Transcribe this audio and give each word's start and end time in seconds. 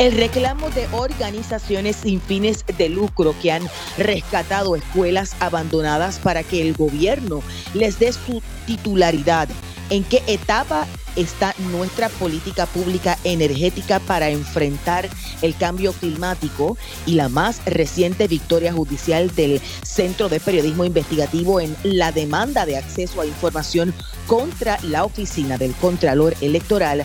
El 0.00 0.16
reclamo 0.16 0.70
de 0.70 0.88
organizaciones 0.92 1.96
sin 1.96 2.22
fines 2.22 2.64
de 2.78 2.88
lucro 2.88 3.34
que 3.42 3.52
han 3.52 3.68
rescatado 3.98 4.74
escuelas 4.74 5.36
abandonadas 5.40 6.18
para 6.18 6.42
que 6.42 6.62
el 6.62 6.72
gobierno 6.72 7.42
les 7.74 7.98
dé 7.98 8.10
su 8.14 8.40
titularidad. 8.64 9.46
¿En 9.90 10.02
qué 10.04 10.22
etapa 10.26 10.86
está 11.16 11.54
nuestra 11.70 12.08
política 12.08 12.64
pública 12.64 13.18
energética 13.24 14.00
para 14.00 14.30
enfrentar 14.30 15.06
el 15.42 15.54
cambio 15.54 15.92
climático 15.92 16.78
y 17.04 17.16
la 17.16 17.28
más 17.28 17.60
reciente 17.66 18.26
victoria 18.26 18.72
judicial 18.72 19.34
del 19.34 19.60
Centro 19.82 20.30
de 20.30 20.40
Periodismo 20.40 20.86
Investigativo 20.86 21.60
en 21.60 21.76
la 21.82 22.10
demanda 22.10 22.64
de 22.64 22.78
acceso 22.78 23.20
a 23.20 23.26
información 23.26 23.92
contra 24.26 24.78
la 24.82 25.04
Oficina 25.04 25.58
del 25.58 25.74
Contralor 25.74 26.34
Electoral 26.40 27.04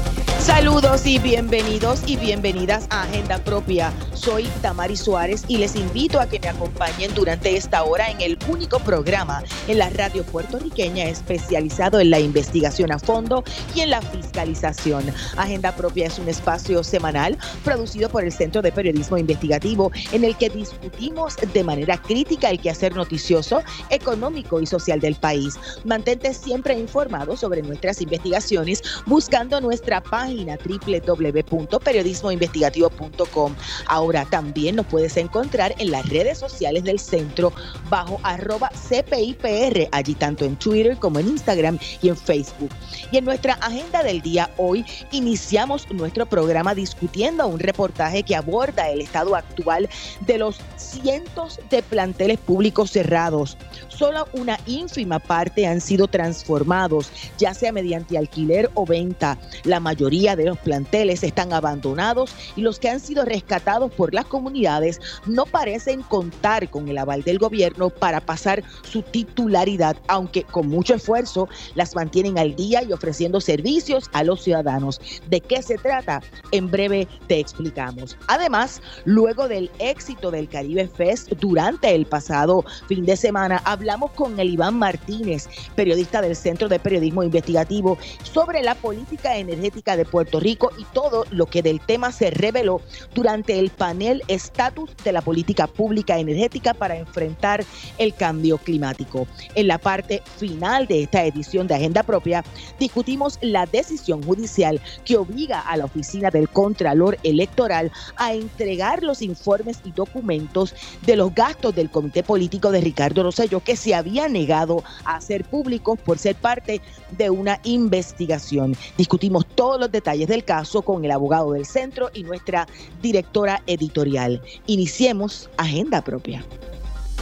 Saludos 0.41 1.05
y 1.05 1.19
bienvenidos 1.19 2.01
y 2.07 2.17
bienvenidas 2.17 2.87
a 2.89 3.03
Agenda 3.03 3.37
Propia. 3.43 3.93
Soy 4.15 4.45
Tamari 4.63 4.97
Suárez 4.97 5.43
y 5.47 5.57
les 5.57 5.75
invito 5.75 6.19
a 6.19 6.25
que 6.25 6.39
me 6.39 6.47
acompañen 6.47 7.13
durante 7.13 7.55
esta 7.55 7.83
hora 7.83 8.09
en 8.09 8.21
el 8.21 8.39
único 8.47 8.79
programa 8.79 9.43
en 9.67 9.77
la 9.77 9.91
radio 9.91 10.23
puertorriqueña 10.23 11.05
especializado 11.05 11.99
en 11.99 12.09
la 12.09 12.19
investigación 12.19 12.91
a 12.91 12.97
fondo 12.97 13.43
y 13.75 13.81
en 13.81 13.91
la 13.91 14.01
fiscalización. 14.01 15.13
Agenda 15.37 15.75
Propia 15.75 16.07
es 16.07 16.17
un 16.17 16.27
espacio 16.27 16.83
semanal 16.83 17.37
producido 17.63 18.09
por 18.09 18.23
el 18.23 18.31
Centro 18.31 18.63
de 18.63 18.71
Periodismo 18.71 19.19
Investigativo 19.19 19.91
en 20.11 20.23
el 20.23 20.35
que 20.35 20.49
discutimos 20.49 21.35
de 21.53 21.63
manera 21.63 22.01
crítica 22.01 22.49
el 22.49 22.59
quehacer 22.59 22.95
noticioso, 22.95 23.61
económico 23.91 24.59
y 24.59 24.65
social 24.65 24.99
del 24.99 25.15
país. 25.15 25.59
Mantente 25.85 26.33
siempre 26.33 26.79
informado 26.79 27.37
sobre 27.37 27.61
nuestras 27.61 28.01
investigaciones 28.01 28.81
buscando 29.05 29.61
nuestra 29.61 30.01
página 30.01 30.30
página 30.31 30.57
www.periodismoinvestigativo.com. 30.57 33.55
Ahora 33.87 34.25
también 34.25 34.77
nos 34.77 34.85
puedes 34.85 35.17
encontrar 35.17 35.75
en 35.77 35.91
las 35.91 36.07
redes 36.07 36.37
sociales 36.37 36.85
del 36.85 36.99
centro 36.99 37.51
bajo 37.89 38.21
arroba 38.23 38.69
CPIPR, 38.69 39.89
allí 39.91 40.13
tanto 40.15 40.45
en 40.45 40.55
Twitter 40.55 40.95
como 40.97 41.19
en 41.19 41.27
Instagram 41.27 41.77
y 42.01 42.07
en 42.09 42.17
Facebook. 42.17 42.71
Y 43.11 43.17
en 43.17 43.25
nuestra 43.25 43.55
agenda 43.55 44.03
del 44.03 44.21
día 44.21 44.49
hoy 44.57 44.85
iniciamos 45.11 45.91
nuestro 45.91 46.25
programa 46.25 46.73
discutiendo 46.73 47.45
un 47.47 47.59
reportaje 47.59 48.23
que 48.23 48.35
aborda 48.35 48.89
el 48.89 49.01
estado 49.01 49.35
actual 49.35 49.89
de 50.21 50.37
los 50.37 50.61
cientos 50.77 51.59
de 51.69 51.83
planteles 51.83 52.39
públicos 52.39 52.91
cerrados. 52.91 53.57
Solo 53.89 54.29
una 54.33 54.57
ínfima 54.65 55.19
parte 55.19 55.67
han 55.67 55.81
sido 55.81 56.07
transformados, 56.07 57.11
ya 57.37 57.53
sea 57.53 57.71
mediante 57.71 58.17
alquiler 58.17 58.71
o 58.73 58.85
venta. 58.85 59.37
La 59.63 59.79
mayoría 59.79 60.20
de 60.21 60.45
los 60.45 60.59
planteles 60.59 61.23
están 61.23 61.51
abandonados 61.51 62.35
y 62.55 62.61
los 62.61 62.77
que 62.77 62.89
han 62.89 62.99
sido 62.99 63.25
rescatados 63.25 63.91
por 63.91 64.13
las 64.13 64.25
comunidades 64.25 64.99
no 65.25 65.47
parecen 65.47 66.03
contar 66.03 66.69
con 66.69 66.87
el 66.87 66.99
aval 66.99 67.23
del 67.23 67.39
gobierno 67.39 67.89
para 67.89 68.21
pasar 68.21 68.63
su 68.83 69.01
titularidad, 69.01 69.97
aunque 70.07 70.43
con 70.43 70.67
mucho 70.67 70.93
esfuerzo 70.93 71.49
las 71.73 71.95
mantienen 71.95 72.37
al 72.37 72.55
día 72.55 72.83
y 72.83 72.93
ofreciendo 72.93 73.41
servicios 73.41 74.09
a 74.13 74.23
los 74.23 74.43
ciudadanos. 74.43 75.01
¿De 75.27 75.41
qué 75.41 75.63
se 75.63 75.77
trata? 75.77 76.21
En 76.51 76.69
breve 76.69 77.07
te 77.27 77.39
explicamos. 77.39 78.15
Además, 78.27 78.79
luego 79.05 79.47
del 79.47 79.71
éxito 79.79 80.29
del 80.29 80.47
Caribe 80.47 80.87
Fest 80.87 81.31
durante 81.39 81.95
el 81.95 82.05
pasado 82.05 82.63
fin 82.87 83.05
de 83.05 83.17
semana, 83.17 83.59
hablamos 83.65 84.11
con 84.11 84.39
el 84.39 84.51
Iván 84.51 84.77
Martínez, 84.77 85.49
periodista 85.75 86.21
del 86.21 86.35
Centro 86.35 86.69
de 86.69 86.79
Periodismo 86.79 87.23
Investigativo, 87.23 87.97
sobre 88.21 88.61
la 88.61 88.75
política 88.75 89.35
energética 89.37 89.97
de 89.97 90.05
Puerto 90.11 90.39
Rico 90.39 90.71
y 90.77 90.83
todo 90.93 91.25
lo 91.31 91.47
que 91.47 91.63
del 91.63 91.79
tema 91.79 92.11
se 92.11 92.29
reveló 92.29 92.81
durante 93.15 93.57
el 93.57 93.71
panel 93.71 94.21
Estatus 94.27 94.91
de 95.03 95.11
la 95.11 95.21
Política 95.21 95.65
Pública 95.65 96.19
Energética 96.19 96.73
para 96.73 96.97
enfrentar 96.97 97.63
el 97.97 98.13
cambio 98.13 98.57
climático. 98.57 99.25
En 99.55 99.67
la 99.67 99.77
parte 99.77 100.21
final 100.37 100.85
de 100.85 101.03
esta 101.03 101.23
edición 101.23 101.67
de 101.67 101.75
Agenda 101.75 102.03
Propia, 102.03 102.43
discutimos 102.77 103.39
la 103.41 103.65
decisión 103.65 104.21
judicial 104.21 104.81
que 105.05 105.17
obliga 105.17 105.61
a 105.61 105.77
la 105.77 105.85
Oficina 105.85 106.29
del 106.29 106.49
Contralor 106.49 107.17
Electoral 107.23 107.91
a 108.17 108.33
entregar 108.33 109.01
los 109.03 109.21
informes 109.21 109.79
y 109.85 109.91
documentos 109.91 110.75
de 111.05 111.15
los 111.15 111.33
gastos 111.33 111.73
del 111.73 111.89
Comité 111.89 112.21
Político 112.21 112.71
de 112.71 112.81
Ricardo 112.81 113.23
Rosselló 113.23 113.61
que 113.61 113.77
se 113.77 113.95
había 113.95 114.27
negado 114.27 114.83
a 115.05 115.15
hacer 115.15 115.45
públicos 115.45 115.97
por 115.99 116.17
ser 116.17 116.35
parte 116.35 116.81
de 117.17 117.29
una 117.29 117.59
investigación. 117.63 118.75
Discutimos 118.97 119.45
todos 119.55 119.79
los 119.79 119.91
detalles 119.91 120.00
del 120.01 120.43
caso 120.43 120.81
con 120.81 121.05
el 121.05 121.11
abogado 121.11 121.53
del 121.53 121.65
centro 121.65 122.09
y 122.13 122.23
nuestra 122.23 122.67
directora 123.01 123.61
editorial. 123.67 124.41
Iniciemos 124.67 125.49
Agenda 125.57 126.01
Propia. 126.01 126.43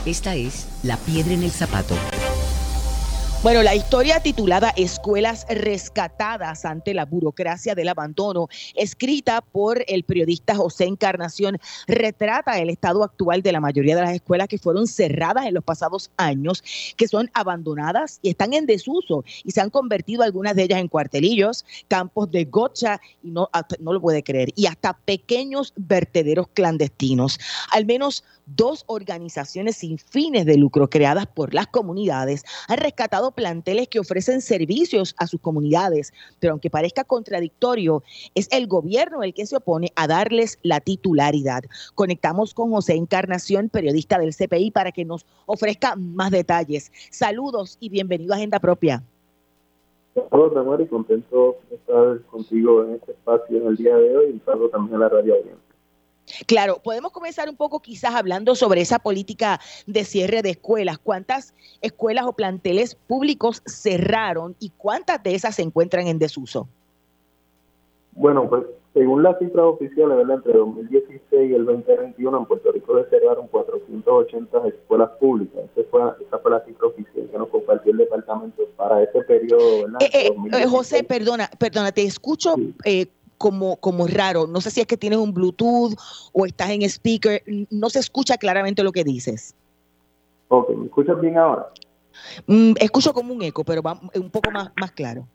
Esta 0.06 0.36
es 0.36 0.68
La 0.84 0.98
Piedra 0.98 1.34
en 1.34 1.44
el 1.44 1.52
Zapato. 1.52 1.96
Bueno, 3.42 3.64
la 3.64 3.74
historia 3.74 4.20
titulada 4.20 4.74
Escuelas 4.76 5.46
rescatadas 5.50 6.66
ante 6.66 6.94
la 6.94 7.06
burocracia 7.06 7.74
del 7.74 7.88
abandono, 7.88 8.50
escrita 8.76 9.40
por 9.40 9.82
el 9.88 10.04
periodista 10.04 10.56
José 10.56 10.84
Encarnación, 10.84 11.58
retrata 11.88 12.60
el 12.60 12.70
estado 12.70 13.02
actual 13.02 13.42
de 13.42 13.54
la 13.54 13.62
mayoría 13.62 13.96
de 13.96 14.02
las 14.02 14.14
escuelas 14.14 14.50
que 14.50 14.58
fueron 14.58 14.88
cerradas 14.88 15.46
en 15.46 15.54
los 15.54 15.64
pasados 15.64 16.12
años, 16.18 16.62
que 16.98 17.08
son 17.08 17.32
abandonadas 17.34 18.20
y 18.22 18.32
están 18.32 18.54
en 18.54 18.66
desuso 18.66 19.24
y 19.46 19.52
se 19.52 19.62
han 19.62 19.70
convertido 19.70 20.24
algunas 20.24 20.54
de 20.58 20.64
ellas 20.64 20.82
en 20.82 20.90
cuartelillos, 20.90 21.64
campos 21.88 22.30
de 22.32 22.44
gocha, 22.44 23.00
y 23.24 23.32
no, 23.32 23.50
no 23.80 23.94
lo 23.94 24.02
puede 24.02 24.22
creer, 24.22 24.50
y 24.58 24.66
hasta 24.66 24.98
pequeños 25.06 25.72
vertederos 25.78 26.50
clandestinos. 26.54 27.40
Al 27.72 27.86
menos 27.86 28.26
dos 28.56 28.84
organizaciones 28.88 29.78
sin 29.78 29.98
fines 29.98 30.46
de 30.46 30.58
lucro 30.58 30.90
creadas 30.90 31.28
por 31.28 31.54
las 31.54 31.68
comunidades 31.68 32.44
han 32.68 32.80
rescatado 32.80 33.29
planteles 33.32 33.88
que 33.88 34.00
ofrecen 34.00 34.42
servicios 34.42 35.16
a 35.18 35.28
sus 35.28 35.40
comunidades, 35.42 36.14
pero 36.40 36.54
aunque 36.54 36.70
parezca 36.70 37.04
contradictorio, 37.04 38.04
es 38.36 38.48
el 38.52 38.68
gobierno 38.68 39.24
el 39.24 39.34
que 39.34 39.46
se 39.46 39.58
opone 39.58 39.92
a 39.96 40.08
darles 40.08 40.60
la 40.64 40.80
titularidad. 40.80 41.64
Conectamos 41.96 42.54
con 42.54 42.72
José 42.72 42.96
Encarnación, 42.96 43.70
periodista 43.70 44.18
del 44.18 44.36
CPI, 44.36 44.72
para 44.72 44.92
que 44.92 45.06
nos 45.06 45.26
ofrezca 45.46 45.96
más 45.96 46.32
detalles. 46.32 46.92
Saludos 47.12 47.78
y 47.80 47.90
bienvenido 47.90 48.34
a 48.34 48.38
Agenda 48.38 48.60
Propia. 48.60 49.04
Saludos, 50.30 50.54
Tamara, 50.54 50.84
y 50.84 50.88
contento 50.88 51.58
de 51.70 51.76
estar 51.76 52.22
contigo 52.24 52.84
en 52.84 52.96
este 52.96 53.12
espacio 53.12 53.58
en 53.58 53.68
el 53.68 53.76
día 53.78 53.96
de 53.96 54.18
hoy 54.18 54.36
y 54.36 54.40
saludo 54.46 54.70
también 54.70 54.96
a 54.96 55.00
la 55.00 55.10
radio 55.10 55.36
audiencia. 55.36 55.69
Claro, 56.46 56.82
podemos 56.84 57.12
comenzar 57.12 57.50
un 57.50 57.56
poco 57.56 57.80
quizás 57.80 58.16
hablando 58.16 58.56
sobre 58.56 58.82
esa 58.82 59.00
política 59.00 59.60
de 59.88 60.04
cierre 60.04 60.42
de 60.42 60.52
escuelas. 60.52 60.98
¿Cuántas 60.98 61.54
escuelas 61.82 62.26
o 62.26 62.34
planteles 62.34 62.96
públicos 62.96 63.62
cerraron 63.66 64.56
y 64.60 64.72
cuántas 64.78 65.22
de 65.24 65.36
esas 65.36 65.56
se 65.56 65.62
encuentran 65.62 66.08
en 66.08 66.20
desuso? 66.20 66.68
Bueno, 68.14 68.50
pues 68.50 68.64
según 68.94 69.24
las 69.24 69.38
cifras 69.38 69.66
oficiales, 69.66 70.18
¿verdad? 70.18 70.38
entre 70.38 70.54
2016 70.54 71.52
y 71.52 71.54
el 71.54 71.66
2021 71.66 72.38
en 72.38 72.46
Puerto 72.46 72.72
Rico 72.72 73.02
se 73.04 73.10
cerraron 73.10 73.48
480 73.48 74.68
escuelas 74.68 75.10
públicas. 75.20 75.62
Esa 75.76 75.88
fue, 75.90 76.02
esa 76.20 76.40
fue 76.40 76.52
la 76.52 76.66
cifra 76.66 76.88
oficial 76.88 77.30
que 77.32 77.38
nos 77.38 77.50
compartió 77.50 77.92
el 77.92 78.00
departamento 78.00 78.64
para 78.76 79.04
ese 79.04 79.22
periodo. 79.22 79.84
¿verdad? 79.84 80.00
Eh, 80.02 80.34
eh, 80.52 80.66
José, 80.66 81.04
perdona, 81.04 81.50
perdona, 81.60 81.92
te 81.92 82.04
escucho 82.04 82.56
eh, 82.84 83.06
como, 83.40 83.78
como 83.78 84.06
raro. 84.06 84.46
No 84.46 84.62
sé 84.62 84.70
si 84.70 84.82
es 84.82 84.86
que 84.86 84.98
tienes 84.98 85.18
un 85.18 85.34
Bluetooth 85.34 85.96
o 86.34 86.46
estás 86.46 86.70
en 86.70 86.84
speaker. 86.84 87.42
No 87.72 87.90
se 87.90 87.98
escucha 87.98 88.38
claramente 88.38 88.84
lo 88.84 88.92
que 88.92 89.04
dices. 89.04 89.56
Ok, 90.50 90.70
¿me 90.76 90.86
escuchas 90.86 91.20
bien 91.20 91.38
ahora? 91.38 91.68
Mm, 92.46 92.74
escucho 92.80 93.14
como 93.14 93.34
un 93.34 93.42
eco, 93.42 93.64
pero 93.64 93.82
va 93.82 94.00
un 94.14 94.30
poco 94.30 94.52
más, 94.52 94.72
más 94.76 94.92
claro. 94.92 95.28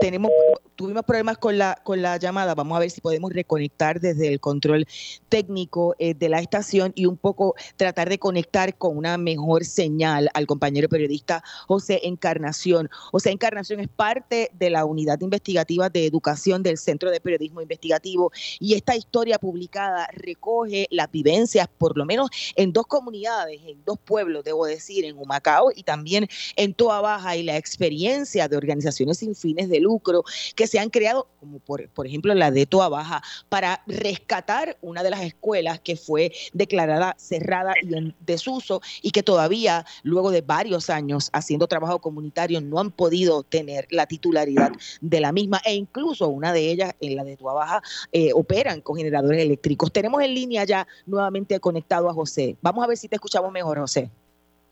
Tenemos, 0.00 0.32
tuvimos 0.80 1.04
problemas 1.04 1.36
con 1.36 1.58
la, 1.58 1.78
con 1.84 2.00
la 2.00 2.16
llamada. 2.16 2.54
Vamos 2.54 2.74
a 2.74 2.80
ver 2.80 2.90
si 2.90 3.02
podemos 3.02 3.34
reconectar 3.34 4.00
desde 4.00 4.28
el 4.28 4.40
control 4.40 4.86
técnico 5.28 5.94
eh, 5.98 6.14
de 6.14 6.30
la 6.30 6.40
estación 6.40 6.92
y 6.94 7.04
un 7.04 7.18
poco 7.18 7.54
tratar 7.76 8.08
de 8.08 8.18
conectar 8.18 8.74
con 8.78 8.96
una 8.96 9.18
mejor 9.18 9.66
señal 9.66 10.30
al 10.32 10.46
compañero 10.46 10.88
periodista 10.88 11.44
José 11.68 12.00
Encarnación. 12.04 12.88
José 13.12 13.30
Encarnación 13.30 13.80
es 13.80 13.88
parte 13.88 14.50
de 14.54 14.70
la 14.70 14.86
unidad 14.86 15.20
investigativa 15.20 15.90
de 15.90 16.06
educación 16.06 16.62
del 16.62 16.78
Centro 16.78 17.10
de 17.10 17.20
Periodismo 17.20 17.60
Investigativo 17.60 18.32
y 18.58 18.72
esta 18.72 18.96
historia 18.96 19.38
publicada 19.38 20.08
recoge 20.14 20.88
las 20.90 21.10
vivencias, 21.10 21.68
por 21.76 21.98
lo 21.98 22.06
menos 22.06 22.30
en 22.56 22.72
dos 22.72 22.86
comunidades, 22.86 23.60
en 23.66 23.84
dos 23.84 23.98
pueblos, 23.98 24.44
debo 24.44 24.64
decir, 24.64 25.04
en 25.04 25.18
Humacao 25.18 25.72
y 25.76 25.82
también 25.82 26.26
en 26.56 26.72
Toa 26.72 27.02
Baja 27.02 27.36
y 27.36 27.42
la 27.42 27.58
experiencia 27.58 28.48
de 28.48 28.56
organizaciones 28.56 29.18
sin 29.18 29.34
fines 29.34 29.68
de 29.68 29.80
lucro 29.80 30.24
que 30.56 30.69
se 30.70 30.78
han 30.78 30.88
creado, 30.88 31.26
como 31.40 31.58
por, 31.58 31.88
por 31.88 32.06
ejemplo 32.06 32.32
la 32.32 32.52
de 32.52 32.64
Toa 32.64 32.88
Baja, 32.88 33.22
para 33.48 33.82
rescatar 33.88 34.78
una 34.82 35.02
de 35.02 35.10
las 35.10 35.22
escuelas 35.22 35.80
que 35.80 35.96
fue 35.96 36.32
declarada 36.52 37.16
cerrada 37.18 37.74
y 37.82 37.92
en 37.96 38.14
desuso 38.20 38.80
y 39.02 39.10
que 39.10 39.24
todavía, 39.24 39.84
luego 40.04 40.30
de 40.30 40.42
varios 40.42 40.88
años 40.88 41.28
haciendo 41.32 41.66
trabajo 41.66 41.98
comunitario, 41.98 42.60
no 42.60 42.78
han 42.78 42.92
podido 42.92 43.42
tener 43.42 43.88
la 43.90 44.06
titularidad 44.06 44.70
de 45.00 45.20
la 45.20 45.32
misma 45.32 45.60
e 45.64 45.74
incluso 45.74 46.28
una 46.28 46.52
de 46.52 46.70
ellas, 46.70 46.94
en 47.00 47.16
la 47.16 47.24
de 47.24 47.36
Toa 47.36 47.54
Baja, 47.54 47.82
eh, 48.12 48.32
operan 48.32 48.80
con 48.80 48.96
generadores 48.96 49.42
eléctricos. 49.42 49.90
Tenemos 49.90 50.22
en 50.22 50.34
línea 50.34 50.62
ya 50.62 50.86
nuevamente 51.04 51.58
conectado 51.58 52.08
a 52.08 52.14
José. 52.14 52.56
Vamos 52.62 52.84
a 52.84 52.86
ver 52.86 52.96
si 52.96 53.08
te 53.08 53.16
escuchamos 53.16 53.50
mejor, 53.50 53.80
José. 53.80 54.08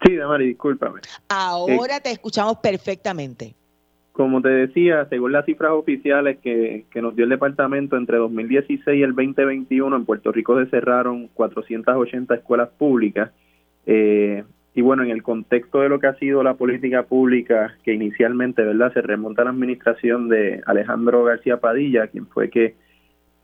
Sí, 0.06 0.14
Damari, 0.14 0.46
discúlpame. 0.48 1.00
Ahora 1.28 1.96
eh, 1.96 2.00
te 2.00 2.10
escuchamos 2.12 2.58
perfectamente. 2.58 3.57
Como 4.18 4.42
te 4.42 4.48
decía, 4.48 5.06
según 5.08 5.30
las 5.30 5.44
cifras 5.44 5.70
oficiales 5.70 6.38
que, 6.38 6.86
nos 6.96 7.14
dio 7.14 7.22
el 7.22 7.30
departamento, 7.30 7.96
entre 7.96 8.16
2016 8.16 8.98
y 8.98 9.02
el 9.04 9.14
2021 9.14 9.94
en 9.94 10.04
Puerto 10.04 10.32
Rico 10.32 10.58
se 10.58 10.68
cerraron 10.70 11.28
480 11.28 12.34
escuelas 12.34 12.68
públicas. 12.70 13.30
Eh, 13.86 14.42
y 14.74 14.80
bueno, 14.80 15.04
en 15.04 15.10
el 15.10 15.22
contexto 15.22 15.82
de 15.82 15.88
lo 15.88 16.00
que 16.00 16.08
ha 16.08 16.14
sido 16.14 16.42
la 16.42 16.54
política 16.54 17.04
pública, 17.04 17.76
que 17.84 17.92
inicialmente 17.92 18.64
verdad 18.64 18.92
se 18.92 19.02
remonta 19.02 19.42
a 19.42 19.44
la 19.44 19.52
administración 19.52 20.28
de 20.28 20.62
Alejandro 20.66 21.22
García 21.22 21.58
Padilla, 21.58 22.08
quien 22.08 22.26
fue 22.26 22.50
que, 22.50 22.74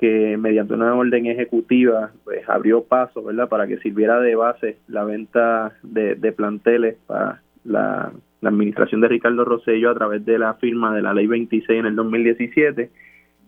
que 0.01 0.37
mediante 0.37 0.75
una 0.75 0.93
orden 0.93 1.27
ejecutiva 1.27 2.11
pues, 2.25 2.49
abrió 2.49 2.83
paso 2.83 3.23
verdad 3.23 3.49
para 3.49 3.69
que 3.69 3.79
sirviera 3.79 4.19
de 4.19 4.35
base 4.35 4.79
la 4.89 5.05
venta 5.05 5.77
de, 5.85 6.17
de 6.17 6.33
planteles 6.33 6.97
para 7.07 7.43
la 7.63 8.11
la 8.45 8.51
administración 8.51 9.01
de 9.01 9.09
Ricardo 9.09 9.45
Rosello 9.45 9.91
a 9.91 9.95
través 9.95 10.25
de 10.25 10.39
la 10.39 10.55
firma 10.55 10.95
de 10.95 11.01
la 11.01 11.15
ley 11.15 11.27
26 11.27 11.81
en 11.81 11.87
el 11.87 11.97
2017, 11.97 12.91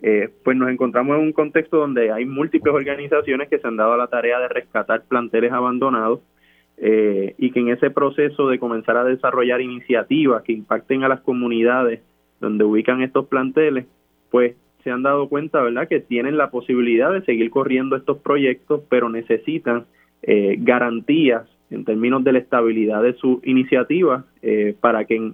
eh, 0.03 0.31
pues 0.43 0.57
nos 0.57 0.71
encontramos 0.71 1.17
en 1.17 1.23
un 1.23 1.33
contexto 1.33 1.77
donde 1.77 2.11
hay 2.11 2.25
múltiples 2.25 2.75
organizaciones 2.75 3.49
que 3.49 3.59
se 3.59 3.67
han 3.69 3.77
dado 3.77 3.93
a 3.93 3.99
la 3.99 4.07
tarea 4.09 4.41
de 4.41 4.49
rescatar 4.49 5.05
planteles 5.05 5.53
abandonados 5.53 6.21
eh, 6.79 7.35
y 7.37 7.51
que 7.51 7.61
en 7.61 7.69
ese 7.69 7.91
proceso 7.91 8.49
de 8.49 8.59
comenzar 8.59 8.97
a 8.97 9.05
desarrollar 9.05 9.61
iniciativas 9.61 10.43
que 10.43 10.53
impacten 10.53 11.05
a 11.05 11.09
las 11.09 11.21
comunidades 11.21 12.01
donde 12.41 12.65
ubican 12.65 13.03
estos 13.03 13.27
planteles, 13.27 13.87
pues 14.31 14.57
se 14.83 14.91
han 14.91 15.03
dado 15.03 15.29
cuenta, 15.29 15.61
¿verdad?, 15.61 15.89
que 15.89 16.01
tienen 16.01 16.39
la 16.39 16.51
posibilidad 16.51 17.13
de 17.13 17.23
seguir 17.23 17.51
corriendo 17.51 17.97
estos 17.97 18.19
proyectos, 18.19 18.83
pero 18.89 19.11
necesitan 19.11 19.85
eh, 20.23 20.57
garantías 20.59 21.47
en 21.71 21.85
términos 21.85 22.23
de 22.25 22.33
la 22.33 22.39
estabilidad 22.39 23.03
de 23.03 23.15
su 23.15 23.41
iniciativa 23.45 24.25
eh, 24.43 24.77
para 24.81 25.05
que 25.05 25.33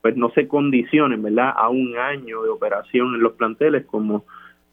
pues 0.00 0.16
no 0.16 0.30
se 0.30 0.48
condicionen 0.48 1.22
verdad 1.22 1.52
a 1.56 1.68
un 1.68 1.96
año 1.96 2.42
de 2.42 2.50
operación 2.50 3.14
en 3.14 3.22
los 3.22 3.34
planteles 3.34 3.86
como 3.86 4.24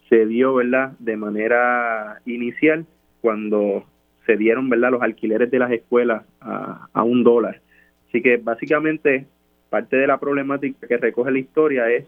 se 0.10 0.25
dio 0.25 0.56
verdad 0.56 0.94
de 1.00 1.16
manera 1.16 2.19
inicial 2.25 2.86
cuando 3.22 3.86
se 4.25 4.38
dieron 4.38 4.69
verdad 4.69 4.92
los 4.92 5.01
alquileres 5.01 5.50
de 5.51 5.60
las 5.60 5.72
escuelas 5.72 6.24
a, 6.42 7.04
un 7.04 7.24
dólar. 7.24 7.62
Así 8.07 8.22
que 8.22 8.38
básicamente 8.38 9.25
parte 9.69 9.98
de 9.98 10.07
la 10.07 10.19
problemática 10.19 10.88
que 10.88 10.98
recoge 10.98 11.31
la 11.31 11.40
historia 11.40 11.90
es 11.90 12.06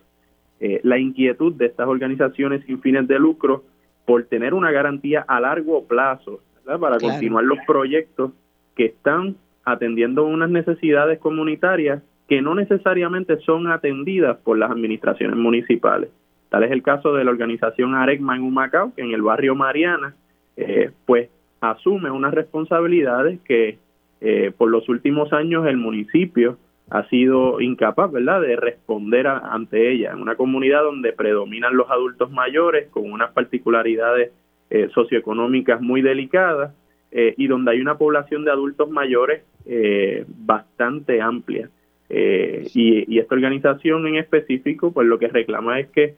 eh, 0.60 0.80
la 0.84 0.98
inquietud 0.98 1.54
de 1.54 1.68
estas 1.68 1.88
organizaciones 1.88 2.64
sin 2.66 2.82
fines 2.82 3.08
de 3.08 3.20
lucro 3.20 3.64
por 4.06 4.24
tener 4.26 4.54
una 4.54 4.72
garantía 4.72 5.24
a 5.28 5.40
largo 5.40 5.86
plazo 5.86 6.42
para 6.66 6.98
continuar 7.00 7.44
los 7.44 7.60
proyectos 7.66 8.32
que 8.76 8.86
están 8.86 9.36
atendiendo 9.66 10.26
unas 10.26 10.50
necesidades 10.50 11.20
comunitarias 11.20 12.02
que 12.28 12.42
no 12.42 12.56
necesariamente 12.56 13.38
son 13.42 13.68
atendidas 13.68 14.38
por 14.38 14.58
las 14.58 14.72
administraciones 14.72 15.36
municipales. 15.36 16.10
Tal 16.50 16.64
es 16.64 16.72
el 16.72 16.84
caso 16.84 17.14
de 17.14 17.24
la 17.24 17.32
organización 17.32 17.96
Arecma 17.96 18.36
en 18.36 18.44
Humacao, 18.44 18.94
que 18.96 19.02
en 19.02 19.12
el 19.12 19.22
barrio 19.22 19.56
Mariana, 19.56 20.16
eh, 20.58 20.92
pues 21.06 21.30
asume 21.62 22.10
unas 22.12 22.34
responsabilidades 22.34 23.40
que 23.42 23.78
eh, 24.22 24.52
por 24.58 24.70
los 24.70 24.88
últimos 24.90 25.34
años 25.34 25.66
el 25.68 25.78
municipio 25.78 26.58
ha 26.90 27.08
sido 27.08 27.62
incapaz, 27.62 28.12
¿verdad?, 28.12 28.42
de 28.42 28.56
responder 28.58 29.28
ante 29.28 29.92
ella. 29.92 30.12
En 30.12 30.22
una 30.22 30.36
comunidad 30.36 30.84
donde 30.84 31.14
predominan 31.14 31.78
los 31.78 31.90
adultos 31.90 32.32
mayores 32.32 32.90
con 32.90 33.10
unas 33.12 33.32
particularidades 33.32 34.32
eh, 34.70 34.90
socioeconómicas 34.94 35.82
muy 35.82 36.02
delicadas 36.02 36.74
eh, 37.12 37.34
y 37.38 37.48
donde 37.48 37.72
hay 37.72 37.82
una 37.82 37.98
población 37.98 38.46
de 38.46 38.52
adultos 38.52 38.90
mayores 38.90 39.44
eh, 39.66 40.26
bastante 40.28 41.22
amplia. 41.22 41.70
Eh, 42.10 42.68
y, 42.74 43.20
esta 43.20 43.36
organización 43.36 44.08
en 44.08 44.16
específico, 44.16 44.92
pues 44.92 45.08
lo 45.08 45.20
que 45.20 45.28
reclama 45.28 45.80
es 45.80 45.90
que 45.90 46.16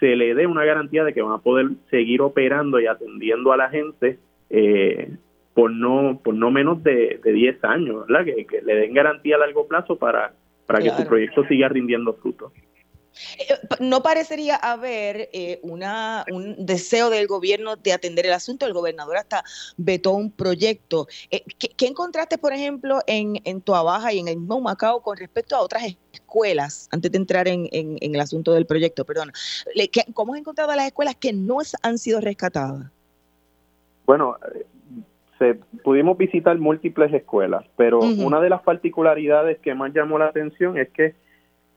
se 0.00 0.16
le 0.16 0.34
dé 0.34 0.46
una 0.46 0.64
garantía 0.64 1.04
de 1.04 1.14
que 1.14 1.22
van 1.22 1.32
a 1.32 1.38
poder 1.38 1.68
seguir 1.90 2.20
operando 2.20 2.78
y 2.78 2.86
atendiendo 2.86 3.52
a 3.52 3.56
la 3.56 3.70
gente 3.70 4.18
por 5.54 5.70
no 5.70 6.20
por 6.22 6.34
no 6.34 6.50
menos 6.50 6.82
de, 6.82 7.20
de 7.22 7.32
10 7.32 7.64
años, 7.64 8.06
¿verdad? 8.06 8.24
Que, 8.24 8.62
le 8.62 8.74
den 8.74 8.94
garantía 8.94 9.36
a 9.36 9.38
largo 9.38 9.66
plazo 9.66 9.96
para, 9.96 10.32
para 10.66 10.80
que 10.80 10.90
su 10.90 11.06
proyecto 11.06 11.44
siga 11.46 11.68
rindiendo 11.68 12.12
frutos. 12.14 12.52
Eh, 13.38 13.54
no 13.80 14.02
parecería 14.02 14.56
haber 14.56 15.28
eh, 15.32 15.60
una, 15.62 16.24
un 16.30 16.66
deseo 16.66 17.10
del 17.10 17.26
gobierno 17.26 17.76
de 17.76 17.92
atender 17.92 18.26
el 18.26 18.32
asunto. 18.32 18.66
El 18.66 18.72
gobernador 18.72 19.16
hasta 19.16 19.44
vetó 19.76 20.12
un 20.12 20.30
proyecto. 20.30 21.06
Eh, 21.30 21.42
¿qué, 21.58 21.86
encontraste, 21.86 22.38
por 22.38 22.52
ejemplo, 22.52 23.00
en, 23.06 23.40
en 23.44 23.62
Baja 23.64 24.12
y 24.12 24.18
en 24.20 24.28
el 24.28 24.36
mismo 24.38 24.60
Macao 24.60 25.02
con 25.02 25.16
respecto 25.16 25.56
a 25.56 25.60
otras 25.60 25.84
escuelas, 26.12 26.88
antes 26.92 27.10
de 27.10 27.18
entrar 27.18 27.48
en, 27.48 27.68
el 27.72 28.20
asunto 28.20 28.52
del 28.52 28.66
proyecto, 28.66 29.04
perdón? 29.04 29.32
¿Cómo 30.12 30.34
has 30.34 30.40
encontrado 30.40 30.70
a 30.70 30.76
las 30.76 30.86
escuelas 30.86 31.16
que 31.16 31.32
no 31.32 31.58
han 31.82 31.98
sido 31.98 32.20
rescatadas? 32.20 32.90
Bueno, 34.06 34.36
se, 35.38 35.54
pudimos 35.82 36.16
visitar 36.16 36.56
múltiples 36.58 37.12
escuelas, 37.12 37.64
pero 37.76 38.00
una 38.00 38.40
de 38.40 38.50
las 38.50 38.62
particularidades 38.62 39.58
que 39.58 39.74
más 39.74 39.92
llamó 39.92 40.18
la 40.18 40.26
atención 40.26 40.78
es 40.78 40.90
que 40.90 41.14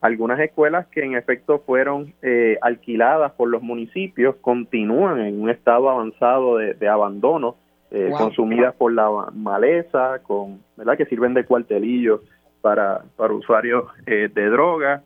algunas 0.00 0.38
escuelas 0.38 0.86
que 0.88 1.02
en 1.02 1.14
efecto 1.14 1.62
fueron 1.66 2.14
eh, 2.22 2.56
alquiladas 2.62 3.32
por 3.32 3.48
los 3.48 3.62
municipios 3.62 4.36
continúan 4.36 5.20
en 5.20 5.40
un 5.40 5.50
estado 5.50 5.90
avanzado 5.90 6.56
de, 6.56 6.88
abandono, 6.88 7.56
eh, 7.90 8.10
consumidas 8.16 8.74
por 8.74 8.92
la 8.92 9.08
maleza, 9.32 10.20
con, 10.22 10.60
¿verdad? 10.76 10.96
que 10.96 11.06
sirven 11.06 11.34
de 11.34 11.44
cuartelillo 11.44 12.22
para, 12.60 13.02
para 13.16 13.32
usuarios 13.32 13.84
eh, 14.06 14.28
de 14.32 14.46
droga. 14.50 15.02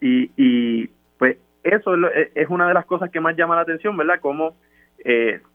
y, 0.00 0.30
y 0.36 0.88
pues 1.18 1.38
eso 1.64 1.94
es 2.34 2.48
una 2.50 2.68
de 2.68 2.74
las 2.74 2.84
cosas 2.84 3.10
que 3.10 3.20
más 3.20 3.36
llama 3.36 3.56
la 3.56 3.62
atención, 3.62 3.96
¿verdad? 3.96 4.20
Cómo 4.20 4.54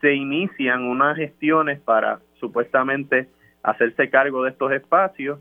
se 0.01 0.13
inician 0.13 0.84
unas 0.84 1.17
gestiones 1.17 1.79
para 1.79 2.20
supuestamente 2.39 3.27
hacerse 3.63 4.10
cargo 4.10 4.44
de 4.44 4.51
estos 4.51 4.72
espacios 4.74 5.39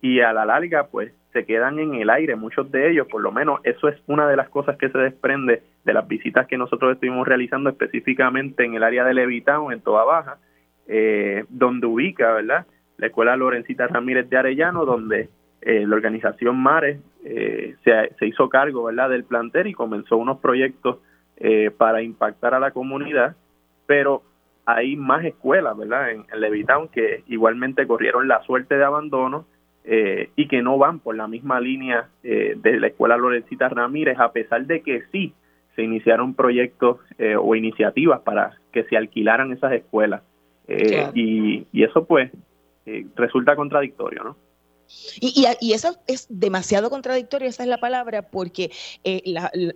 y 0.00 0.20
a 0.20 0.32
la 0.32 0.44
larga 0.44 0.86
pues 0.86 1.12
se 1.34 1.44
quedan 1.44 1.80
en 1.80 1.96
el 1.96 2.10
aire, 2.10 2.36
muchos 2.36 2.70
de 2.70 2.90
ellos, 2.90 3.08
por 3.10 3.20
lo 3.20 3.32
menos 3.32 3.60
eso 3.64 3.88
es 3.88 4.00
una 4.06 4.28
de 4.28 4.36
las 4.36 4.48
cosas 4.48 4.78
que 4.78 4.88
se 4.88 4.98
desprende 4.98 5.62
de 5.84 5.92
las 5.92 6.06
visitas 6.06 6.46
que 6.46 6.56
nosotros 6.56 6.94
estuvimos 6.94 7.26
realizando 7.26 7.68
específicamente 7.68 8.64
en 8.64 8.74
el 8.74 8.84
área 8.84 9.04
de 9.04 9.14
Levitown, 9.14 9.72
en 9.72 9.80
Toda 9.80 10.04
Baja, 10.04 10.38
eh, 10.86 11.44
donde 11.48 11.88
ubica, 11.88 12.32
¿verdad? 12.34 12.66
La 12.98 13.08
escuela 13.08 13.36
Lorencita 13.36 13.88
Ramírez 13.88 14.30
de 14.30 14.36
Arellano, 14.36 14.84
donde 14.84 15.28
eh, 15.60 15.84
la 15.84 15.96
organización 15.96 16.56
Mares 16.56 17.00
eh, 17.24 17.74
se, 17.82 18.26
hizo 18.26 18.48
cargo, 18.48 18.84
¿verdad?, 18.84 19.10
del 19.10 19.24
plantel 19.24 19.66
y 19.66 19.74
comenzó 19.74 20.16
unos 20.16 20.38
proyectos 20.38 20.98
para 21.76 22.00
impactar 22.00 22.54
a 22.54 22.60
la 22.60 22.70
comunidad, 22.70 23.34
pero 23.86 24.22
hay 24.66 24.94
más 24.94 25.24
escuelas, 25.24 25.76
¿verdad?, 25.76 26.12
en, 26.12 26.24
en 26.32 26.40
Levitown 26.40 26.86
que 26.88 27.24
igualmente 27.26 27.88
corrieron 27.88 28.28
la 28.28 28.40
suerte 28.44 28.78
de 28.78 28.84
abandono, 28.84 29.44
eh, 29.86 30.30
y 30.34 30.48
que 30.48 30.62
no 30.62 30.78
van 30.78 30.98
por 30.98 31.14
la 31.14 31.28
misma 31.28 31.60
línea 31.60 32.08
eh, 32.22 32.54
de 32.56 32.80
la 32.80 32.86
Escuela 32.86 33.18
Lorencita 33.18 33.68
Ramírez, 33.68 34.18
a 34.18 34.32
pesar 34.32 34.64
de 34.66 34.80
que 34.80 35.02
sí 35.12 35.34
se 35.76 35.82
iniciaron 35.82 36.34
proyectos 36.34 37.00
eh, 37.18 37.36
o 37.36 37.54
iniciativas 37.54 38.20
para 38.20 38.52
que 38.72 38.84
se 38.84 38.96
alquilaran 38.96 39.52
esas 39.52 39.72
escuelas. 39.72 40.22
y, 40.66 41.66
y, 41.70 41.82
eso 41.82 42.06
pues 42.06 42.30
resulta 43.16 43.56
contradictorio, 43.56 44.24
¿no? 44.24 44.36
Y, 45.20 45.46
y, 45.60 45.72
eso 45.72 45.96
es 46.06 46.26
demasiado 46.28 46.90
contradictorio, 46.90 47.48
esa 47.48 47.62
es 47.62 47.68
la 47.68 47.78
palabra, 47.78 48.22
porque 48.22 48.70
eh, 49.04 49.22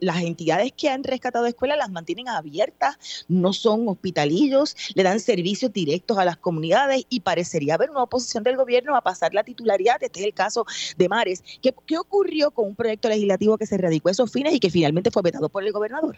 las 0.00 0.22
entidades 0.22 0.72
que 0.72 0.88
han 0.88 1.04
rescatado 1.04 1.46
escuelas 1.46 1.78
las 1.78 1.90
mantienen 1.90 2.28
abiertas, 2.28 3.24
no 3.28 3.52
son 3.52 3.88
hospitalillos, 3.88 4.76
le 4.94 5.02
dan 5.02 5.20
servicios 5.20 5.72
directos 5.72 6.18
a 6.18 6.24
las 6.24 6.36
comunidades 6.36 7.04
y 7.08 7.20
parecería 7.20 7.74
haber 7.74 7.90
una 7.90 8.02
oposición 8.02 8.44
del 8.44 8.56
gobierno 8.56 8.96
a 8.96 9.00
pasar 9.00 9.34
la 9.34 9.44
titularidad. 9.44 10.02
Este 10.02 10.20
es 10.20 10.26
el 10.26 10.34
caso 10.34 10.66
de 10.96 11.08
Mares. 11.08 11.42
¿Qué, 11.62 11.74
qué 11.86 11.98
ocurrió 11.98 12.50
con 12.50 12.68
un 12.68 12.74
proyecto 12.74 13.08
legislativo 13.08 13.58
que 13.58 13.66
se 13.66 13.78
radicó 13.78 14.08
a 14.08 14.12
esos 14.12 14.32
fines 14.32 14.54
y 14.54 14.60
que 14.60 14.70
finalmente 14.70 15.10
fue 15.10 15.22
vetado 15.22 15.48
por 15.48 15.64
el 15.64 15.72
gobernador? 15.72 16.16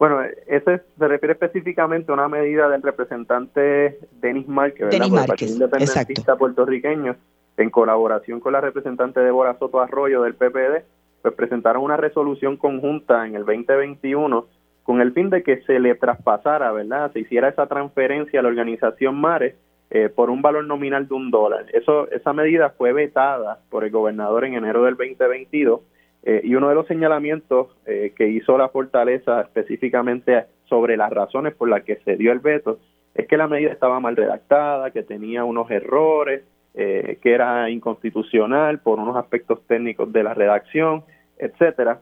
Bueno, 0.00 0.22
ese 0.46 0.80
se 0.98 1.08
refiere 1.08 1.34
específicamente 1.34 2.10
a 2.10 2.14
una 2.14 2.26
medida 2.26 2.70
del 2.70 2.80
representante 2.80 3.98
Denis 4.22 4.48
Márquez, 4.48 4.88
Denis 4.88 5.10
Márquez, 5.10 5.50
independentista 5.50 6.36
puertorriqueño, 6.36 7.16
en 7.62 7.70
colaboración 7.70 8.40
con 8.40 8.52
la 8.52 8.60
representante 8.60 9.20
Débora 9.20 9.58
Soto 9.58 9.80
Arroyo 9.80 10.22
del 10.22 10.34
PPD, 10.34 10.84
pues 11.22 11.34
presentaron 11.34 11.82
una 11.82 11.96
resolución 11.96 12.56
conjunta 12.56 13.26
en 13.26 13.34
el 13.34 13.44
2021 13.44 14.46
con 14.82 15.00
el 15.00 15.12
fin 15.12 15.30
de 15.30 15.42
que 15.42 15.62
se 15.62 15.78
le 15.78 15.94
traspasara, 15.94 16.72
¿verdad? 16.72 17.12
Se 17.12 17.20
hiciera 17.20 17.48
esa 17.48 17.66
transferencia 17.66 18.40
a 18.40 18.42
la 18.42 18.48
organización 18.48 19.20
Mares 19.20 19.54
eh, 19.90 20.08
por 20.08 20.30
un 20.30 20.40
valor 20.40 20.64
nominal 20.64 21.06
de 21.06 21.14
un 21.14 21.30
dólar. 21.30 21.66
Eso, 21.72 22.10
esa 22.10 22.32
medida 22.32 22.70
fue 22.70 22.92
vetada 22.92 23.58
por 23.70 23.84
el 23.84 23.90
gobernador 23.90 24.44
en 24.44 24.54
enero 24.54 24.84
del 24.84 24.96
2022 24.96 25.80
eh, 26.22 26.40
y 26.44 26.54
uno 26.54 26.68
de 26.68 26.74
los 26.74 26.86
señalamientos 26.86 27.68
eh, 27.86 28.12
que 28.16 28.28
hizo 28.28 28.56
la 28.56 28.68
fortaleza 28.68 29.40
específicamente 29.40 30.46
sobre 30.66 30.96
las 30.96 31.10
razones 31.10 31.54
por 31.54 31.68
las 31.68 31.82
que 31.82 31.96
se 32.04 32.16
dio 32.16 32.32
el 32.32 32.38
veto 32.38 32.78
es 33.14 33.26
que 33.26 33.36
la 33.36 33.48
medida 33.48 33.72
estaba 33.72 34.00
mal 34.00 34.16
redactada, 34.16 34.92
que 34.92 35.02
tenía 35.02 35.44
unos 35.44 35.70
errores, 35.70 36.42
eh, 36.74 37.18
que 37.22 37.32
era 37.32 37.70
inconstitucional 37.70 38.78
por 38.80 38.98
unos 38.98 39.16
aspectos 39.16 39.66
técnicos 39.66 40.12
de 40.12 40.22
la 40.22 40.34
redacción, 40.34 41.04
etcétera. 41.38 42.00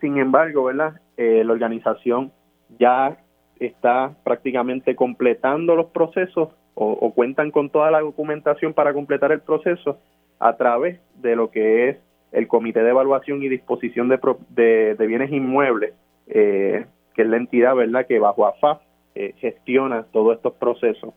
sin 0.00 0.18
embargo, 0.18 0.64
¿verdad? 0.64 1.00
la 1.16 1.52
organización 1.52 2.32
ya 2.78 3.16
está 3.60 4.12
prácticamente 4.24 4.96
completando 4.96 5.76
los 5.76 5.86
procesos 5.86 6.48
o, 6.74 6.92
o 6.92 7.14
cuentan 7.14 7.50
con 7.50 7.70
toda 7.70 7.90
la 7.90 8.00
documentación 8.00 8.72
para 8.72 8.92
completar 8.92 9.30
el 9.30 9.40
proceso 9.40 9.98
a 10.40 10.56
través 10.56 11.00
de 11.20 11.36
lo 11.36 11.50
que 11.50 11.88
es 11.88 11.96
el 12.32 12.48
Comité 12.48 12.82
de 12.82 12.90
Evaluación 12.90 13.42
y 13.42 13.48
Disposición 13.48 14.08
de, 14.08 14.96
de, 14.98 15.06
Bienes 15.06 15.30
Inmuebles, 15.30 15.94
eh, 16.26 16.86
que 17.14 17.22
es 17.22 17.28
la 17.28 17.36
entidad 17.36 17.76
verdad 17.76 18.06
que 18.06 18.18
bajo 18.18 18.46
AFA 18.46 18.80
eh, 19.14 19.34
gestiona 19.36 20.04
todos 20.12 20.36
estos 20.36 20.54
procesos 20.54 21.14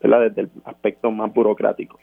eh, 0.00 0.08
desde 0.08 0.42
el 0.42 0.50
aspecto 0.64 1.10
más 1.10 1.32
burocrático. 1.32 1.98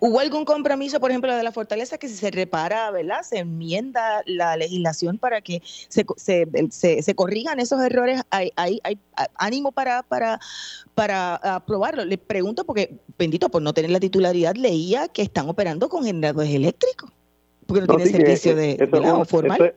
¿Hubo 0.00 0.20
algún 0.20 0.44
compromiso, 0.44 1.00
por 1.00 1.10
ejemplo, 1.10 1.34
de 1.34 1.42
la 1.42 1.52
fortaleza 1.52 1.96
que 1.96 2.08
si 2.08 2.16
se 2.16 2.30
repara, 2.30 2.90
¿verdad? 2.90 3.22
Se 3.22 3.38
enmienda 3.38 4.22
la 4.26 4.56
legislación 4.56 5.18
para 5.18 5.40
que 5.40 5.60
se, 5.62 6.04
se, 6.16 7.02
se, 7.02 7.14
corrijan 7.14 7.60
esos 7.60 7.80
errores. 7.80 8.22
¿Hay, 8.30 8.50
hay, 8.56 8.80
hay 8.84 8.98
ánimo 9.36 9.72
para, 9.72 10.02
para, 10.02 10.38
para 10.94 11.36
aprobarlo? 11.36 12.04
Le 12.04 12.18
pregunto 12.18 12.64
porque, 12.64 12.98
bendito, 13.18 13.48
por 13.48 13.62
no 13.62 13.72
tener 13.72 13.90
la 13.90 14.00
titularidad, 14.00 14.54
leía 14.54 15.08
que 15.08 15.22
están 15.22 15.48
operando 15.48 15.88
con 15.88 16.04
generadores 16.04 16.52
eléctricos 16.52 17.10
porque 17.66 17.86
no, 17.86 17.96
tiene 17.96 18.10
servicio 18.10 18.56
de, 18.56 18.72
eso, 18.72 19.24
formal. 19.24 19.74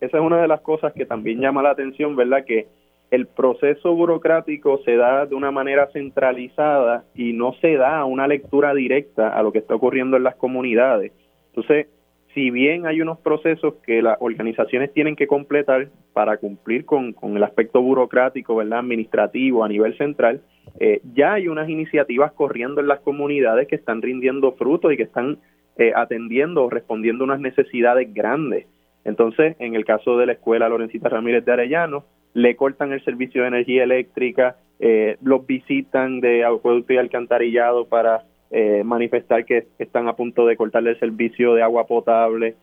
esa 0.00 0.16
es 0.18 0.22
una 0.22 0.40
de 0.40 0.48
las 0.48 0.60
cosas 0.60 0.92
que 0.92 1.06
también 1.06 1.40
llama 1.40 1.62
la 1.62 1.70
atención, 1.70 2.16
¿verdad? 2.16 2.44
Que 2.44 2.68
el 3.10 3.26
proceso 3.26 3.94
burocrático 3.94 4.80
se 4.84 4.96
da 4.96 5.26
de 5.26 5.34
una 5.34 5.50
manera 5.50 5.88
centralizada 5.92 7.04
y 7.14 7.32
no 7.32 7.54
se 7.60 7.76
da 7.76 8.04
una 8.04 8.26
lectura 8.26 8.74
directa 8.74 9.28
a 9.28 9.42
lo 9.42 9.52
que 9.52 9.58
está 9.58 9.74
ocurriendo 9.74 10.16
en 10.16 10.24
las 10.24 10.36
comunidades. 10.36 11.12
Entonces, 11.48 11.86
si 12.34 12.50
bien 12.50 12.86
hay 12.86 13.00
unos 13.00 13.18
procesos 13.20 13.74
que 13.86 14.02
las 14.02 14.18
organizaciones 14.20 14.92
tienen 14.92 15.16
que 15.16 15.26
completar 15.26 15.88
para 16.12 16.36
cumplir 16.36 16.84
con, 16.84 17.14
con 17.14 17.36
el 17.36 17.42
aspecto 17.42 17.80
burocrático, 17.80 18.56
¿verdad? 18.56 18.80
administrativo 18.80 19.64
a 19.64 19.68
nivel 19.68 19.96
central, 19.96 20.42
eh, 20.78 21.00
ya 21.14 21.34
hay 21.34 21.48
unas 21.48 21.68
iniciativas 21.68 22.32
corriendo 22.32 22.80
en 22.80 22.88
las 22.88 23.00
comunidades 23.00 23.68
que 23.68 23.76
están 23.76 24.02
rindiendo 24.02 24.52
frutos 24.52 24.92
y 24.92 24.96
que 24.96 25.04
están 25.04 25.38
eh, 25.78 25.92
atendiendo 25.94 26.64
o 26.64 26.70
respondiendo 26.70 27.24
a 27.24 27.28
unas 27.28 27.40
necesidades 27.40 28.12
grandes. 28.12 28.66
Entonces, 29.04 29.56
en 29.58 29.74
el 29.74 29.84
caso 29.84 30.18
de 30.18 30.26
la 30.26 30.32
escuela 30.32 30.68
Lorencita 30.68 31.08
Ramírez 31.08 31.44
de 31.44 31.52
Arellano, 31.52 32.04
le 32.36 32.54
cortan 32.54 32.92
el 32.92 33.02
servicio 33.04 33.42
de 33.42 33.48
energía 33.48 33.84
eléctrica, 33.84 34.56
eh, 34.78 35.16
los 35.22 35.46
visitan 35.46 36.20
de 36.20 36.44
acueducto 36.44 36.92
y 36.92 36.98
alcantarillado 36.98 37.86
para 37.86 38.24
eh, 38.50 38.82
manifestar 38.84 39.44
que 39.44 39.66
están 39.78 40.08
a 40.08 40.16
punto 40.16 40.46
de 40.46 40.56
cortarle 40.56 40.90
el 40.90 41.00
servicio 41.00 41.54
de 41.54 41.62
agua 41.62 41.86
potable. 41.86 42.54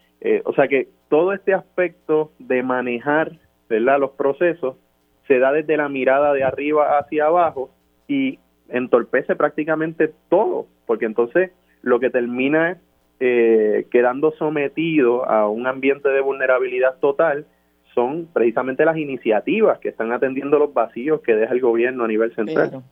o 0.46 0.54
sea 0.54 0.70
que 0.70 0.88
todo 1.10 1.34
este 1.34 1.54
aspecto 1.54 2.32
de 2.40 2.64
manejar 2.64 3.34
¿verdad? 3.68 4.00
los 4.00 4.12
procesos 4.12 4.78
se 5.28 5.40
da 5.40 5.52
desde 5.52 5.76
la 5.78 5.90
mirada 5.90 6.34
de 6.34 6.44
arriba 6.44 6.98
hacia 6.98 7.26
abajo 7.26 7.72
y 8.08 8.40
entorpece 8.70 9.36
prácticamente 9.36 10.12
todo, 10.30 10.68
porque 10.86 11.06
entonces 11.06 11.52
lo 11.82 12.00
que 12.00 12.10
termina 12.10 12.72
es 12.72 12.78
eh, 13.20 13.88
quedando 13.92 14.32
sometido 14.32 15.30
a 15.30 15.48
un 15.48 15.68
ambiente 15.68 16.10
de 16.10 16.22
vulnerabilidad 16.22 16.98
total 17.00 17.46
son 17.94 18.28
precisamente 18.34 18.86
las 18.86 18.98
iniciativas 18.98 19.80
que 19.80 19.90
están 19.90 20.12
atendiendo 20.12 20.60
los 20.60 20.74
vacíos 20.74 21.22
que 21.22 21.36
deja 21.36 21.54
el 21.54 21.62
gobierno 21.62 22.04
a 22.04 22.08
nivel 22.08 22.34
central. 22.36 22.84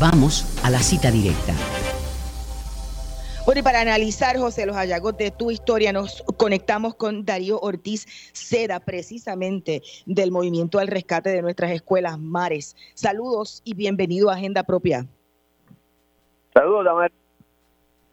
Vamos 0.00 0.64
a 0.64 0.70
la 0.70 0.78
cita 0.78 1.10
directa. 1.10 1.52
Bueno, 3.44 3.60
y 3.60 3.62
para 3.62 3.80
analizar, 3.80 4.36
José, 4.38 4.64
los 4.64 4.76
hallazgos 4.76 5.16
de 5.16 5.30
tu 5.30 5.50
historia, 5.50 5.92
nos 5.92 6.22
conectamos 6.36 6.94
con 6.94 7.24
Darío 7.24 7.58
Ortiz 7.60 8.06
Seda, 8.32 8.80
precisamente 8.80 9.82
del 10.06 10.30
Movimiento 10.30 10.78
al 10.78 10.88
Rescate 10.88 11.30
de 11.30 11.42
nuestras 11.42 11.70
escuelas 11.72 12.18
Mares. 12.18 12.76
Saludos 12.94 13.60
y 13.64 13.74
bienvenido 13.74 14.30
a 14.30 14.34
Agenda 14.34 14.62
Propia. 14.62 15.06
Saludos, 16.54 16.84
Damar. 16.84 17.12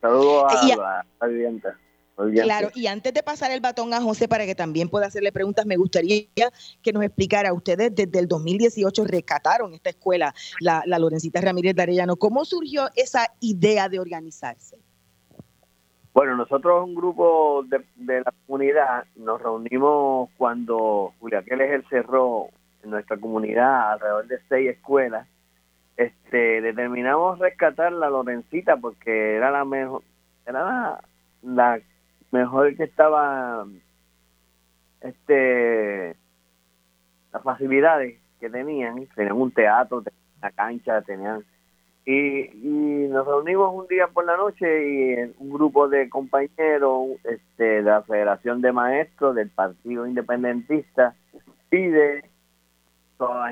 Saludos 0.02 0.44
a, 0.50 1.06
la 1.22 1.28
vivienda. 1.28 1.78
Claro, 2.18 2.70
y 2.74 2.88
antes 2.88 3.14
de 3.14 3.22
pasar 3.22 3.52
el 3.52 3.62
batón 3.62 3.94
a 3.94 4.02
José 4.02 4.28
para 4.28 4.48
que 4.48 4.56
también 4.56 4.90
pueda 4.90 5.06
hacerle 5.06 5.32
preguntas, 5.32 5.68
me 5.68 5.78
gustaría 5.78 6.24
que 6.82 6.92
nos 6.92 7.04
explicara, 7.04 7.54
ustedes 7.54 7.94
desde 7.94 8.18
el 8.18 8.28
2018 8.28 9.04
rescataron 9.06 9.76
esta 9.76 9.92
escuela, 9.92 10.34
la, 10.60 10.82
la 10.88 10.98
Lorencita 10.98 11.42
Ramírez 11.42 11.76
de 11.76 11.84
Arellano, 11.84 12.16
¿cómo 12.16 12.44
surgió 12.44 12.90
esa 12.96 13.28
idea 13.40 13.88
de 13.88 14.00
organizarse? 14.00 14.80
Bueno, 16.12 16.36
nosotros 16.36 16.84
un 16.84 16.96
grupo 16.96 17.64
de, 17.68 17.86
de 17.96 18.22
la 18.22 18.34
comunidad 18.48 19.04
nos 19.16 19.40
reunimos 19.40 20.32
cuando 20.38 21.14
Julia 21.20 21.44
Keller 21.44 21.86
cerró 21.88 22.48
en 22.82 22.90
nuestra 22.90 23.18
comunidad 23.18 23.92
alrededor 23.92 24.26
de 24.26 24.40
seis 24.50 24.72
escuelas. 24.72 25.28
Este 25.96 26.62
determinamos 26.62 27.38
rescatar 27.38 27.92
la 27.92 28.10
Lorencita 28.10 28.78
porque 28.78 29.36
era 29.36 29.52
la 29.52 29.64
mejor 29.66 30.02
era 30.48 31.00
la, 31.44 31.80
mejor 32.32 32.76
que 32.76 32.84
estaba 32.84 33.66
este 35.02 36.16
las 37.32 37.44
facilidades 37.44 38.20
que 38.40 38.50
tenían 38.50 39.08
tenían 39.16 39.34
un 39.34 39.52
teatro 39.52 40.02
tenían 40.02 40.22
una 40.40 40.52
cancha 40.52 41.02
tenían 41.02 41.44
y, 42.06 42.50
y 42.64 43.08
nos 43.10 43.28
reunimos 43.28 43.74
un 43.74 43.86
día 43.88 44.08
por 44.08 44.26
la 44.26 44.38
noche 44.38 44.66
y 44.66 45.34
un 45.40 45.50
grupo 45.50 45.90
de 45.90 46.10
compañeros 46.10 47.10
este 47.26 47.64
de 47.64 47.82
la 47.82 48.02
Federación 48.04 48.62
de 48.62 48.72
Maestros 48.72 49.36
del 49.36 49.50
Partido 49.50 50.08
Independentista 50.08 51.16
y 51.70 51.88
de 51.88 52.24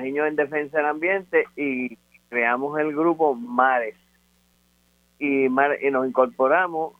Niños 0.00 0.28
en 0.28 0.36
Defensa 0.36 0.78
del 0.78 0.86
Ambiente 0.86 1.44
y 1.56 1.98
creamos 2.28 2.78
el 2.78 2.94
grupo 2.94 3.34
Mares. 3.34 3.96
Y, 5.18 5.46
y 5.46 5.90
nos 5.90 6.06
incorporamos 6.06 6.94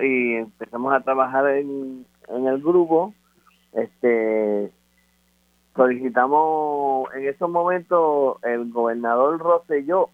y, 0.00 0.34
empezamos 0.34 0.92
a 0.92 1.00
trabajar 1.00 1.48
en, 1.48 2.06
el 2.28 2.62
grupo. 2.62 3.14
Este 3.72 4.72
solicitamos 5.74 7.14
en 7.14 7.28
esos 7.28 7.50
momentos 7.50 8.38
el 8.42 8.72
gobernador 8.72 9.38
Rosselló 9.38 10.08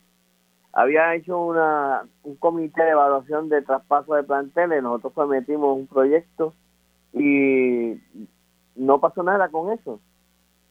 había 0.73 1.15
hecho 1.15 1.39
una 1.39 2.03
un 2.25 2.35
comité 2.37 2.83
de 2.83 2.91
evaluación 2.91 3.49
de 3.49 3.63
traspaso 3.63 4.15
de 4.15 4.25
planteles, 4.25 4.83
nosotros 4.83 5.13
sometimos 5.15 5.79
un 5.79 5.87
proyecto 5.87 6.53
y 7.13 8.01
no 8.75 8.99
pasó 9.01 9.23
nada 9.23 9.49
con 9.49 9.73
eso. 9.73 10.01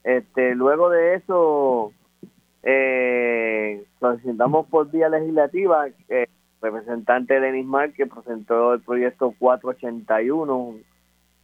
Este, 0.04 0.56
luego 0.56 0.90
de 0.90 1.16
eso 1.16 1.94
eh, 2.64 3.86
solicitamos 4.00 4.68
por 4.68 4.90
vía 4.92 5.10
legislativa 5.10 5.88
eh, 6.10 6.28
representante 6.62 7.40
Denis 7.40 7.66
Mar 7.66 7.92
que 7.94 8.06
presentó 8.06 8.74
el 8.74 8.82
proyecto 8.82 9.34
481 9.40 10.76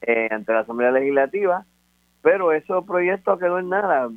eh, 0.02 0.28
ante 0.32 0.54
la 0.54 0.60
Asamblea 0.60 0.92
Legislativa, 0.92 1.66
pero 2.22 2.52
ese 2.52 2.74
proyecto 2.86 3.38
quedó 3.38 3.60
en 3.60 3.70
nada, 3.70 4.10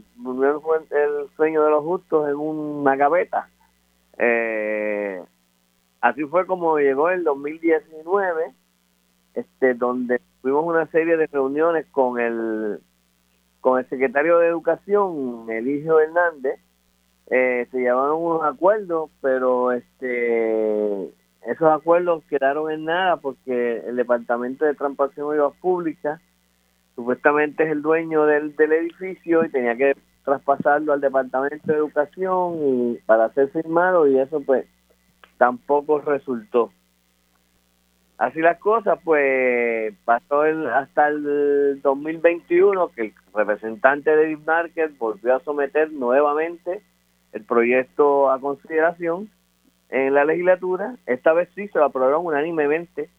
fue 0.62 0.78
el 0.90 1.30
sueño 1.36 1.64
de 1.64 1.70
los 1.70 1.84
justos 1.84 2.28
en 2.28 2.36
una 2.36 2.96
gaveta. 2.96 3.48
Eh, 4.18 5.22
así 6.00 6.24
fue 6.24 6.46
como 6.46 6.78
llegó 6.78 7.10
el 7.10 7.24
2019, 7.24 8.52
este, 9.34 9.74
donde 9.74 10.20
tuvimos 10.42 10.64
una 10.64 10.86
serie 10.86 11.16
de 11.16 11.26
reuniones 11.26 11.86
con 11.86 12.18
el 12.18 12.80
con 13.60 13.78
el 13.78 13.86
secretario 13.90 14.38
de 14.38 14.48
Educación, 14.48 15.44
Eligio 15.50 16.00
Hernández, 16.00 16.58
eh, 17.30 17.68
se 17.70 17.78
llevaron 17.78 18.22
unos 18.22 18.42
acuerdos, 18.42 19.10
pero 19.20 19.72
este 19.72 21.10
esos 21.46 21.72
acuerdos 21.72 22.22
quedaron 22.28 22.70
en 22.70 22.84
nada 22.84 23.16
porque 23.16 23.78
el 23.86 23.96
Departamento 23.96 24.64
de 24.64 24.74
Transportación 24.74 25.36
y 25.36 25.38
Obras 25.38 25.58
Públicas 25.60 26.20
supuestamente 26.96 27.64
es 27.64 27.70
el 27.70 27.80
dueño 27.80 28.26
del, 28.26 28.54
del 28.56 28.72
edificio 28.72 29.44
y 29.44 29.48
tenía 29.48 29.74
que 29.76 29.96
traspasarlo 30.24 30.92
al 30.92 31.00
Departamento 31.00 31.72
de 31.72 31.78
Educación 31.78 32.58
y 32.60 32.98
para 33.06 33.32
ser 33.32 33.48
firmado 33.50 34.06
y 34.06 34.18
eso 34.18 34.40
pues 34.40 34.66
tampoco 35.38 36.00
resultó. 36.00 36.72
Así 38.18 38.40
las 38.40 38.58
cosas, 38.58 38.98
pues 39.02 39.94
pasó 40.04 40.44
el, 40.44 40.66
hasta 40.66 41.08
el 41.08 41.80
2021 41.80 42.88
que 42.88 43.02
el 43.02 43.14
representante 43.34 44.14
de 44.14 44.36
Market 44.36 44.98
volvió 44.98 45.36
a 45.36 45.40
someter 45.40 45.90
nuevamente 45.90 46.82
el 47.32 47.44
proyecto 47.44 48.30
a 48.30 48.40
consideración 48.40 49.30
en 49.88 50.14
la 50.14 50.24
legislatura. 50.24 50.96
Esta 51.06 51.32
vez 51.32 51.48
sí 51.54 51.68
se 51.68 51.78
lo 51.78 51.86
aprobaron 51.86 52.26
unánimemente 52.26 53.10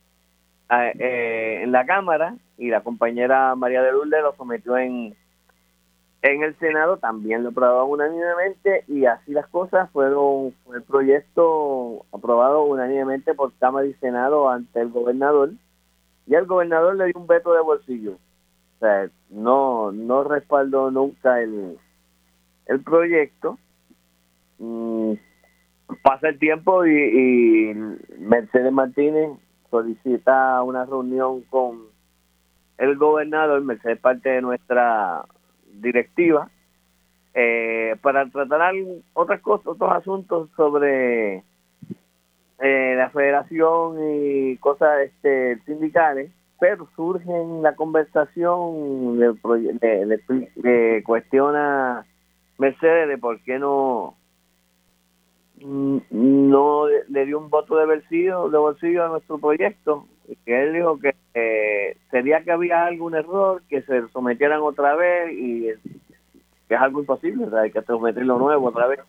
eh, 0.70 1.62
en 1.64 1.72
la 1.72 1.86
Cámara 1.86 2.36
y 2.58 2.70
la 2.70 2.82
compañera 2.82 3.56
María 3.56 3.82
de 3.82 3.92
Lourdes 3.92 4.22
lo 4.22 4.36
sometió 4.36 4.78
en, 4.78 5.16
en 6.22 6.44
el 6.44 6.58
Senado, 6.60 6.98
también 6.98 7.44
lo 7.44 7.50
aprobaron 7.50 7.90
unánimemente 7.90 8.86
y 8.88 9.06
así 9.06 9.34
las 9.34 9.48
cosas 9.48 9.90
fueron 9.92 10.54
fue 10.64 10.78
el 10.78 10.84
proyecto 10.84 12.06
aprobado 12.14 12.64
unánimemente 12.64 13.34
por 13.34 13.52
Cámara 13.60 13.88
y 13.88 13.94
Senado 13.96 14.50
ante 14.50 14.80
el 14.80 14.90
gobernador 14.90 15.52
y 16.28 16.36
el 16.36 16.46
gobernador 16.46 16.96
le 16.96 17.06
dio 17.06 17.14
un 17.18 17.28
veto 17.28 17.54
de 17.54 17.62
bolsillo. 17.62 18.14
O 18.14 18.80
sea, 18.80 19.10
no, 19.30 19.92
no 19.92 20.24
respaldó 20.24 20.90
nunca 20.90 21.42
el, 21.42 21.78
el 22.68 22.82
proyecto. 22.82 23.58
Mm, 24.64 25.14
pasa 26.04 26.30
el 26.30 26.38
tiempo 26.38 26.86
y, 26.86 26.94
y 26.94 27.74
Mercedes 28.20 28.72
Martínez 28.72 29.32
solicita 29.72 30.62
una 30.62 30.86
reunión 30.86 31.42
con 31.50 31.88
el 32.78 32.96
gobernador, 32.96 33.60
Mercedes 33.62 34.00
parte 34.00 34.30
de 34.30 34.42
nuestra 34.42 35.26
directiva, 35.74 36.52
eh, 37.34 37.96
para 38.04 38.30
tratar 38.30 38.76
otras 39.14 39.42
cosas, 39.42 39.66
otros 39.68 39.92
asuntos 39.94 40.50
sobre 40.56 41.44
eh, 42.60 42.94
la 42.96 43.10
federación 43.10 43.98
y 44.14 44.58
cosas 44.58 45.00
este, 45.06 45.58
sindicales, 45.66 46.30
pero 46.60 46.88
surge 46.96 47.32
en 47.32 47.64
la 47.64 47.76
conversación, 47.76 49.20
le, 49.20 51.04
cuestiona 51.04 52.06
Mercedes 52.60 53.08
de 53.08 53.18
por 53.18 53.42
qué 53.42 53.58
no 53.58 54.16
no 55.64 56.88
le 56.88 57.26
dio 57.26 57.40
un 57.40 57.50
voto 57.50 57.76
de 57.78 57.86
bolsillo, 57.86 58.50
de 58.50 58.58
bolsillo 58.58 59.06
a 59.06 59.10
nuestro 59.10 59.38
proyecto, 59.38 60.06
que 60.46 60.64
él 60.64 60.74
dijo 60.74 61.00
que 61.00 61.16
eh, 61.34 61.98
sería 62.10 62.44
que 62.44 62.52
había 62.52 62.86
algún 62.86 63.16
error, 63.16 63.62
que 63.70 63.82
se 63.84 64.08
sometieran 64.10 64.62
otra 64.62 64.96
vez 64.96 65.32
y 65.34 65.68
que 66.68 66.76
es 66.76 66.82
algo 66.82 67.02
imposible, 67.02 67.48
hay 67.58 67.72
que 67.72 67.82
someterlo 67.82 68.38
nuevo 68.38 68.68
otra 68.68 68.88
vez. 68.88 69.00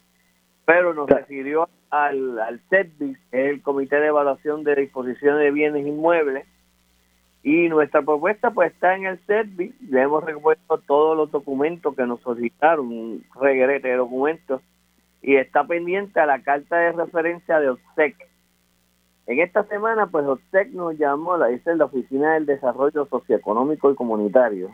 Pero 0.64 0.94
nos 0.94 1.08
refirió 1.08 1.68
al, 1.90 2.38
al 2.38 2.60
CEDBIS, 2.70 3.18
el 3.32 3.62
Comité 3.62 3.96
de 4.00 4.08
Evaluación 4.08 4.64
de 4.64 4.76
Disposición 4.76 5.38
de 5.38 5.50
Bienes 5.50 5.86
Inmuebles, 5.86 6.46
y 7.44 7.68
nuestra 7.68 8.02
propuesta 8.02 8.52
pues 8.52 8.72
está 8.72 8.94
en 8.94 9.06
el 9.06 9.18
CEDBIS, 9.26 9.80
le 9.90 10.02
hemos 10.02 10.22
repuesto 10.24 10.78
todos 10.78 11.16
los 11.16 11.30
documentos 11.30 11.94
que 11.96 12.06
nos 12.06 12.20
solicitaron, 12.20 12.86
un 12.86 13.24
regrete 13.40 13.88
de 13.88 13.96
documentos, 13.96 14.60
y 15.22 15.36
está 15.36 15.64
pendiente 15.64 16.18
a 16.20 16.26
la 16.26 16.42
carta 16.42 16.76
de 16.76 16.92
referencia 16.92 17.60
de 17.60 17.70
OSEC. 17.70 18.16
En 19.26 19.38
esta 19.38 19.62
semana, 19.64 20.08
pues 20.08 20.26
OSEC 20.26 20.72
nos 20.72 20.98
llamó, 20.98 21.36
la 21.36 21.46
dice 21.46 21.76
la 21.76 21.84
Oficina 21.84 22.34
del 22.34 22.46
Desarrollo 22.46 23.06
Socioeconómico 23.06 23.90
y 23.90 23.94
Comunitario, 23.94 24.70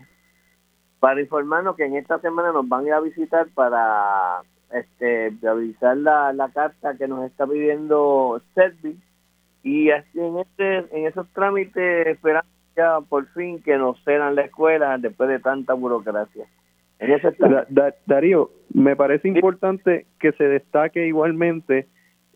para 1.00 1.20
informarnos 1.20 1.76
que 1.76 1.84
en 1.84 1.96
esta 1.96 2.18
semana 2.20 2.52
nos 2.52 2.66
van 2.66 2.84
a 2.84 2.88
ir 2.88 2.92
a 2.94 3.00
visitar 3.00 3.46
para 3.54 4.40
este 4.72 5.32
revisar 5.40 5.96
la, 5.96 6.50
carta 6.52 6.96
que 6.96 7.08
nos 7.08 7.24
está 7.24 7.46
pidiendo 7.46 8.40
CEDBI 8.54 8.98
y 9.62 9.90
así 9.90 10.20
en 10.20 10.38
este 10.38 10.78
en 10.96 11.06
esos 11.06 11.26
trámites 11.32 12.06
esperamos 12.06 12.50
ya 12.76 13.00
por 13.00 13.26
fin 13.28 13.62
que 13.62 13.76
nos 13.76 14.02
cedan 14.04 14.34
la 14.34 14.42
escuela 14.42 14.98
después 14.98 15.28
de 15.28 15.40
tanta 15.40 15.74
burocracia. 15.74 16.46
Darío, 18.06 18.50
me 18.72 18.96
parece 18.96 19.28
importante 19.28 20.06
que 20.18 20.32
se 20.32 20.44
destaque 20.44 21.06
igualmente 21.06 21.86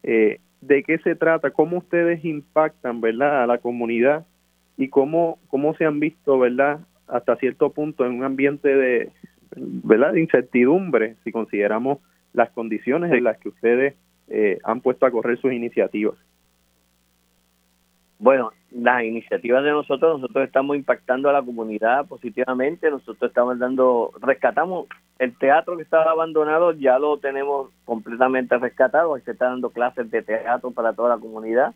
eh, 0.03 0.39
de 0.61 0.83
qué 0.85 0.99
se 0.99 1.17
trata, 1.17 1.51
cómo 1.51 1.79
ustedes 1.79 2.25
impactan, 2.25 3.01
¿verdad?, 3.01 3.43
a 3.43 3.47
la 3.47 3.59
comunidad 3.59 4.25
y 4.77 4.89
cómo, 4.89 5.39
cómo 5.49 5.75
se 5.75 5.85
han 5.85 6.01
visto, 6.01 6.39
¿verdad?, 6.39 6.81
hasta 7.09 7.37
cierto 7.37 7.71
punto 7.71 8.07
en 8.07 8.13
un 8.13 8.25
ambiente 8.25 8.75
de, 8.75 9.11
¿verdad?, 9.57 10.13
de 10.13 10.21
incertidumbre, 10.21 11.17
si 11.25 11.33
consideramos 11.33 11.99
las 12.33 12.51
condiciones 12.51 13.13
en 13.13 13.25
las 13.25 13.39
que 13.39 13.49
ustedes 13.49 13.95
eh, 14.29 14.59
han 14.65 14.81
puesto 14.81 15.05
a 15.05 15.11
correr 15.11 15.39
sus 15.39 15.53
iniciativas. 15.53 16.15
Bueno, 18.23 18.53
las 18.71 19.03
iniciativas 19.03 19.65
de 19.65 19.73
nosotros, 19.73 20.21
nosotros 20.21 20.47
estamos 20.47 20.77
impactando 20.77 21.29
a 21.29 21.33
la 21.33 21.43
comunidad 21.43 22.07
positivamente, 22.07 22.89
nosotros 22.89 23.29
estamos 23.29 23.59
dando, 23.59 24.13
rescatamos 24.21 24.87
el 25.19 25.37
teatro 25.37 25.77
que 25.77 25.83
estaba 25.83 26.13
abandonado, 26.13 26.71
ya 26.71 27.01
lo 27.01 27.19
tenemos 27.19 27.71
completamente 27.85 28.57
rescatado, 28.59 29.19
se 29.19 29.33
está 29.33 29.47
dando 29.47 29.71
clases 29.71 30.09
de 30.13 30.23
teatro 30.23 30.71
para 30.71 30.93
toda 30.93 31.17
la 31.17 31.21
comunidad, 31.21 31.75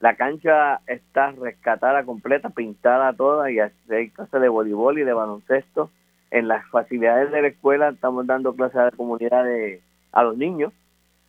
la 0.00 0.16
cancha 0.16 0.80
está 0.88 1.30
rescatada 1.30 2.02
completa, 2.02 2.50
pintada 2.50 3.12
toda 3.12 3.52
y 3.52 3.60
hay 3.60 4.10
clases 4.10 4.40
de 4.40 4.48
voleibol 4.48 4.98
y 4.98 5.04
de 5.04 5.12
baloncesto, 5.12 5.92
en 6.32 6.48
las 6.48 6.66
facilidades 6.70 7.30
de 7.30 7.40
la 7.40 7.48
escuela 7.48 7.90
estamos 7.90 8.26
dando 8.26 8.56
clases 8.56 8.78
a 8.78 8.84
la 8.86 8.90
comunidad 8.90 9.44
de, 9.44 9.80
a 10.10 10.24
los 10.24 10.36
niños, 10.36 10.72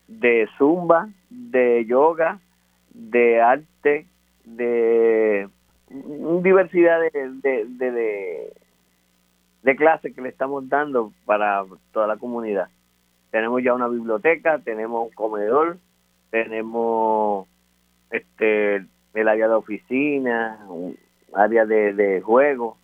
de 0.07 0.49
zumba, 0.57 1.09
de 1.29 1.85
yoga, 1.85 2.39
de 2.95 3.41
arte, 3.43 4.07
de 4.45 5.49
diversidad 6.41 6.99
de, 6.99 7.31
de, 7.41 8.53
de, 9.61 9.75
clases 9.75 10.15
que 10.15 10.21
le 10.21 10.29
estamos 10.29 10.67
dando 10.69 11.11
para 11.25 11.63
toda 11.91 12.07
la 12.07 12.17
comunidad. 12.17 12.69
Tenemos 13.31 13.61
ya 13.63 13.73
una 13.73 13.87
biblioteca, 13.87 14.59
tenemos 14.59 15.07
un 15.07 15.13
comedor, 15.13 15.77
tenemos 16.29 17.47
este 18.11 18.85
el 19.13 19.27
área 19.27 19.47
de 19.47 19.53
oficina, 19.53 20.59
un 20.67 20.97
área 21.33 21.65
de, 21.65 21.93
de 21.93 22.21
juego. 22.21 22.77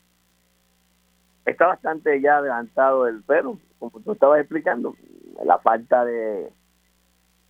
Está 1.45 1.67
bastante 1.67 2.21
ya 2.21 2.38
adelantado 2.38 3.08
el 3.08 3.21
pero, 3.26 3.58
como 3.80 4.00
tú 4.00 4.13
estabas 4.13 4.39
explicando, 4.39 4.95
la 5.43 5.58
falta 5.60 6.06
de, 6.06 6.52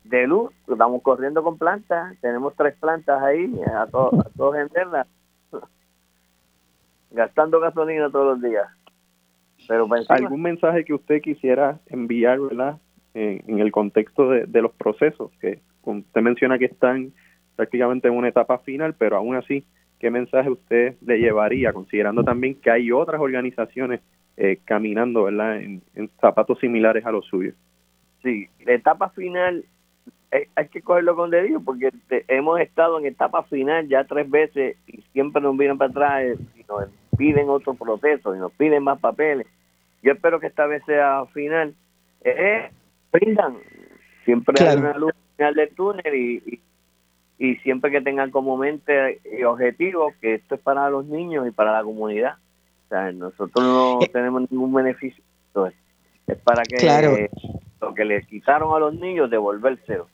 de 0.04 0.28
luz, 0.28 0.52
estamos 0.68 1.02
corriendo 1.02 1.44
con 1.44 1.58
plantas, 1.58 2.18
tenemos 2.22 2.56
tres 2.56 2.76
plantas 2.80 3.22
ahí, 3.22 3.52
a, 3.74 3.86
todos 3.92 4.26
a 4.26 4.30
todos 4.36 4.54
venderlas, 4.54 5.08
gastando 7.12 7.60
gasolina 7.60 8.10
todos 8.10 8.40
los 8.40 8.50
días. 8.50 8.68
Pero 9.68 9.88
¿Algún 10.10 10.42
mensaje 10.42 10.84
que 10.84 10.94
usted 10.94 11.22
quisiera 11.22 11.80
enviar, 11.88 12.40
verdad, 12.40 12.78
en, 13.14 13.60
el 13.60 13.72
contexto 13.72 14.30
de, 14.30 14.46
de, 14.46 14.62
los 14.62 14.72
procesos? 14.74 15.32
Que 15.40 15.60
usted 15.84 16.22
menciona 16.22 16.58
que 16.58 16.66
están 16.66 17.14
prácticamente 17.56 18.08
en 18.08 18.16
una 18.16 18.30
etapa 18.30 18.58
final, 18.60 18.96
pero 18.98 19.18
aún 19.18 19.36
así, 19.36 19.64
¿qué 20.00 20.10
mensaje 20.10 20.50
usted 20.50 20.96
le 21.02 21.20
llevaría, 21.20 21.74
considerando 21.74 22.24
también 22.24 22.56
que 22.56 22.72
hay 22.72 22.92
otras 22.92 23.22
organizaciones 23.22 24.02
eh, 24.36 24.58
caminando, 24.66 25.26
verdad, 25.26 25.58
en, 25.58 25.84
en 25.94 26.10
zapatos 26.20 26.60
similares 26.60 27.06
a 27.06 27.12
los 27.12 27.26
suyos? 27.28 27.54
Sí, 28.24 28.50
la 28.66 28.74
etapa 28.74 29.10
final 29.10 29.64
hay, 30.32 30.68
que 30.70 30.82
cogerlo 30.82 31.16
con 31.16 31.30
dedillo 31.30 31.60
porque 31.60 31.92
hemos 32.28 32.60
estado 32.62 33.00
en 33.00 33.06
etapa 33.06 33.44
final 33.44 33.88
ya 33.88 34.06
tres 34.06 34.30
veces 34.30 34.78
y 34.88 35.02
siempre 35.14 35.42
nos 35.42 35.58
vienen 35.58 35.78
para 35.78 35.92
atrás 35.92 36.40
y 36.56 36.64
nos 36.64 36.86
piden 37.18 37.50
otro 37.50 37.74
proceso 37.74 38.36
y 38.36 38.40
nos 38.40 38.52
piden 38.54 38.84
más 38.84 39.00
papeles. 39.00 39.48
Yo 40.02 40.14
espero 40.14 40.40
que 40.40 40.48
esta 40.48 40.66
vez 40.66 40.84
sea 40.86 41.26
final. 41.34 41.76
Eh, 42.24 42.70
brindan, 43.12 43.58
siempre 44.26 44.56
hay 44.66 44.78
una 44.78 44.98
luz 44.98 45.12
final 45.36 45.54
del 45.54 45.76
túnel 45.76 46.16
y, 46.16 46.62
y, 47.38 47.56
siempre 47.58 47.92
que 47.92 48.02
tengan 48.02 48.32
como 48.32 48.58
mente 48.58 49.20
y 49.38 49.44
objetivo 49.44 50.14
que 50.22 50.36
esto 50.36 50.56
es 50.56 50.62
para 50.62 50.90
los 50.90 51.06
niños 51.06 51.48
y 51.48 51.52
para 51.52 51.74
la 51.74 51.84
comunidad. 51.84 52.36
O 52.86 52.90
sea, 52.90 53.12
nosotros 53.12 53.66
no 53.66 54.00
eh. 54.02 54.10
tenemos 54.12 54.50
ningún 54.50 54.74
beneficio. 54.74 55.24
es 56.28 56.38
para 56.40 56.64
que 56.64 57.30
lo 57.82 57.94
que 57.94 58.06
le 58.06 58.24
quitaron 58.24 58.74
a 58.76 58.80
los 58.80 58.94
niños 58.94 59.30
devolvérselo. 59.30 60.08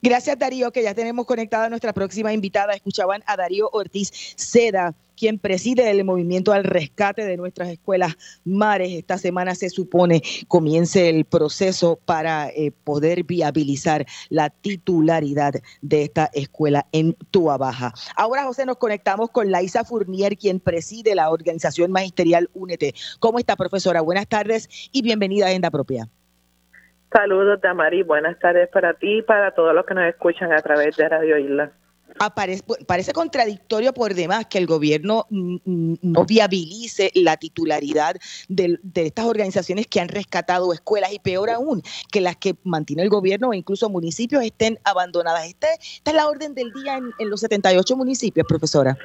Gracias 0.00 0.38
Darío, 0.38 0.70
que 0.70 0.82
ya 0.84 0.94
tenemos 0.94 1.26
conectada 1.26 1.64
a 1.66 1.68
nuestra 1.68 1.92
próxima 1.92 2.32
invitada. 2.32 2.72
Escuchaban 2.72 3.22
a 3.26 3.36
Darío 3.36 3.68
Ortiz 3.72 4.12
Seda, 4.36 4.94
quien 5.16 5.40
preside 5.40 5.90
el 5.90 6.04
movimiento 6.04 6.52
al 6.52 6.62
rescate 6.62 7.24
de 7.24 7.36
nuestras 7.36 7.68
escuelas 7.70 8.14
mares. 8.44 8.92
Esta 8.92 9.18
semana 9.18 9.56
se 9.56 9.70
supone 9.70 10.22
comience 10.46 11.08
el 11.08 11.24
proceso 11.24 11.98
para 12.04 12.48
eh, 12.50 12.70
poder 12.84 13.24
viabilizar 13.24 14.06
la 14.28 14.50
titularidad 14.50 15.54
de 15.82 16.04
esta 16.04 16.30
escuela 16.32 16.86
en 16.92 17.14
Tua 17.32 17.56
Baja. 17.56 17.92
Ahora, 18.14 18.44
José, 18.44 18.66
nos 18.66 18.76
conectamos 18.76 19.30
con 19.30 19.50
Laisa 19.50 19.84
Fournier, 19.84 20.36
quien 20.36 20.60
preside 20.60 21.16
la 21.16 21.30
organización 21.30 21.90
magisterial 21.90 22.48
Únete. 22.54 22.94
¿Cómo 23.18 23.40
está, 23.40 23.56
profesora? 23.56 24.00
Buenas 24.00 24.28
tardes 24.28 24.68
y 24.92 25.02
bienvenida 25.02 25.46
a 25.46 25.48
Agenda 25.48 25.72
Propia. 25.72 26.08
Saludos, 27.12 27.60
Damari. 27.60 28.02
Buenas 28.02 28.38
tardes 28.38 28.68
para 28.68 28.94
ti 28.94 29.18
y 29.18 29.22
para 29.22 29.52
todos 29.52 29.74
los 29.74 29.86
que 29.86 29.94
nos 29.94 30.04
escuchan 30.04 30.52
a 30.52 30.60
través 30.60 30.96
de 30.96 31.08
Radio 31.08 31.38
Isla. 31.38 31.72
parece 32.86 33.12
contradictorio 33.12 33.94
por 33.94 34.12
demás 34.12 34.46
que 34.46 34.58
el 34.58 34.66
gobierno 34.66 35.26
no 35.30 36.24
viabilice 36.26 37.10
la 37.14 37.38
titularidad 37.38 38.16
de, 38.48 38.78
estas 38.94 39.24
organizaciones 39.24 39.86
que 39.86 40.00
han 40.00 40.08
rescatado 40.08 40.72
escuelas 40.74 41.12
y 41.14 41.18
peor 41.18 41.48
aún 41.48 41.80
que 42.12 42.20
las 42.20 42.36
que 42.36 42.56
mantiene 42.64 43.02
el 43.04 43.08
gobierno 43.08 43.48
o 43.48 43.54
incluso 43.54 43.88
municipios 43.88 44.42
estén 44.42 44.78
abandonadas. 44.84 45.46
Este, 45.46 45.68
esta 45.80 46.10
es 46.10 46.16
la 46.16 46.28
orden 46.28 46.54
del 46.54 46.72
día 46.72 46.98
en, 46.98 47.10
en 47.18 47.30
los 47.30 47.40
78 47.40 47.96
municipios, 47.96 48.46
profesora. 48.46 48.98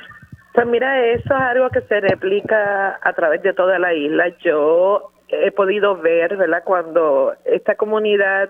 Pues 0.54 0.68
mira, 0.68 1.04
eso 1.06 1.34
es 1.34 1.42
algo 1.42 1.70
que 1.70 1.82
se 1.82 2.02
replica 2.02 3.00
a 3.02 3.14
través 3.14 3.42
de 3.42 3.54
toda 3.54 3.80
la 3.80 3.94
isla. 3.94 4.26
Yo 4.44 5.13
he 5.42 5.52
podido 5.52 5.98
ver, 5.98 6.38
¿verdad? 6.38 6.64
Cuando 6.64 7.34
esta 7.46 7.76
comunidad 7.76 8.50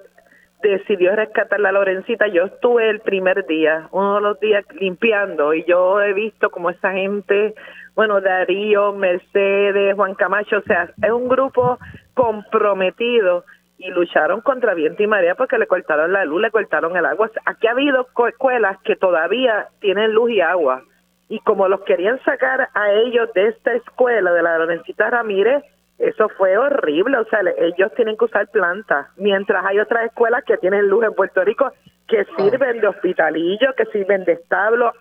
decidió 0.62 1.16
rescatar 1.16 1.60
la 1.60 1.72
Lorencita, 1.72 2.28
yo 2.28 2.46
estuve 2.46 2.90
el 2.90 3.02
primer 3.02 3.46
día, 3.46 3.90
uno 3.92 4.16
de 4.16 4.22
los 4.22 4.40
días 4.40 4.66
limpiando 4.80 5.54
y 5.54 5.64
yo 5.66 6.02
he 6.02 6.14
visto 6.14 6.50
como 6.50 6.70
esa 6.70 6.92
gente, 6.94 7.54
bueno, 7.96 8.22
Darío, 8.22 8.94
Mercedes, 8.94 9.96
Juan 9.96 10.16
Camacho, 10.16 10.60
o 10.60 10.62
sea, 10.62 10.90
es 11.02 11.12
un 11.12 11.28
grupo 11.28 11.78
comprometido 12.14 13.44
y 13.78 13.90
lucharon 13.90 14.40
contra 14.42 14.74
viento 14.74 15.04
y 15.04 15.08
marea 15.08 15.36
porque 15.36 15.58
le 15.58 15.68
cortaron 15.68 16.14
la 16.14 16.24
luz, 16.24 16.42
le 16.42 16.52
cortaron 16.52 16.96
el 16.96 17.06
agua. 17.06 17.30
Aquí 17.46 17.68
ha 17.68 17.72
habido 17.72 18.08
escuelas 18.30 18.78
que 18.84 18.96
todavía 18.96 19.68
tienen 19.82 20.14
luz 20.14 20.32
y 20.32 20.40
agua 20.40 20.84
y 21.28 21.40
como 21.40 21.68
los 21.68 21.82
querían 21.82 22.24
sacar 22.24 22.70
a 22.74 22.92
ellos 22.92 23.34
de 23.34 23.48
esta 23.48 23.74
escuela 23.74 24.32
de 24.32 24.44
la 24.44 24.58
Lorencita 24.58 25.10
Ramírez, 25.10 25.64
eso 26.04 26.28
fue 26.30 26.58
horrible, 26.58 27.18
o 27.18 27.26
sea, 27.26 27.40
ellos 27.58 27.92
tienen 27.96 28.18
que 28.18 28.26
usar 28.26 28.48
plantas, 28.50 29.08
mientras 29.16 29.66
hay 29.66 29.80
otras 29.80 30.06
escuelas 30.06 30.44
que 30.44 30.58
tienen 30.58 30.90
luz 30.90 31.06
en 31.06 31.14
Puerto 31.14 31.44
Rico 31.44 31.72
que 32.08 32.26
sirven 32.38 32.82
de 32.82 32.88
hospitalillo, 32.88 33.74
que 33.78 33.86
sirven 33.86 34.26
de 34.26 34.34
establo, 34.34 34.92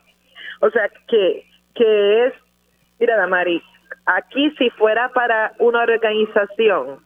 o 0.61 0.71
sea, 0.71 0.88
que, 1.09 1.45
que 1.75 2.27
es, 2.27 2.35
mira, 3.01 3.17
Damari, 3.17 3.61
aquí 4.07 4.51
si 4.53 4.71
fuera 4.71 5.09
para 5.09 5.55
una 5.59 5.83
organización 5.83 7.01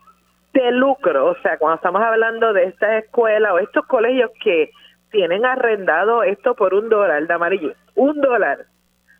de 0.53 0.71
lucro, 0.73 1.31
o 1.31 1.37
sea, 1.41 1.57
cuando 1.57 1.77
estamos 1.77 2.03
hablando 2.03 2.53
de 2.53 2.65
esta 2.65 2.99
escuela 2.99 3.55
o 3.55 3.59
estos 3.59 3.87
colegios 3.87 4.31
que 4.43 4.71
tienen 5.11 5.47
arrendado 5.47 6.23
esto 6.23 6.55
por 6.55 6.75
un 6.75 6.91
dólar, 6.91 7.27
Damari, 7.27 7.73
un 7.95 8.21
dólar 8.21 8.67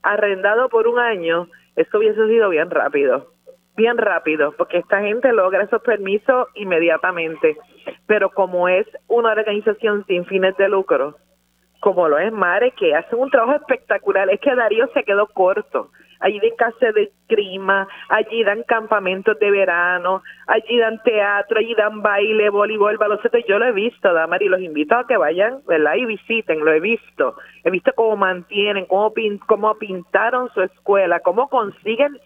arrendado 0.03 0.69
por 0.69 0.87
un 0.87 0.99
año, 0.99 1.49
eso 1.77 1.99
hubiese 1.99 2.27
sido 2.27 2.51
bien 2.51 2.71
rápido 2.71 3.36
bien 3.77 3.97
rápido, 3.99 4.53
porque 4.57 4.79
esta 4.79 5.01
gente 5.01 5.33
logra 5.33 5.65
esos 5.65 5.83
permisos 5.83 6.49
inmediatamente. 6.55 7.57
Pero 8.07 8.31
como 8.31 8.69
es 8.69 8.87
una 9.07 9.33
organización 9.33 10.05
sin 10.07 10.25
fines 10.25 10.57
de 10.57 10.69
lucro, 10.69 11.17
como 11.81 12.09
lo 12.09 12.19
es 12.19 12.33
Mare, 12.33 12.73
que 12.73 12.95
hace 12.95 13.15
un 13.15 13.31
trabajo 13.31 13.57
espectacular, 13.57 14.29
es 14.31 14.41
que 14.41 14.55
Darío 14.55 14.89
se 14.93 15.05
quedó 15.05 15.27
corto. 15.29 15.91
Allí 16.19 16.41
de 16.41 16.55
casa 16.57 16.93
de 16.93 17.13
clima, 17.29 17.87
allí 18.09 18.43
dan 18.43 18.63
campamentos 18.63 19.39
de 19.39 19.51
verano, 19.51 20.23
allí 20.47 20.79
dan 20.79 21.03
teatro, 21.03 21.59
allí 21.59 21.75
dan 21.75 22.01
baile, 22.01 22.49
voleibol, 22.49 22.97
baloncesto. 22.97 23.37
Yo 23.47 23.59
lo 23.59 23.67
he 23.67 23.73
visto, 23.73 24.13
Damar, 24.13 24.43
y 24.43 24.49
los 24.49 24.63
invito 24.63 24.97
a 24.97 25.07
que 25.07 25.19
vayan, 25.19 25.61
¿verdad? 25.69 25.95
Y 25.97 26.07
visiten, 26.07 26.65
lo 26.65 26.73
he 26.73 26.81
visto. 26.81 27.37
He 27.65 27.71
visto 27.71 27.93
cómo 27.95 28.17
mantienen, 28.17 28.87
cómo, 28.87 29.13
cómo 29.47 29.75
pintaron 29.77 30.49
su 30.55 30.63
escuela, 30.63 31.21
cómo 31.21 31.49
consiguen. 31.49 32.19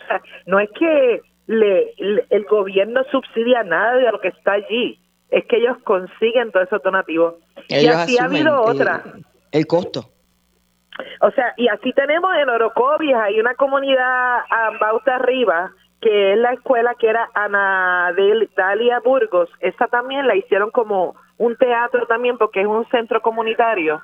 no 0.47 0.61
es 0.61 0.71
que 0.79 1.21
le, 1.51 1.95
el 2.31 2.45
gobierno 2.45 3.03
subsidia 3.11 3.65
nada 3.65 3.97
de 3.97 4.13
lo 4.13 4.21
que 4.21 4.29
está 4.29 4.53
allí. 4.53 5.01
Es 5.31 5.45
que 5.47 5.57
ellos 5.57 5.79
consiguen 5.83 6.53
todos 6.53 6.69
esos 6.69 6.83
donativos. 6.83 7.35
y 7.69 7.87
así 7.87 8.19
ha 8.19 8.25
habido 8.25 8.63
otra. 8.63 9.03
El 9.51 9.67
costo. 9.67 10.11
O 11.21 11.31
sea, 11.33 11.55
y 11.57 11.67
así 11.67 11.93
tenemos 11.93 12.31
en 12.41 12.49
Orocovis, 12.49 13.15
hay 13.15 13.41
una 13.41 13.55
comunidad 13.55 14.39
a 14.49 14.71
Bauta 14.81 15.17
Arriba, 15.17 15.73
que 16.01 16.35
es 16.35 16.39
la 16.39 16.53
escuela 16.53 16.95
que 16.99 17.09
era 17.09 17.29
Ana 17.35 18.13
Dalia 18.57 19.01
Burgos. 19.01 19.49
Esa 19.59 19.89
también 19.89 20.29
la 20.29 20.37
hicieron 20.37 20.71
como 20.71 21.17
un 21.39 21.57
teatro 21.57 22.07
también 22.07 22.39
porque 22.39 22.61
es 22.61 22.67
un 22.67 22.87
centro 22.91 23.23
comunitario 23.23 24.01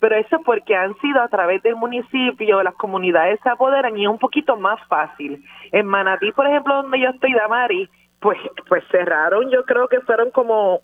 pero 0.00 0.16
eso 0.16 0.40
porque 0.44 0.74
han 0.74 0.98
sido 1.00 1.22
a 1.22 1.28
través 1.28 1.62
del 1.62 1.76
municipio, 1.76 2.62
las 2.62 2.74
comunidades 2.74 3.38
se 3.42 3.50
apoderan 3.50 3.96
y 3.96 4.04
es 4.04 4.08
un 4.08 4.18
poquito 4.18 4.56
más 4.56 4.80
fácil. 4.88 5.44
En 5.72 5.86
Manatí, 5.86 6.32
por 6.32 6.46
ejemplo, 6.46 6.74
donde 6.76 7.00
yo 7.00 7.10
estoy, 7.10 7.34
Damari, 7.34 7.88
pues, 8.18 8.38
pues 8.66 8.82
cerraron, 8.90 9.50
yo 9.50 9.64
creo 9.64 9.88
que 9.88 10.00
fueron 10.00 10.30
como 10.30 10.80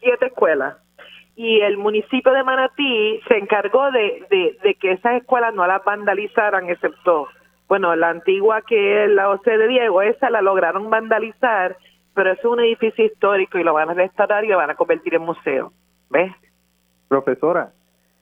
siete 0.00 0.26
escuelas. 0.26 0.76
Y 1.36 1.60
el 1.60 1.78
municipio 1.78 2.32
de 2.32 2.42
Manatí 2.42 3.20
se 3.28 3.38
encargó 3.38 3.90
de, 3.92 4.26
de, 4.30 4.58
de 4.62 4.74
que 4.74 4.92
esas 4.92 5.14
escuelas 5.14 5.54
no 5.54 5.64
las 5.66 5.84
vandalizaran, 5.84 6.68
excepto, 6.68 7.28
bueno, 7.68 7.94
la 7.94 8.08
antigua 8.08 8.62
que 8.62 9.04
es 9.04 9.10
la 9.10 9.30
OC 9.30 9.44
de 9.44 9.68
Diego, 9.68 10.02
esa 10.02 10.28
la 10.28 10.42
lograron 10.42 10.90
vandalizar, 10.90 11.76
pero 12.14 12.32
es 12.32 12.44
un 12.44 12.58
edificio 12.60 13.04
histórico 13.04 13.58
y 13.58 13.64
lo 13.64 13.74
van 13.74 13.90
a 13.90 13.94
restaurar 13.94 14.44
y 14.44 14.48
lo 14.48 14.56
van 14.56 14.70
a 14.70 14.74
convertir 14.74 15.14
en 15.14 15.22
museo. 15.22 15.72
¿Ves? 16.10 16.32
Profesora, 17.08 17.72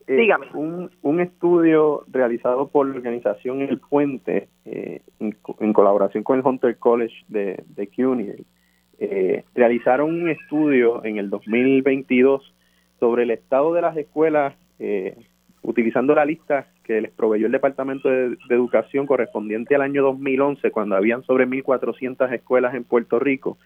eh, 0.07 0.17
Dígame. 0.17 0.47
Un, 0.55 0.91
un, 1.03 1.21
estudio 1.21 2.05
realizado 2.09 2.69
por 2.69 2.87
la 2.87 2.97
organización 2.97 3.63
El 3.63 3.79
Puente, 3.79 4.49
eh, 4.67 5.01
en, 5.19 5.73
colaboración 5.73 6.25
con 6.25 6.39
el 6.39 6.47
Hunter 6.47 6.77
College 6.79 7.15
de, 7.29 7.65
de 7.69 7.89
CUNY, 7.89 8.33
eh, 8.99 9.45
realizaron 9.55 10.11
un 10.11 10.29
estudio 10.29 11.05
en 11.05 11.19
el 11.19 11.31
2022 11.31 12.55
sobre 13.01 13.23
el 13.23 13.31
estado 13.31 13.73
de 13.73 13.83
las 13.83 13.97
escuelas, 13.97 14.55
utilizando 15.63 16.15
la 16.15 16.27
lista 16.27 16.67
que 16.83 17.01
les 17.01 17.11
proveyó 17.11 17.47
el 17.47 17.53
Departamento 17.53 18.09
de, 18.11 18.31
de, 18.31 18.55
Educación 18.55 19.07
correspondiente 19.07 19.75
al 19.75 19.83
año 19.83 20.03
2011, 20.03 20.71
cuando 20.71 20.97
habían 20.97 21.23
sobre 21.23 21.47
1.400 21.47 22.31
escuelas 22.33 22.75
en 22.75 22.85
Puerto 22.85 23.19
Rico. 23.19 23.57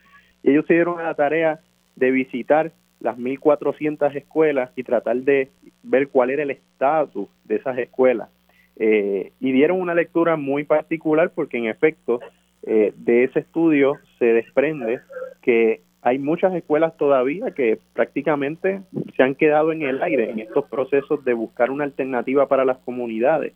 Y 0.42 0.50
ellos 0.50 0.64
se 0.66 0.74
dieron 0.74 1.00
a 1.00 1.04
la 1.04 1.14
tarea 1.14 1.60
de 1.96 2.10
visitar 2.12 2.72
las 3.00 3.16
1.400 3.16 4.14
escuelas 4.14 4.70
y 4.76 4.82
tratar 4.82 5.16
de 5.18 5.50
ver 5.82 6.08
cuál 6.08 6.30
era 6.30 6.42
el 6.42 6.50
estatus 6.50 7.28
de 7.44 7.56
esas 7.56 7.78
escuelas. 7.78 8.28
Eh, 8.76 9.32
y 9.40 9.52
dieron 9.52 9.80
una 9.80 9.94
lectura 9.94 10.36
muy 10.36 10.64
particular 10.64 11.32
porque 11.34 11.58
en 11.58 11.66
efecto 11.66 12.20
eh, 12.62 12.92
de 12.96 13.24
ese 13.24 13.40
estudio 13.40 13.94
se 14.18 14.26
desprende 14.26 15.00
que 15.42 15.80
hay 16.02 16.18
muchas 16.18 16.54
escuelas 16.54 16.96
todavía 16.96 17.50
que 17.50 17.78
prácticamente 17.92 18.82
se 19.16 19.22
han 19.22 19.34
quedado 19.34 19.72
en 19.72 19.82
el 19.82 20.02
aire 20.02 20.30
en 20.30 20.38
estos 20.38 20.64
procesos 20.66 21.24
de 21.24 21.34
buscar 21.34 21.70
una 21.70 21.84
alternativa 21.84 22.46
para 22.46 22.64
las 22.64 22.78
comunidades. 22.78 23.52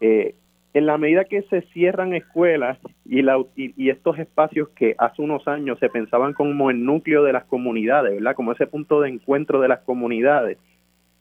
Eh, 0.00 0.34
en 0.72 0.86
la 0.86 0.98
medida 0.98 1.24
que 1.24 1.42
se 1.42 1.62
cierran 1.72 2.14
escuelas 2.14 2.78
y, 3.04 3.22
la, 3.22 3.42
y, 3.56 3.90
estos 3.90 4.18
espacios 4.18 4.68
que 4.70 4.94
hace 4.98 5.20
unos 5.20 5.48
años 5.48 5.78
se 5.80 5.88
pensaban 5.88 6.32
como 6.32 6.70
el 6.70 6.84
núcleo 6.84 7.24
de 7.24 7.32
las 7.32 7.44
comunidades, 7.44 8.14
¿verdad? 8.14 8.36
Como 8.36 8.52
ese 8.52 8.66
punto 8.66 9.00
de 9.00 9.08
encuentro 9.08 9.60
de 9.60 9.68
las 9.68 9.80
comunidades, 9.80 10.58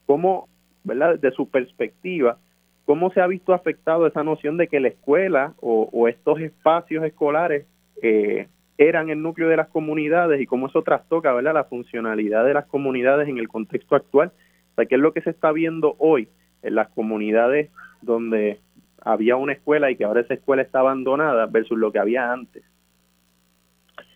¿cómo, 0.06 0.48
¿verdad? 0.84 1.16
Desde 1.16 1.36
su 1.36 1.50
perspectiva, 1.50 2.38
¿cómo 2.86 3.12
se 3.12 3.22
ha 3.22 3.28
visto 3.28 3.54
afectado 3.54 4.06
esa 4.06 4.24
noción 4.24 4.58
de 4.58 4.68
que 4.68 4.80
la 4.80 4.90
escuela 4.90 5.54
o, 5.62 6.08
estos 6.08 6.40
espacios 6.42 7.04
escolares 7.04 7.66
eh, 8.04 8.48
eran 8.78 9.10
el 9.10 9.22
núcleo 9.22 9.50
de 9.50 9.58
las 9.58 9.68
comunidades 9.70 10.40
y 10.40 10.46
cómo 10.46 10.68
eso 10.68 10.84
trastoca, 10.84 11.34
¿verdad? 11.34 11.56
La 11.56 11.64
funcionalidad 11.64 12.46
de 12.46 12.54
las 12.54 12.68
comunidades 12.68 13.28
en 13.28 13.40
el 13.40 13.48
contexto 13.48 13.96
actual. 13.96 14.32
O 14.72 14.76
sea, 14.76 14.86
¿qué 14.86 14.96
es 14.96 15.02
lo 15.02 15.12
que 15.12 15.22
se 15.22 15.32
está 15.32 15.52
viendo 15.52 15.96
hoy 15.98 16.30
en 16.62 16.76
las 16.76 16.90
comunidades 16.90 17.72
donde 18.02 18.60
había 19.04 19.36
una 19.36 19.54
escuela 19.54 19.90
y 19.92 19.96
que 19.96 20.06
ahora 20.06 20.22
esa 20.22 20.34
escuela 20.34 20.62
está 20.62 20.80
abandonada 20.80 21.46
versus 21.46 21.78
lo 21.78 21.92
que 21.92 22.00
había 22.00 22.32
antes. 22.32 22.64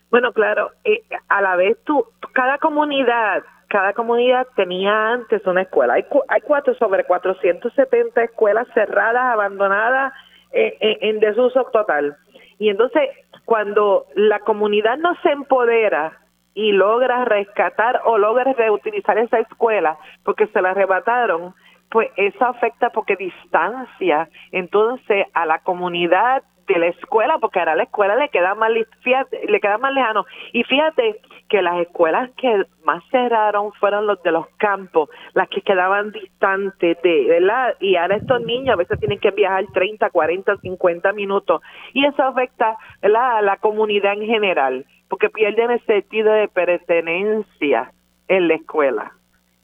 Bueno, 0.10 0.32
claro, 0.32 0.72
eh, 0.84 1.04
a 1.28 1.41
la 1.41 1.56
vez 1.56 1.78
tú, 1.86 2.06
cada 2.34 2.60
comunidad, 2.60 3.43
cada 3.67 3.93
comunidad 3.93 4.46
tenía 4.56 5.13
antes 5.13 5.43
una 5.48 5.63
escuela. 5.63 5.96
Hay, 5.96 6.06
hay 6.28 6.41
cuatro 6.41 6.76
sobre 6.76 7.04
470 7.04 8.24
escuelas 8.24 8.67
cerradas, 8.76 9.34
abandonadas, 9.34 10.13
eh, 10.52 10.78
eh, 10.80 10.98
en 11.02 11.19
desuso 11.19 11.65
total. 11.74 12.15
Y 12.60 12.69
entonces, 12.69 13.10
cuando 13.46 14.06
la 14.13 14.39
comunidad 14.41 14.98
no 14.98 15.15
se 15.24 15.32
empodera 15.32 16.19
y 16.54 16.72
logra 16.74 17.26
rescatar 17.26 18.02
o 18.06 18.19
logra 18.19 18.54
reutilizar 18.54 19.17
esa 19.17 19.39
escuela 19.39 19.98
porque 20.24 20.46
se 20.48 20.62
la 20.62 20.69
arrebataron, 20.69 21.56
pues 21.93 22.10
eso 22.17 22.43
afecta 22.43 22.89
porque 22.89 23.15
distancia 23.15 24.27
entonces 24.51 25.27
a 25.36 25.45
la 25.45 25.60
comunidad 25.60 26.41
de 26.65 26.79
la 26.79 26.88
escuela, 26.88 27.38
porque 27.38 27.60
ahora 27.60 27.75
la 27.75 27.84
escuela 27.84 28.15
le 28.15 28.29
queda 28.29 28.56
más, 28.56 28.71
le 28.71 29.60
queda 29.60 29.77
más 29.77 29.93
lejano. 29.93 30.25
Y 30.53 30.63
fíjate 30.63 31.21
que 31.49 31.62
las 31.62 31.79
escuelas 31.82 32.32
que 32.32 32.65
más 32.84 33.03
cerraron 33.12 33.73
fueron 33.73 34.08
los 34.08 34.23
de 34.23 34.32
los 34.32 34.47
campos, 34.58 35.08
las 35.36 35.47
que 35.49 35.62
quedaban 35.62 36.12
distantes 36.12 36.99
de, 37.03 37.25
¿verdad? 37.27 37.75
Y 37.79 37.95
ahora 37.95 38.15
estos 38.15 38.41
niños 38.41 38.73
a 38.73 38.77
veces 38.77 38.99
tienen 38.99 39.19
que 39.19 39.29
viajar 39.29 39.63
30, 39.71 40.10
40, 40.10 40.58
50 40.58 41.13
minutos. 41.13 41.62
Y 41.93 42.08
eso 42.08 42.23
afecta 42.23 42.75
a 43.03 43.41
la 43.43 43.58
comunidad 43.58 44.13
en 44.13 44.25
general, 44.25 44.86
porque 45.10 45.29
pierden 45.29 45.69
el 45.69 45.86
sentido 45.86 46.34
de 46.34 46.47
pertenencia 46.47 47.91
en 48.27 48.47
la 48.47 48.56
escuela. 48.56 49.12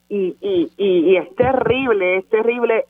Y, 0.09 0.35
y, 0.41 0.71
y, 0.77 1.11
y 1.11 1.17
es 1.17 1.35
terrible, 1.35 2.17
es 2.17 2.29
terrible 2.29 2.85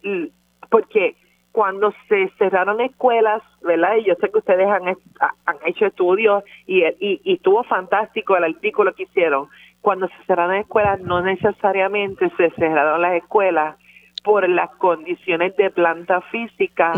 porque 0.69 1.15
cuando 1.51 1.93
se 2.07 2.29
cerraron 2.37 2.79
escuelas, 2.79 3.41
¿verdad? 3.61 3.97
Y 3.97 4.05
yo 4.05 4.15
sé 4.15 4.29
que 4.29 4.37
ustedes 4.37 4.67
han, 4.67 4.87
han 4.87 5.57
hecho 5.65 5.85
estudios 5.87 6.43
y, 6.65 6.83
y, 6.85 7.21
y 7.23 7.33
estuvo 7.33 7.63
fantástico 7.63 8.37
el 8.37 8.45
artículo 8.45 8.93
que 8.93 9.03
hicieron. 9.03 9.49
Cuando 9.81 10.07
se 10.07 10.25
cerraron 10.27 10.55
escuelas, 10.55 11.01
no 11.01 11.21
necesariamente 11.21 12.31
se 12.37 12.51
cerraron 12.51 13.01
las 13.01 13.15
escuelas 13.15 13.75
por 14.23 14.47
las 14.47 14.69
condiciones 14.75 15.55
de 15.55 15.69
planta 15.69 16.21
física. 16.21 16.93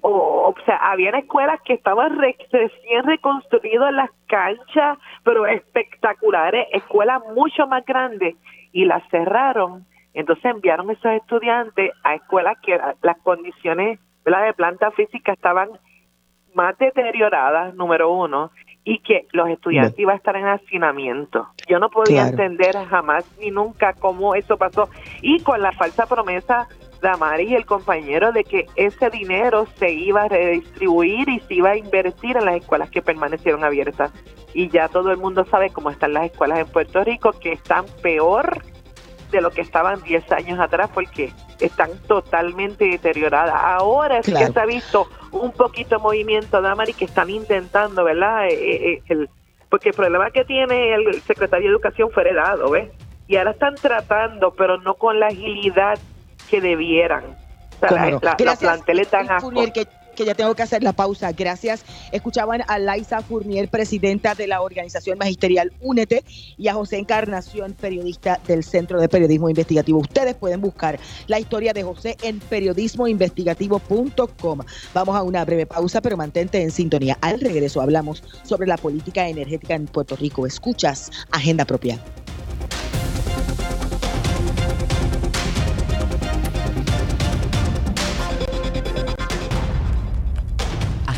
o, 0.00 0.08
o 0.10 0.54
sea, 0.64 0.76
habían 0.76 1.14
escuelas 1.14 1.60
que 1.62 1.74
estaban 1.74 2.18
recién 2.18 3.04
reconstruidas 3.04 3.92
las 3.92 4.10
canchas, 4.26 4.98
pero 5.22 5.46
espectaculares, 5.46 6.66
escuelas 6.72 7.22
mucho 7.34 7.66
más 7.66 7.84
grandes, 7.84 8.34
y 8.74 8.84
las 8.84 9.02
cerraron 9.08 9.86
entonces 10.14 10.44
enviaron 10.44 10.90
esos 10.90 11.12
estudiantes 11.12 11.90
a 12.04 12.14
escuelas 12.14 12.56
que 12.62 12.78
las 13.02 13.18
condiciones 13.18 13.98
de 14.24 14.52
planta 14.54 14.90
física 14.92 15.32
estaban 15.32 15.70
más 16.54 16.78
deterioradas, 16.78 17.74
número 17.74 18.12
uno, 18.12 18.52
y 18.84 19.00
que 19.00 19.26
los 19.32 19.48
estudiantes 19.48 19.98
iban 19.98 20.14
a 20.14 20.18
estar 20.18 20.36
en 20.36 20.46
hacinamiento. 20.46 21.48
Yo 21.68 21.80
no 21.80 21.90
podía 21.90 22.28
entender 22.28 22.76
jamás 22.88 23.28
ni 23.40 23.50
nunca 23.50 23.92
cómo 23.94 24.36
eso 24.36 24.56
pasó. 24.56 24.88
Y 25.20 25.42
con 25.42 25.60
la 25.60 25.72
falsa 25.72 26.06
promesa 26.06 26.68
de 27.04 27.10
Amari 27.10 27.44
y 27.44 27.54
el 27.54 27.66
compañero 27.66 28.32
de 28.32 28.44
que 28.44 28.66
ese 28.76 29.10
dinero 29.10 29.66
se 29.78 29.92
iba 29.92 30.22
a 30.22 30.28
redistribuir 30.28 31.28
y 31.28 31.40
se 31.40 31.54
iba 31.54 31.70
a 31.70 31.76
invertir 31.76 32.36
en 32.36 32.46
las 32.46 32.56
escuelas 32.56 32.90
que 32.90 33.02
permanecieron 33.02 33.62
abiertas. 33.62 34.10
Y 34.54 34.68
ya 34.68 34.88
todo 34.88 35.10
el 35.10 35.18
mundo 35.18 35.44
sabe 35.50 35.70
cómo 35.70 35.90
están 35.90 36.14
las 36.14 36.24
escuelas 36.24 36.58
en 36.60 36.66
Puerto 36.66 37.04
Rico, 37.04 37.32
que 37.32 37.52
están 37.52 37.84
peor 38.02 38.62
de 39.30 39.40
lo 39.40 39.50
que 39.50 39.60
estaban 39.60 40.02
10 40.02 40.32
años 40.32 40.58
atrás 40.60 40.90
porque 40.94 41.32
están 41.60 41.90
totalmente 42.06 42.84
deterioradas. 42.84 43.54
Ahora 43.54 44.22
sí 44.22 44.32
que 44.32 44.46
se 44.46 44.60
ha 44.60 44.66
visto 44.66 45.08
un 45.32 45.52
poquito 45.52 45.96
de 45.96 46.02
movimiento, 46.02 46.62
Damari, 46.62 46.94
que 46.94 47.04
están 47.04 47.30
intentando, 47.30 48.04
¿verdad? 48.04 48.46
Eh, 48.46 48.54
eh, 48.54 48.92
eh, 48.92 49.02
el, 49.08 49.28
porque 49.68 49.90
el 49.90 49.94
problema 49.94 50.30
que 50.30 50.44
tiene 50.44 50.94
el 50.94 51.20
secretario 51.22 51.68
de 51.68 51.72
Educación 51.72 52.10
fue 52.12 52.22
heredado, 52.22 52.70
¿ves? 52.70 52.90
Y 53.26 53.36
ahora 53.36 53.50
están 53.50 53.74
tratando, 53.74 54.54
pero 54.54 54.78
no 54.78 54.94
con 54.94 55.18
la 55.18 55.26
agilidad 55.26 55.98
que 56.50 56.60
debieran. 56.60 57.36
O 57.82 57.88
sea, 57.88 58.10
la, 58.10 58.18
la, 58.22 58.56
planteles 58.56 59.08
tan 59.08 59.28
que 60.14 60.24
ya 60.24 60.34
tengo 60.34 60.54
que 60.54 60.62
hacer 60.62 60.82
la 60.82 60.92
pausa. 60.92 61.32
Gracias. 61.32 61.84
Escuchaban 62.12 62.62
a 62.68 62.78
Laisa 62.78 63.20
Fournier, 63.20 63.68
presidenta 63.68 64.34
de 64.34 64.46
la 64.46 64.62
organización 64.62 65.18
magisterial 65.18 65.72
Únete, 65.80 66.24
y 66.56 66.68
a 66.68 66.74
José 66.74 66.98
Encarnación, 66.98 67.72
periodista 67.72 68.38
del 68.46 68.62
Centro 68.64 69.00
de 69.00 69.08
Periodismo 69.08 69.48
Investigativo. 69.48 69.98
Ustedes 69.98 70.34
pueden 70.34 70.60
buscar 70.60 71.00
la 71.26 71.40
historia 71.40 71.72
de 71.72 71.82
José 71.82 72.18
en 72.22 72.38
periodismoinvestigativo.com. 72.40 74.60
Vamos 74.94 75.16
a 75.16 75.22
una 75.22 75.42
breve 75.44 75.66
pausa, 75.66 76.00
pero 76.00 76.16
mantente 76.16 76.62
en 76.62 76.70
sintonía. 76.70 77.18
Al 77.20 77.40
regreso 77.40 77.80
hablamos 77.80 78.22
sobre 78.44 78.68
la 78.68 78.76
política 78.76 79.28
energética 79.28 79.74
en 79.74 79.86
Puerto 79.86 80.14
Rico. 80.16 80.46
Escuchas 80.46 81.10
Agenda 81.30 81.64
Propia. 81.64 81.98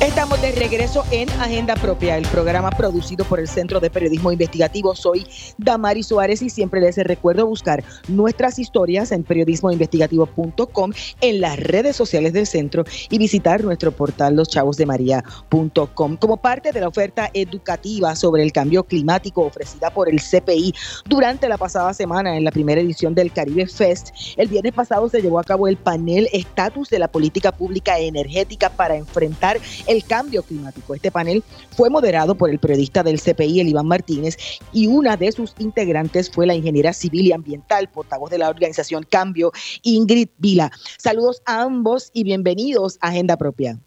Estamos 0.00 0.40
de 0.40 0.52
regreso 0.52 1.04
en 1.10 1.28
Agenda 1.28 1.74
Propia, 1.74 2.16
el 2.16 2.26
programa 2.28 2.70
producido 2.70 3.22
por 3.26 3.38
el 3.38 3.46
Centro 3.46 3.80
de 3.80 3.90
Periodismo 3.90 4.32
Investigativo. 4.32 4.96
Soy 4.96 5.26
Damari 5.58 6.02
Suárez 6.02 6.40
y 6.40 6.48
siempre 6.48 6.80
les 6.80 6.96
recuerdo 6.96 7.44
buscar 7.46 7.84
nuestras 8.08 8.58
historias 8.58 9.12
en 9.12 9.24
periodismoinvestigativo.com, 9.24 10.92
en 11.20 11.40
las 11.42 11.58
redes 11.58 11.96
sociales 11.96 12.32
del 12.32 12.46
centro 12.46 12.84
y 13.10 13.18
visitar 13.18 13.62
nuestro 13.62 13.92
portal 13.92 14.36
loschavosdemaria.com. 14.36 16.16
Como 16.16 16.38
parte 16.38 16.72
de 16.72 16.80
la 16.80 16.88
oferta 16.88 17.28
educativa 17.34 18.16
sobre 18.16 18.42
el 18.42 18.52
cambio 18.52 18.84
climático 18.84 19.42
ofrecida 19.42 19.90
por 19.90 20.08
el 20.08 20.18
CPI 20.18 20.74
durante 21.10 21.46
la 21.46 21.58
pasada 21.58 21.92
semana 21.92 22.38
en 22.38 22.44
la 22.44 22.52
primera 22.52 22.80
edición 22.80 23.14
del 23.14 23.32
Caribe 23.32 23.66
Fest, 23.66 24.14
el 24.38 24.48
viernes 24.48 24.72
pasado 24.72 25.10
se 25.10 25.20
llevó 25.20 25.38
a 25.38 25.44
cabo 25.44 25.68
el 25.68 25.76
panel 25.76 26.26
Estatus 26.32 26.88
de 26.88 27.00
la 27.00 27.08
Política 27.08 27.52
Pública 27.52 27.98
Energética 27.98 28.70
para 28.70 28.96
enfrentar 28.96 29.60
el 29.90 30.04
cambio 30.04 30.44
climático. 30.44 30.94
Este 30.94 31.10
panel 31.10 31.42
fue 31.76 31.90
moderado 31.90 32.36
por 32.36 32.48
el 32.48 32.60
periodista 32.60 33.02
del 33.02 33.20
CPI, 33.20 33.60
el 33.60 33.68
Iván 33.68 33.88
Martínez, 33.88 34.36
y 34.72 34.86
una 34.86 35.16
de 35.16 35.32
sus 35.32 35.54
integrantes 35.58 36.30
fue 36.30 36.46
la 36.46 36.54
ingeniera 36.54 36.92
civil 36.92 37.26
y 37.26 37.32
ambiental, 37.32 37.88
portavoz 37.92 38.30
de 38.30 38.38
la 38.38 38.48
organización 38.48 39.02
Cambio, 39.10 39.50
Ingrid 39.82 40.28
Vila. 40.38 40.70
Saludos 40.96 41.42
a 41.44 41.62
ambos 41.62 42.12
y 42.14 42.22
bienvenidos 42.22 42.98
a 43.02 43.08
Agenda 43.08 43.36
Propia. 43.36 43.78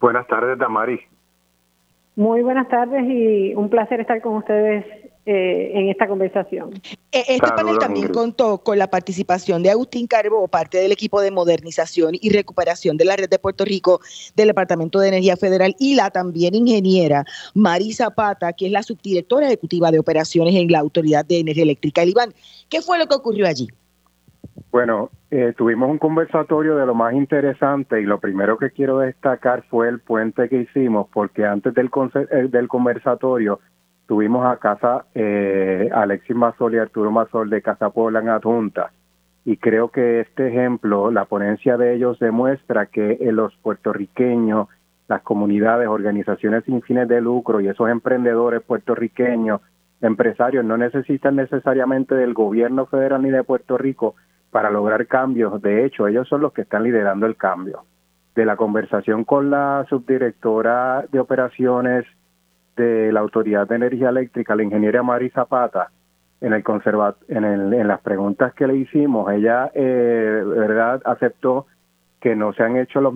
Buenas 0.00 0.26
tardes, 0.28 0.56
Damari. 0.56 1.00
Muy 2.14 2.42
buenas 2.42 2.68
tardes 2.68 3.02
y 3.04 3.54
un 3.54 3.70
placer 3.70 4.00
estar 4.00 4.20
con 4.22 4.36
ustedes 4.36 5.01
eh, 5.24 5.70
en 5.74 5.88
esta 5.88 6.08
conversación. 6.08 6.70
E, 7.12 7.24
este 7.28 7.48
panel 7.54 7.78
también 7.78 8.08
contó 8.08 8.58
con 8.58 8.76
la 8.76 8.88
participación 8.88 9.62
de 9.62 9.70
Agustín 9.70 10.08
Carbo, 10.08 10.48
parte 10.48 10.78
del 10.78 10.90
equipo 10.90 11.20
de 11.20 11.30
modernización 11.30 12.16
y 12.20 12.30
recuperación 12.30 12.96
de 12.96 13.04
la 13.04 13.14
red 13.14 13.28
de 13.28 13.38
Puerto 13.38 13.64
Rico 13.64 14.00
del 14.34 14.48
Departamento 14.48 14.98
de 14.98 15.08
Energía 15.08 15.36
Federal 15.36 15.76
y 15.78 15.94
la 15.94 16.10
también 16.10 16.56
ingeniera 16.56 17.24
Marisa 17.54 18.06
Zapata, 18.06 18.52
que 18.52 18.66
es 18.66 18.72
la 18.72 18.82
subdirectora 18.82 19.46
ejecutiva 19.46 19.92
de 19.92 20.00
operaciones 20.00 20.56
en 20.56 20.72
la 20.72 20.80
Autoridad 20.80 21.24
de 21.24 21.38
Energía 21.38 21.62
Eléctrica. 21.62 22.04
Iván, 22.04 22.34
¿qué 22.68 22.82
fue 22.82 22.98
lo 22.98 23.06
que 23.06 23.14
ocurrió 23.14 23.46
allí? 23.46 23.68
Bueno, 24.72 25.10
eh, 25.30 25.54
tuvimos 25.56 25.88
un 25.88 25.98
conversatorio 25.98 26.76
de 26.76 26.86
lo 26.86 26.94
más 26.94 27.14
interesante 27.14 28.00
y 28.00 28.04
lo 28.04 28.18
primero 28.18 28.58
que 28.58 28.70
quiero 28.70 28.98
destacar 28.98 29.62
fue 29.70 29.88
el 29.88 30.00
puente 30.00 30.48
que 30.48 30.62
hicimos 30.62 31.06
porque 31.12 31.46
antes 31.46 31.74
del, 31.74 31.90
eh, 32.14 32.48
del 32.48 32.66
conversatorio 32.66 33.60
tuvimos 34.06 34.46
a 34.46 34.56
casa 34.58 35.06
eh, 35.14 35.90
Alexis 35.92 36.36
Mazol 36.36 36.74
y 36.74 36.78
Arturo 36.78 37.10
Mazol 37.10 37.50
de 37.50 37.62
Casa 37.62 37.90
Puebla 37.90 38.20
en 38.20 38.28
adjunta. 38.28 38.92
Y 39.44 39.56
creo 39.56 39.88
que 39.88 40.20
este 40.20 40.48
ejemplo, 40.48 41.10
la 41.10 41.24
ponencia 41.24 41.76
de 41.76 41.94
ellos 41.94 42.18
demuestra 42.18 42.86
que 42.86 43.18
eh, 43.20 43.32
los 43.32 43.54
puertorriqueños, 43.56 44.68
las 45.08 45.22
comunidades, 45.22 45.88
organizaciones 45.88 46.64
sin 46.64 46.82
fines 46.82 47.08
de 47.08 47.20
lucro 47.20 47.60
y 47.60 47.68
esos 47.68 47.88
emprendedores 47.88 48.62
puertorriqueños, 48.62 49.60
empresarios, 50.00 50.64
no 50.64 50.76
necesitan 50.76 51.36
necesariamente 51.36 52.14
del 52.14 52.34
gobierno 52.34 52.86
federal 52.86 53.22
ni 53.22 53.30
de 53.30 53.44
Puerto 53.44 53.76
Rico 53.76 54.14
para 54.50 54.70
lograr 54.70 55.06
cambios. 55.06 55.60
De 55.60 55.84
hecho, 55.84 56.06
ellos 56.06 56.28
son 56.28 56.42
los 56.42 56.52
que 56.52 56.62
están 56.62 56.84
liderando 56.84 57.26
el 57.26 57.36
cambio. 57.36 57.84
De 58.34 58.46
la 58.46 58.56
conversación 58.56 59.24
con 59.24 59.50
la 59.50 59.84
subdirectora 59.88 61.04
de 61.10 61.20
operaciones 61.20 62.06
de 62.76 63.12
la 63.12 63.20
Autoridad 63.20 63.68
de 63.68 63.76
Energía 63.76 64.08
Eléctrica, 64.08 64.54
la 64.54 64.62
ingeniera 64.62 65.02
Mari 65.02 65.30
Zapata, 65.30 65.90
en 66.40 66.52
el 66.52 66.64
conserva 66.64 67.14
en, 67.28 67.44
el, 67.44 67.72
en 67.72 67.88
las 67.88 68.00
preguntas 68.00 68.52
que 68.54 68.66
le 68.66 68.76
hicimos, 68.76 69.32
ella 69.32 69.70
eh, 69.74 70.42
verdad 70.44 71.00
aceptó 71.04 71.66
que 72.20 72.36
no 72.36 72.52
se 72.52 72.62
han 72.62 72.76
hecho 72.76 73.00
los 73.00 73.14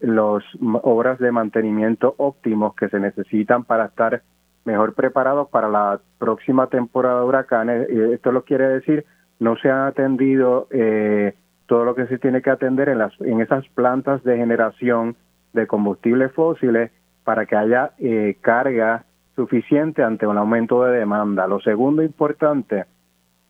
los 0.00 0.44
obras 0.82 1.18
de 1.18 1.32
mantenimiento 1.32 2.14
óptimos 2.18 2.74
que 2.74 2.88
se 2.88 3.00
necesitan 3.00 3.64
para 3.64 3.86
estar 3.86 4.22
mejor 4.64 4.94
preparados 4.94 5.48
para 5.48 5.68
la 5.68 6.00
próxima 6.18 6.68
temporada 6.68 7.20
de 7.20 7.26
huracanes. 7.26 7.88
Esto 7.90 8.32
lo 8.32 8.44
quiere 8.44 8.68
decir 8.68 9.04
no 9.40 9.56
se 9.56 9.70
ha 9.70 9.86
atendido 9.86 10.68
eh, 10.70 11.34
todo 11.66 11.84
lo 11.84 11.94
que 11.94 12.06
se 12.06 12.18
tiene 12.18 12.42
que 12.42 12.50
atender 12.50 12.88
en 12.88 12.98
las 12.98 13.12
en 13.20 13.40
esas 13.40 13.66
plantas 13.68 14.22
de 14.24 14.36
generación 14.36 15.16
de 15.52 15.66
combustibles 15.66 16.32
fósiles 16.32 16.90
para 17.24 17.46
que 17.46 17.56
haya 17.56 17.92
eh, 17.98 18.36
carga 18.40 19.04
suficiente 19.34 20.02
ante 20.02 20.26
un 20.26 20.38
aumento 20.38 20.84
de 20.84 20.98
demanda. 20.98 21.46
Lo 21.46 21.60
segundo 21.60 22.02
importante 22.02 22.84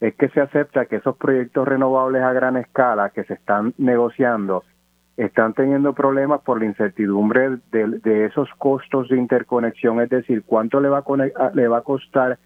es 0.01 0.15
que 0.15 0.29
se 0.29 0.41
acepta 0.41 0.87
que 0.87 0.97
esos 0.97 1.17
proyectos 1.17 1.67
renovables 1.67 2.23
a 2.23 2.33
gran 2.33 2.57
escala 2.57 3.11
que 3.11 3.25
se 3.25 3.35
están 3.35 3.75
negociando 3.79 4.65
están 5.17 5.55
teniendo 5.55 5.93
problemas 5.93 6.41
por 6.41 6.59
la 6.59 6.67
incertidumbre 6.67 7.59
de, 7.71 8.25
esos 8.27 8.49
costos 8.59 9.09
de 9.09 9.17
interconexión, 9.17 10.01
es 10.01 10.11
decir, 10.11 10.43
cuánto 10.45 10.81
le 10.81 10.89
va, 10.89 10.99
a 10.99 11.51
le 11.55 11.69
va 11.69 11.79
a 11.79 11.83
costar 11.83 12.39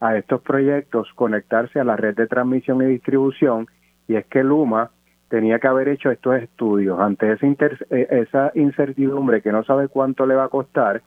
a 0.00 0.16
estos 0.16 0.42
proyectos 0.42 1.08
conectarse 1.14 1.78
a 1.78 1.84
la 1.84 1.96
red 1.96 2.16
de 2.16 2.26
transmisión 2.26 2.82
y 2.82 2.86
distribución, 2.86 3.68
y 4.08 4.16
es 4.16 4.26
que 4.26 4.42
Luma 4.42 4.90
tenía 5.28 5.58
que 5.58 5.68
haber 5.68 5.88
hecho 5.88 6.10
estos 6.10 6.36
estudios. 6.36 6.98
Ante 7.00 7.32
esa, 7.32 7.46
eh, 7.46 8.06
esa 8.10 8.52
incertidumbre 8.54 9.42
que 9.42 9.52
no 9.52 9.64
sabe 9.64 9.88
cuánto 9.88 10.26
le 10.26 10.34
va 10.34 10.44
a 10.44 10.48
costar, 10.48 11.02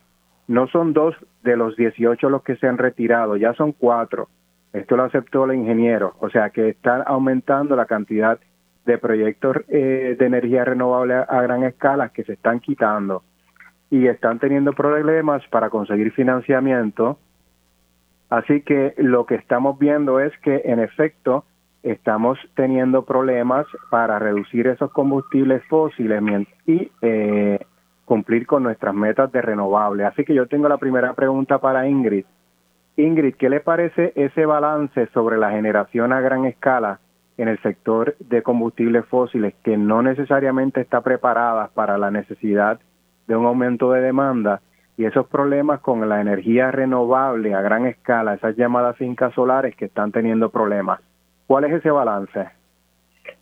no 0.48 0.68
son 0.68 0.94
dos 0.94 1.16
de 1.44 1.56
los 1.56 1.76
18 1.76 2.30
los 2.30 2.44
que 2.44 2.56
se 2.56 2.68
han 2.68 2.78
retirado, 2.78 3.38
ya 3.38 3.54
son 3.54 3.72
cuatro. 3.72 4.28
Esto 4.74 4.98
lo 4.98 5.04
aceptó 5.04 5.46
el 5.46 5.56
ingeniero, 5.56 6.16
o 6.20 6.30
sea 6.30 6.50
que 6.50 6.70
están 6.70 7.04
aumentando 7.06 7.76
la 7.76 7.86
cantidad 7.86 8.40
de 8.86 8.98
proyectos 8.98 9.58
eh, 9.68 10.16
de 10.18 10.26
energía 10.26 10.66
renovable 10.66 11.14
a, 11.14 11.42
gran 11.42 11.64
escala 11.64 12.10
que 12.10 12.24
se 12.24 12.34
están 12.34 12.60
quitando 12.60 13.24
y 13.92 14.08
están 14.08 14.40
teniendo 14.40 14.74
problemas 14.74 15.46
para 15.50 15.70
conseguir 15.70 16.12
financiamiento. 16.12 17.20
Así 18.30 18.62
que 18.62 18.94
lo 18.98 19.26
que 19.26 19.36
estamos 19.36 19.78
viendo 19.80 20.20
es 20.20 20.36
que 20.40 20.62
en 20.66 20.80
efecto 20.80 21.46
estamos 21.84 22.38
teniendo 22.56 23.06
problemas 23.06 23.66
para 23.90 24.20
reducir 24.20 24.68
esos 24.68 24.92
combustibles 24.92 25.64
fósiles 25.68 26.22
y 26.66 26.92
eh, 27.02 27.60
cumplir 28.06 28.46
con 28.46 28.64
nuestras 28.64 28.94
metas 28.94 29.32
de 29.32 29.42
renovable. 29.42 30.06
Así 30.06 30.26
que 30.26 30.34
yo 30.34 30.48
tengo 30.48 30.68
la 30.68 30.78
primera 30.78 31.14
pregunta 31.14 31.60
para 31.60 31.88
Ingrid. 31.88 32.26
Ingrid, 32.98 33.36
¿qué 33.36 33.50
le 33.50 33.62
parece 33.62 34.12
ese 34.16 34.46
balance 34.46 35.08
sobre 35.14 35.38
la 35.38 35.52
generación 35.52 36.12
a 36.12 36.20
gran 36.20 36.46
escala 36.46 37.00
en 37.38 37.48
el 37.48 37.62
sector 37.62 38.16
de 38.20 38.42
combustibles 38.42 39.06
fósiles 39.06 39.54
que 39.64 39.78
no 39.78 40.02
necesariamente 40.02 40.82
está 40.82 41.02
preparada 41.02 41.70
para 41.74 41.98
la 41.98 42.12
necesidad 42.12 42.80
de 43.28 43.36
un 43.38 43.46
aumento 43.46 43.92
de 43.92 44.02
demanda 44.02 44.62
y 44.98 45.06
esos 45.06 45.28
problemas 45.28 45.80
con 45.80 46.10
la 46.10 46.20
energía 46.20 46.72
renovable 46.72 47.54
a 47.54 47.62
gran 47.62 47.86
escala, 47.86 48.34
esas 48.34 48.58
llamadas 48.58 48.98
fincas 48.98 49.34
solares 49.34 49.74
que 49.78 49.86
están 49.86 50.12
teniendo 50.12 50.50
problemas. 50.50 51.00
¿Cuál 51.50 51.64
es 51.64 51.74
ese 51.74 51.90
balance? 51.90 52.48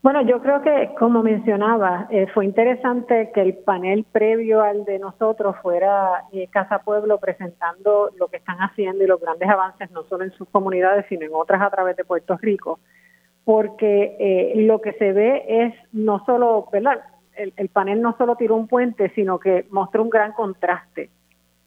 Bueno, 0.02 0.22
yo 0.22 0.42
creo 0.42 0.62
que, 0.62 0.92
como 0.98 1.24
mencionaba, 1.24 2.08
eh, 2.10 2.28
fue 2.34 2.46
interesante 2.46 3.32
que 3.34 3.42
el 3.42 3.56
panel 3.56 4.06
previo 4.10 4.62
al 4.62 4.86
de 4.86 4.98
nosotros 4.98 5.58
fuera 5.62 6.24
eh, 6.32 6.48
Casa 6.50 6.80
Pueblo 6.80 7.18
presentando 7.20 8.10
lo 8.18 8.28
que 8.28 8.38
están 8.38 8.60
haciendo 8.60 9.04
y 9.04 9.08
los 9.08 9.20
grandes 9.20 9.50
avances, 9.50 9.92
no 9.92 10.04
solo 10.04 10.24
en 10.24 10.32
sus 10.32 10.48
comunidades, 10.48 11.06
sino 11.10 11.26
en 11.26 11.32
otras 11.34 11.62
a 11.62 11.70
través 11.70 11.98
de 11.98 12.06
Puerto 12.06 12.38
Rico 12.38 12.80
porque 13.44 14.16
eh, 14.20 14.54
lo 14.56 14.80
que 14.80 14.94
se 14.94 15.12
ve 15.12 15.44
es 15.48 15.74
no 15.92 16.24
solo, 16.26 16.68
¿verdad? 16.72 17.00
El, 17.36 17.70
panel 17.70 18.02
no 18.02 18.16
solo 18.18 18.38
tiró 18.38 18.56
un 18.56 18.68
puente, 18.68 19.10
sino 19.16 19.38
que 19.38 19.66
mostró 19.70 20.04
un 20.04 20.10
gran 20.10 20.32
contraste 20.32 21.10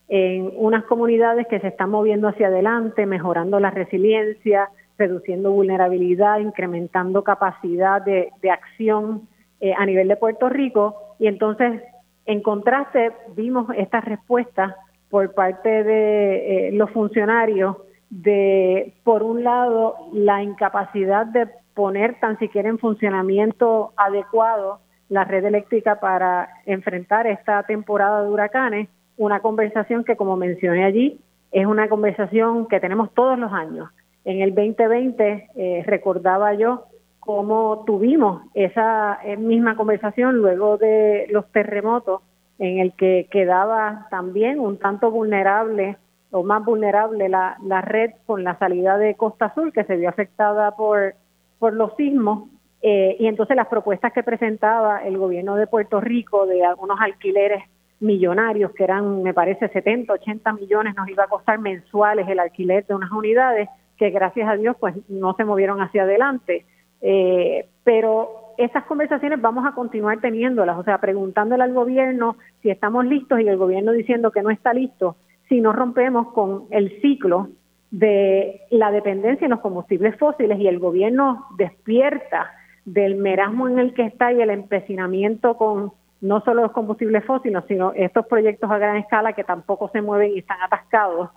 en 0.09 0.53
unas 0.57 0.85
comunidades 0.85 1.47
que 1.49 1.61
se 1.61 1.69
están 1.69 1.91
moviendo 1.91 2.29
hacia 2.29 2.49
adelante, 2.49 3.07
mejorando 3.07 3.61
la 3.61 3.71
resiliencia, 3.71 4.71
reduciendo 5.01 5.51
vulnerabilidad, 5.51 6.39
incrementando 6.39 7.25
capacidad 7.25 8.01
de, 8.03 8.31
acción 8.51 9.29
eh, 9.61 9.73
a 9.77 9.85
nivel 9.87 10.07
de 10.07 10.17
Puerto 10.17 10.49
Rico. 10.49 11.17
Y 11.19 11.27
entonces, 11.27 11.83
en 12.27 12.43
contraste, 12.43 13.13
vimos 13.35 13.67
esta 13.77 14.01
respuesta 14.01 14.77
por 15.09 15.35
parte 15.35 15.83
de 15.83 16.69
eh, 16.69 16.73
los 16.73 16.91
funcionarios 16.91 17.79
de, 18.11 18.95
por 19.03 19.23
un 19.23 19.43
lado, 19.43 19.97
la 20.13 20.43
incapacidad 20.43 21.27
de 21.27 21.49
poner 21.75 22.21
tan 22.21 22.39
siquiera 22.39 22.69
en 22.69 22.79
funcionamiento 22.79 23.93
adecuado 23.97 24.81
la 25.09 25.25
red 25.25 25.45
eléctrica 25.45 25.99
para 25.99 26.49
enfrentar 26.67 27.27
esta 27.27 27.63
temporada 27.65 28.23
de 28.23 28.29
huracanes, 28.29 28.89
una 29.17 29.41
conversación 29.41 30.05
que, 30.05 30.17
como 30.17 30.37
mencioné 30.37 30.85
allí, 30.85 31.21
es 31.53 31.67
una 31.67 31.89
conversación 31.89 32.69
que 32.69 32.81
tenemos 32.81 33.13
todos 33.15 33.39
los 33.39 33.53
años. 33.53 33.89
En 34.25 34.43
el 34.43 34.55
2020 34.55 35.51
eh, 35.57 35.83
recordaba 35.87 36.55
yo 36.55 36.85
cómo 37.21 37.85
tuvimos 37.87 38.43
esa 38.55 39.19
eh, 39.25 39.37
misma 39.37 39.77
conversación 39.77 40.37
luego 40.37 40.79
de 40.79 41.27
los 41.31 41.51
terremotos 41.53 42.23
en 42.59 42.79
el 42.79 42.93
que 42.93 43.29
quedaba 43.31 44.07
también 44.11 44.61
un 44.61 44.79
tanto 44.79 45.11
vulnerable 45.11 45.97
o 46.31 46.43
más 46.43 46.65
vulnerable 46.65 47.29
la, 47.29 47.57
la 47.65 47.81
red 47.81 48.11
con 48.27 48.45
la 48.45 48.59
salida 48.59 48.99
de 48.99 49.15
Costa 49.15 49.47
Azul 49.47 49.73
que 49.73 49.85
se 49.85 49.97
vio 49.97 50.09
afectada 50.09 50.77
por 50.77 51.15
por 51.61 51.75
los 51.75 51.95
sismos. 51.95 52.49
Eh, 52.83 53.17
y 53.21 53.27
entonces 53.27 53.55
las 53.55 53.69
propuestas 53.69 54.13
que 54.13 54.25
presentaba 54.25 55.05
el 55.05 55.19
gobierno 55.19 55.55
de 55.55 55.69
Puerto 55.69 56.01
Rico 56.01 56.47
de 56.47 56.65
algunos 56.65 56.99
alquileres 56.99 57.63
millonarios 58.01 58.73
que 58.73 58.85
eran, 58.85 59.23
me 59.23 59.35
parece, 59.35 59.69
70, 59.69 60.15
80 60.15 60.55
millones 60.55 60.95
nos 60.97 61.07
iba 61.09 61.25
a 61.25 61.29
costar 61.29 61.59
mensuales 61.59 62.27
el 62.27 62.41
alquiler 62.41 62.87
de 62.87 62.95
unas 62.95 63.13
unidades 63.13 63.69
que 64.01 64.09
gracias 64.09 64.49
a 64.49 64.57
Dios 64.57 64.77
pues 64.81 64.95
no 65.11 65.35
se 65.35 65.45
movieron 65.45 65.83
hacia 65.83 66.05
adelante. 66.05 66.65
Eh, 67.03 67.69
pero 67.85 68.55
esas 68.57 68.85
conversaciones 68.85 69.41
vamos 69.41 69.67
a 69.67 69.75
continuar 69.75 70.21
teniéndolas, 70.21 70.79
o 70.79 70.85
sea, 70.85 70.99
preguntándole 70.99 71.63
al 71.63 71.75
gobierno 71.75 72.37
si 72.63 72.71
estamos 72.71 73.05
listos 73.05 73.41
y 73.41 73.49
el 73.49 73.59
gobierno 73.59 73.93
diciendo 73.93 74.33
que 74.33 74.43
no 74.43 74.49
está 74.49 74.73
listo, 74.73 75.17
si 75.51 75.61
no 75.61 75.75
rompemos 75.75 76.33
con 76.33 76.65
el 76.71 76.99
ciclo 77.03 77.49
de 77.91 78.63
la 78.71 78.91
dependencia 78.91 79.45
en 79.45 79.51
los 79.51 79.61
combustibles 79.61 80.17
fósiles 80.17 80.59
y 80.59 80.67
el 80.67 80.79
gobierno 80.79 81.47
despierta 81.59 82.51
del 82.87 83.17
merasmo 83.17 83.69
en 83.69 83.79
el 83.79 83.93
que 83.93 84.07
está 84.07 84.33
y 84.33 84.41
el 84.41 84.49
empecinamiento 84.49 85.59
con 85.59 85.93
no 86.23 86.41
solo 86.41 86.63
los 86.63 86.73
combustibles 86.73 87.25
fósiles, 87.27 87.63
sino 87.69 87.93
estos 87.95 88.27
proyectos 88.27 88.71
a 88.71 88.79
gran 88.79 88.97
escala 88.97 89.35
que 89.35 89.45
tampoco 89.45 89.91
se 89.93 90.01
mueven 90.01 90.33
y 90.33 90.39
están 90.39 90.63
atascados, 90.63 91.31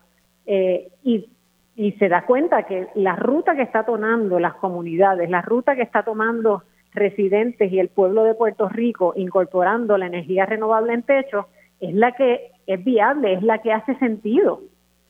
eh, 0.46 0.90
y, 1.04 1.30
y 1.76 1.94
se 1.94 2.08
da 2.08 2.26
cuenta 2.26 2.64
que 2.64 2.88
la 2.96 3.16
ruta 3.16 3.56
que 3.56 3.64
está 3.64 3.84
tomando 3.84 4.40
las 4.40 4.54
comunidades, 4.56 5.30
la 5.30 5.42
ruta 5.42 5.76
que 5.76 5.82
está 5.82 6.04
tomando 6.04 6.64
residentes 6.94 7.72
y 7.72 7.80
el 7.80 7.90
pueblo 7.90 8.24
de 8.24 8.36
Puerto 8.36 8.70
Rico 8.70 9.14
incorporando 9.16 9.98
la 9.98 10.06
energía 10.06 10.46
renovable 10.46 10.94
en 10.94 11.04
techo, 11.04 11.48
es 11.80 11.94
la 11.94 12.12
que 12.12 12.52
es 12.68 12.84
viable, 12.84 13.34
es 13.34 13.44
la 13.44 13.60
que 13.60 13.74
hace 13.74 13.96
sentido. 13.96 14.62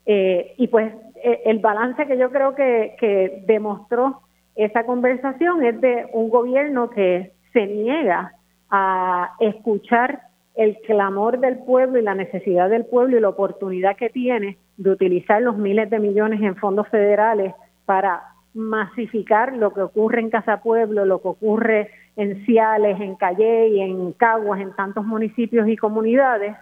Eh, 0.06 0.54
y 0.58 0.68
pues 0.68 0.94
eh, 1.24 1.42
el 1.46 1.60
balance 1.60 2.06
que 2.08 2.18
yo 2.18 2.32
creo 2.32 2.56
que, 2.56 2.96
que 3.00 3.44
demostró 3.46 4.22
esa 4.56 4.86
conversación 4.86 5.64
es 5.64 5.80
de 5.82 6.08
un 6.14 6.30
gobierno 6.30 6.90
que 6.90 7.34
se 7.52 7.68
niega 7.68 8.34
a 8.70 9.36
escuchar 9.40 10.22
el 10.56 10.78
clamor 10.82 11.40
del 11.40 11.60
pueblo 11.60 12.00
y 12.00 12.04
la 12.04 12.16
necesidad 12.16 12.70
del 12.70 12.86
pueblo 12.86 13.18
y 13.18 13.22
la 13.22 13.30
oportunidad 13.30 13.96
que 13.98 14.10
tiene 14.10 14.58
de 14.78 14.90
utilizar 14.90 15.42
los 15.42 15.58
miles 15.58 15.90
de 15.90 16.00
millones 16.00 16.42
en 16.42 16.56
fondos 16.56 16.88
federales 16.90 17.54
para 17.86 18.24
masificar 18.54 19.56
lo 19.56 19.74
que 19.74 19.82
ocurre 19.82 20.22
en 20.22 20.30
Casa 20.30 20.62
Pueblo, 20.62 21.06
lo 21.06 21.22
que 21.22 21.28
ocurre 21.28 21.90
en 22.16 22.46
Ciales, 22.46 23.00
en 23.00 23.16
Calle 23.16 23.70
y 23.70 23.82
en 23.82 24.14
Caguas, 24.14 24.62
en 24.62 24.76
tantos 24.76 25.06
municipios 25.06 25.68
y 25.68 25.76
comunidades, 25.76 26.56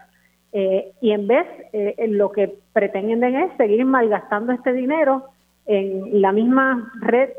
eh, 0.54 0.91
y 1.02 1.12
en 1.12 1.28
vez, 1.28 1.47
eh, 1.71 2.08
lo 2.10 2.32
que 2.32 2.54
pretenden 2.74 3.36
es 3.36 3.56
seguir 3.58 3.86
malgastando 3.86 4.52
este 4.52 4.74
dinero 4.74 5.26
en 5.65 6.21
la 6.21 6.32
misma 6.32 6.91
red 7.00 7.30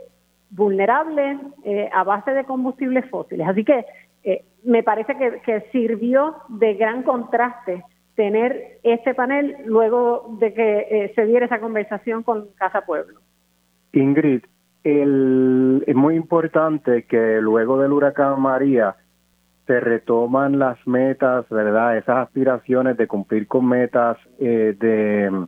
vulnerable 0.50 1.38
eh, 1.64 1.90
a 1.92 2.04
base 2.04 2.32
de 2.32 2.44
combustibles 2.44 3.08
fósiles. 3.10 3.46
Así 3.48 3.64
que 3.64 3.84
me 4.62 4.84
parece 4.84 5.16
que, 5.16 5.60
sirvió 5.72 6.36
de 6.48 6.74
gran 6.74 7.02
contraste 7.02 7.82
tener 8.14 8.78
este 8.82 9.14
panel 9.14 9.56
luego 9.66 10.36
de 10.38 10.52
que 10.52 11.12
se 11.14 11.26
diera 11.26 11.46
esa 11.46 11.60
conversación 11.60 12.22
con 12.22 12.48
Casa 12.56 12.82
Pueblo. 12.82 13.20
Ingrid, 13.92 14.42
es 14.84 15.96
muy 15.96 16.16
importante 16.16 17.04
que 17.04 17.40
luego 17.40 17.80
del 17.80 17.92
huracán 17.92 18.40
María 18.40 18.96
se 19.66 19.78
retoman 19.80 20.58
las 20.58 20.84
metas, 20.86 21.48
¿verdad? 21.48 21.96
Esas 21.96 22.26
aspiraciones 22.26 22.96
de 22.96 23.06
cumplir 23.06 23.46
con 23.46 23.66
metas 23.68 24.18
eh, 24.38 24.76
de 24.78 25.46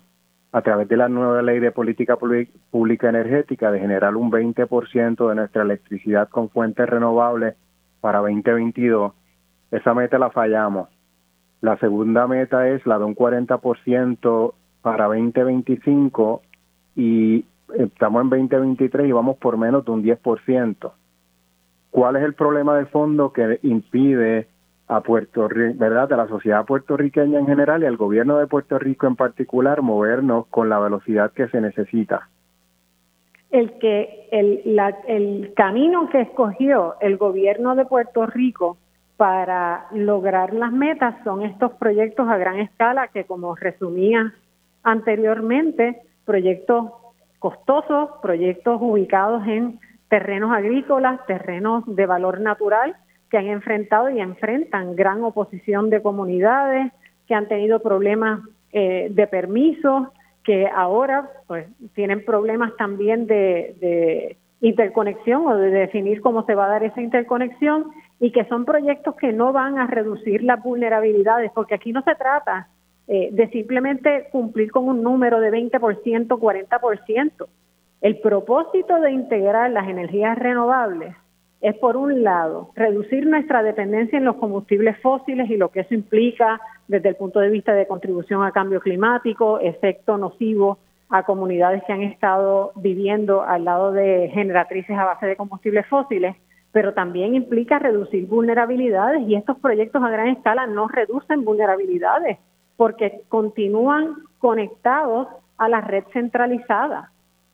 a 0.52 0.62
través 0.62 0.88
de 0.88 0.96
la 0.96 1.08
nueva 1.08 1.42
ley 1.42 1.58
de 1.58 1.72
política 1.72 2.16
pública 2.16 3.08
energética 3.08 3.72
de 3.72 3.80
generar 3.80 4.14
un 4.14 4.30
20% 4.30 5.28
de 5.28 5.34
nuestra 5.34 5.62
electricidad 5.62 6.28
con 6.28 6.48
fuentes 6.48 6.88
renovables 6.88 7.56
para 8.00 8.20
2022. 8.20 9.12
Esa 9.72 9.94
meta 9.94 10.16
la 10.16 10.30
fallamos. 10.30 10.93
La 11.64 11.78
segunda 11.78 12.26
meta 12.26 12.68
es 12.68 12.84
la 12.84 12.98
de 12.98 13.06
un 13.06 13.16
40% 13.16 14.52
para 14.82 15.06
2025 15.06 16.42
y 16.94 17.46
estamos 17.78 18.22
en 18.22 18.28
2023 18.28 19.08
y 19.08 19.12
vamos 19.12 19.38
por 19.38 19.56
menos 19.56 19.82
de 19.86 19.90
un 19.90 20.04
10%. 20.04 20.92
¿Cuál 21.90 22.16
es 22.16 22.22
el 22.22 22.34
problema 22.34 22.76
de 22.76 22.84
fondo 22.84 23.32
que 23.32 23.60
impide 23.62 24.46
a 24.88 25.00
Puerto 25.00 25.48
Rico, 25.48 25.78
verdad, 25.78 26.12
a 26.12 26.16
la 26.18 26.28
sociedad 26.28 26.66
puertorriqueña 26.66 27.38
en 27.38 27.46
general 27.46 27.82
y 27.82 27.86
al 27.86 27.96
gobierno 27.96 28.36
de 28.36 28.46
Puerto 28.46 28.78
Rico 28.78 29.06
en 29.06 29.16
particular 29.16 29.80
movernos 29.80 30.46
con 30.48 30.68
la 30.68 30.78
velocidad 30.78 31.32
que 31.32 31.48
se 31.48 31.62
necesita? 31.62 32.28
El 33.50 33.78
que 33.78 34.28
el, 34.32 34.60
la, 34.66 34.90
el 35.08 35.54
camino 35.56 36.10
que 36.10 36.20
escogió 36.20 36.96
el 37.00 37.16
gobierno 37.16 37.74
de 37.74 37.86
Puerto 37.86 38.26
Rico 38.26 38.76
para 39.16 39.86
lograr 39.92 40.52
las 40.54 40.72
metas 40.72 41.14
son 41.24 41.42
estos 41.42 41.72
proyectos 41.72 42.28
a 42.28 42.36
gran 42.36 42.58
escala 42.58 43.08
que, 43.08 43.24
como 43.24 43.54
resumía 43.54 44.34
anteriormente, 44.82 46.02
proyectos 46.24 46.90
costosos, 47.38 48.10
proyectos 48.22 48.78
ubicados 48.80 49.46
en 49.46 49.78
terrenos 50.08 50.52
agrícolas, 50.52 51.24
terrenos 51.26 51.84
de 51.86 52.06
valor 52.06 52.40
natural, 52.40 52.96
que 53.30 53.38
han 53.38 53.46
enfrentado 53.46 54.10
y 54.10 54.20
enfrentan 54.20 54.96
gran 54.96 55.22
oposición 55.22 55.90
de 55.90 56.02
comunidades, 56.02 56.92
que 57.26 57.34
han 57.34 57.48
tenido 57.48 57.80
problemas 57.80 58.40
eh, 58.72 59.08
de 59.10 59.26
permisos, 59.26 60.08
que 60.42 60.68
ahora 60.68 61.30
pues 61.46 61.66
tienen 61.94 62.24
problemas 62.24 62.76
también 62.76 63.26
de, 63.26 63.76
de 63.80 64.36
interconexión 64.60 65.46
o 65.46 65.56
de 65.56 65.70
definir 65.70 66.20
cómo 66.20 66.44
se 66.44 66.54
va 66.54 66.66
a 66.66 66.68
dar 66.68 66.84
esa 66.84 67.00
interconexión 67.00 67.92
y 68.20 68.30
que 68.30 68.44
son 68.46 68.64
proyectos 68.64 69.16
que 69.16 69.32
no 69.32 69.52
van 69.52 69.78
a 69.78 69.86
reducir 69.86 70.42
las 70.42 70.62
vulnerabilidades, 70.62 71.50
porque 71.54 71.74
aquí 71.74 71.92
no 71.92 72.02
se 72.02 72.14
trata 72.14 72.68
eh, 73.06 73.28
de 73.32 73.48
simplemente 73.50 74.28
cumplir 74.32 74.70
con 74.70 74.88
un 74.88 75.02
número 75.02 75.40
de 75.40 75.50
20%, 75.50 76.28
40%. 76.28 77.46
El 78.00 78.18
propósito 78.20 79.00
de 79.00 79.12
integrar 79.12 79.70
las 79.70 79.88
energías 79.88 80.38
renovables 80.38 81.14
es, 81.60 81.74
por 81.76 81.96
un 81.96 82.22
lado, 82.22 82.70
reducir 82.74 83.26
nuestra 83.26 83.62
dependencia 83.62 84.18
en 84.18 84.24
los 84.24 84.36
combustibles 84.36 84.98
fósiles 85.00 85.48
y 85.50 85.56
lo 85.56 85.70
que 85.70 85.80
eso 85.80 85.94
implica 85.94 86.60
desde 86.88 87.08
el 87.08 87.16
punto 87.16 87.40
de 87.40 87.48
vista 87.48 87.72
de 87.72 87.86
contribución 87.86 88.42
a 88.42 88.52
cambio 88.52 88.80
climático, 88.80 89.58
efecto 89.60 90.18
nocivo 90.18 90.78
a 91.08 91.22
comunidades 91.22 91.82
que 91.84 91.92
han 91.92 92.02
estado 92.02 92.72
viviendo 92.76 93.42
al 93.42 93.64
lado 93.64 93.92
de 93.92 94.30
generatrices 94.34 94.96
a 94.98 95.04
base 95.04 95.26
de 95.26 95.36
combustibles 95.36 95.86
fósiles, 95.86 96.36
pero 96.74 96.92
también 96.92 97.36
implica 97.36 97.78
reducir 97.78 98.26
vulnerabilidades 98.26 99.22
y 99.28 99.36
estos 99.36 99.56
proyectos 99.60 100.02
a 100.02 100.10
gran 100.10 100.26
escala 100.26 100.66
no 100.66 100.88
reducen 100.88 101.44
vulnerabilidades 101.44 102.38
porque 102.76 103.22
continúan 103.28 104.16
conectados 104.40 105.28
a 105.56 105.68
la 105.68 105.82
red 105.82 106.02
centralizada. 106.12 107.12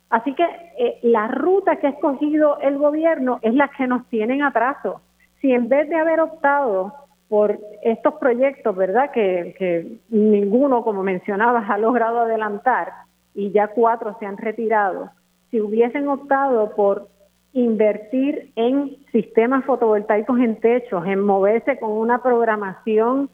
Así 0.09 0.33
que 0.33 0.43
eh, 0.43 0.97
la 1.03 1.27
ruta 1.27 1.75
que 1.75 1.85
ha 1.85 1.91
escogido 1.91 2.57
el 2.61 2.79
gobierno 2.79 3.37
es 3.43 3.53
la 3.53 3.67
que 3.67 3.85
nos 3.85 4.07
tiene 4.07 4.33
en 4.33 4.41
atraso. 4.41 5.01
Si 5.39 5.53
en 5.53 5.69
vez 5.69 5.87
de 5.87 5.97
haber 5.97 6.19
optado 6.19 6.91
por 7.29 7.59
estos 7.83 8.15
proyectos, 8.15 8.75
¿verdad? 8.75 9.11
Que, 9.11 9.53
que 9.55 9.99
ninguno, 10.09 10.83
como 10.83 11.03
mencionabas, 11.03 11.69
ha 11.69 11.77
logrado 11.77 12.21
adelantar 12.21 12.91
y 13.35 13.51
ya 13.51 13.67
cuatro 13.67 14.17
se 14.19 14.25
han 14.25 14.37
retirado. 14.37 15.11
Si 15.51 15.61
hubiesen 15.61 16.07
optado 16.07 16.75
por 16.75 17.10
invertir 17.53 18.51
en 18.55 18.97
sistemas 19.11 19.65
fotovoltaicos 19.65 20.39
en 20.39 20.59
techos, 20.59 21.05
en 21.05 21.19
moverse 21.21 21.77
con 21.79 21.91
una 21.91 22.21
programación 22.23 23.29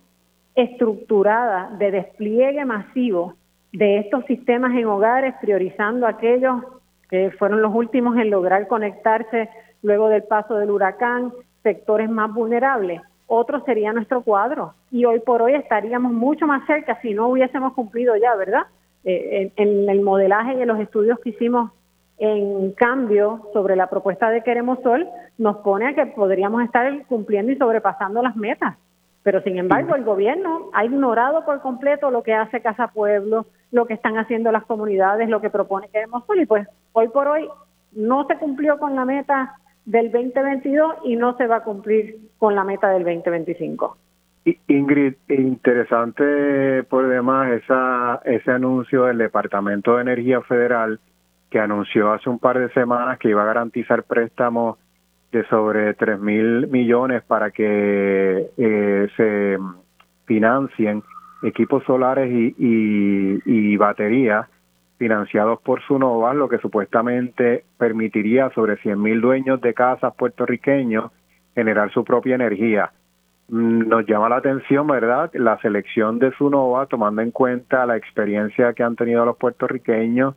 estructurada 0.55 1.69
de 1.77 1.91
despliegue 1.91 2.65
masivo 2.65 3.35
de 3.71 3.99
estos 3.99 4.25
sistemas 4.25 4.75
en 4.75 4.85
hogares, 4.85 5.35
priorizando 5.39 6.07
aquellos 6.07 6.63
que 7.09 7.31
fueron 7.31 7.61
los 7.61 7.73
últimos 7.73 8.17
en 8.17 8.31
lograr 8.31 8.67
conectarse 8.67 9.49
luego 9.83 10.09
del 10.09 10.23
paso 10.23 10.55
del 10.55 10.71
huracán, 10.71 11.31
sectores 11.63 12.09
más 12.09 12.33
vulnerables. 12.33 13.01
Otro 13.27 13.63
sería 13.65 13.93
nuestro 13.93 14.21
cuadro. 14.21 14.73
Y 14.89 15.05
hoy 15.05 15.19
por 15.19 15.41
hoy 15.41 15.53
estaríamos 15.53 16.11
mucho 16.11 16.47
más 16.47 16.65
cerca 16.65 16.99
si 17.01 17.13
no 17.13 17.27
hubiésemos 17.27 17.73
cumplido 17.73 18.15
ya, 18.15 18.35
¿verdad? 18.35 18.63
Eh, 19.03 19.51
en, 19.55 19.89
el 19.89 20.01
modelaje 20.01 20.55
y 20.55 20.61
en 20.61 20.67
los 20.67 20.79
estudios 20.79 21.19
que 21.19 21.29
hicimos 21.29 21.71
en 22.17 22.71
cambio 22.71 23.47
sobre 23.53 23.75
la 23.75 23.87
propuesta 23.87 24.29
de 24.29 24.43
Queremos 24.43 24.79
Sol, 24.81 25.07
nos 25.37 25.57
pone 25.57 25.87
a 25.87 25.93
que 25.93 26.05
podríamos 26.07 26.63
estar 26.63 27.05
cumpliendo 27.05 27.51
y 27.51 27.57
sobrepasando 27.57 28.21
las 28.21 28.35
metas. 28.35 28.75
Pero 29.23 29.41
sin 29.41 29.57
embargo, 29.57 29.95
el 29.95 30.03
gobierno 30.03 30.69
ha 30.73 30.85
ignorado 30.85 31.43
por 31.45 31.61
completo 31.61 32.09
lo 32.11 32.23
que 32.23 32.33
hace 32.33 32.61
Casa 32.61 32.87
Pueblo, 32.87 33.45
lo 33.71 33.85
que 33.85 33.93
están 33.93 34.17
haciendo 34.17 34.51
las 34.51 34.63
comunidades, 34.63 35.29
lo 35.29 35.41
que 35.41 35.49
propone 35.49 35.89
Queremos 35.89 36.25
Sol. 36.25 36.39
Y 36.39 36.45
pues 36.45 36.67
hoy 36.93 37.09
por 37.09 37.27
hoy 37.27 37.47
no 37.91 38.25
se 38.25 38.37
cumplió 38.37 38.79
con 38.79 38.95
la 38.95 39.05
meta 39.05 39.55
del 39.85 40.11
2022 40.11 40.95
y 41.03 41.15
no 41.15 41.35
se 41.37 41.45
va 41.47 41.57
a 41.57 41.63
cumplir 41.63 42.17
con 42.37 42.55
la 42.55 42.63
meta 42.63 42.89
del 42.89 43.03
2025. 43.03 43.97
Ingrid, 44.67 45.15
interesante 45.27 46.83
por 46.83 47.07
demás 47.07 47.51
esa, 47.51 48.21
ese 48.23 48.51
anuncio 48.51 49.03
del 49.05 49.17
Departamento 49.17 49.95
de 49.95 50.03
Energía 50.03 50.41
Federal 50.41 50.99
que 51.49 51.59
anunció 51.59 52.11
hace 52.11 52.29
un 52.29 52.39
par 52.39 52.59
de 52.59 52.69
semanas 52.73 53.19
que 53.19 53.29
iba 53.29 53.43
a 53.43 53.45
garantizar 53.45 54.03
préstamos 54.03 54.77
de 55.31 55.45
sobre 55.47 55.93
3 55.93 56.19
mil 56.19 56.67
millones 56.67 57.23
para 57.23 57.51
que 57.51 58.47
eh, 58.57 59.07
se 59.15 59.57
financien 60.25 61.03
equipos 61.43 61.83
solares 61.85 62.31
y, 62.31 62.55
y, 62.57 63.77
baterías 63.77 64.47
financiados 64.97 65.59
por 65.61 65.81
Sunova, 65.83 66.33
lo 66.33 66.49
que 66.49 66.57
supuestamente 66.57 67.63
permitiría 67.77 68.49
sobre 68.51 68.77
100 68.77 69.01
mil 69.01 69.21
dueños 69.21 69.61
de 69.61 69.73
casas 69.73 70.15
puertorriqueños 70.15 71.11
generar 71.53 71.91
su 71.91 72.03
propia 72.03 72.35
energía. 72.35 72.91
Mm, 73.49 73.87
nos 73.87 74.05
llama 74.05 74.29
la 74.29 74.37
atención, 74.37 74.87
¿verdad?, 74.87 75.29
la 75.33 75.57
selección 75.59 76.19
de 76.19 76.31
Sunova, 76.33 76.87
tomando 76.87 77.21
en 77.21 77.31
cuenta 77.31 77.85
la 77.85 77.95
experiencia 77.95 78.73
que 78.73 78.83
han 78.83 78.95
tenido 78.95 79.23
los 79.25 79.37
puertorriqueños, 79.37 80.35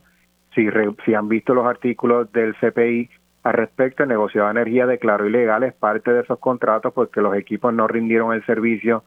si, 0.55 0.67
si 1.05 1.13
han 1.13 1.27
visto 1.27 1.53
los 1.53 1.65
artículos 1.65 2.31
del 2.31 2.55
CPI 2.55 3.09
al 3.43 3.53
respecto, 3.53 4.03
el 4.03 4.09
negociado 4.09 4.47
de 4.47 4.51
energía 4.51 4.85
declaró 4.85 5.25
ilegales 5.27 5.73
parte 5.73 6.13
de 6.13 6.21
esos 6.21 6.37
contratos 6.39 6.93
porque 6.93 7.21
los 7.21 7.35
equipos 7.35 7.73
no 7.73 7.87
rindieron 7.87 8.33
el 8.33 8.45
servicio 8.45 9.03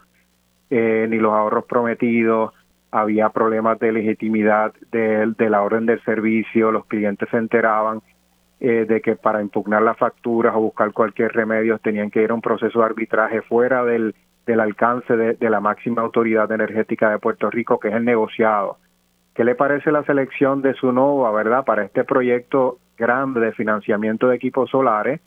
eh, 0.71 1.07
ni 1.09 1.19
los 1.19 1.33
ahorros 1.33 1.67
prometidos, 1.67 2.53
había 2.91 3.29
problemas 3.29 3.79
de 3.79 3.93
legitimidad 3.93 4.73
de, 4.91 5.35
la 5.51 5.63
orden 5.63 5.87
del 5.87 6.03
servicio, 6.05 6.73
los 6.73 6.87
clientes 6.87 7.29
se 7.31 7.37
enteraban 7.37 8.03
eh, 8.61 8.87
de 8.89 9.01
que 9.01 9.15
para 9.15 9.43
impugnar 9.43 9.83
las 9.83 9.99
facturas 9.99 10.55
o 10.57 10.61
buscar 10.61 10.93
cualquier 10.93 11.33
remedio 11.33 11.79
tenían 11.79 12.11
que 12.11 12.23
ir 12.23 12.31
a 12.31 12.35
un 12.35 12.41
proceso 12.41 12.81
de 12.81 12.85
arbitraje 12.87 13.43
fuera 13.43 13.85
del, 13.85 14.15
del 14.47 14.61
alcance 14.61 15.17
de, 15.17 15.35
de 15.35 15.51
la 15.51 15.61
máxima 15.61 16.03
autoridad 16.03 16.51
energética 16.51 17.11
de 17.11 17.19
Puerto 17.19 17.51
Rico, 17.51 17.79
que 17.79 17.89
es 17.89 17.95
el 17.95 18.05
negociado. 18.05 18.79
¿Qué 19.35 19.45
le 19.45 19.55
parece 19.57 19.91
la 19.91 20.05
selección 20.05 20.63
de 20.63 20.75
su 20.75 20.87
Sunova, 20.87 21.33
verdad, 21.33 21.65
para 21.65 21.85
este 21.85 22.05
proyecto 22.05 22.79
grande 22.97 23.41
de 23.41 23.53
financiamiento 23.53 24.29
de 24.29 24.37
equipos 24.37 24.71
solares 24.71 25.21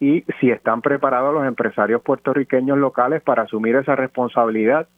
y 0.00 0.24
si 0.40 0.50
están 0.50 0.80
preparados 0.80 1.34
los 1.34 1.46
empresarios 1.46 2.02
puertorriqueños 2.02 2.78
locales 2.78 3.22
para 3.22 3.42
asumir 3.42 3.76
esa 3.76 3.94
responsabilidad. 3.94 4.88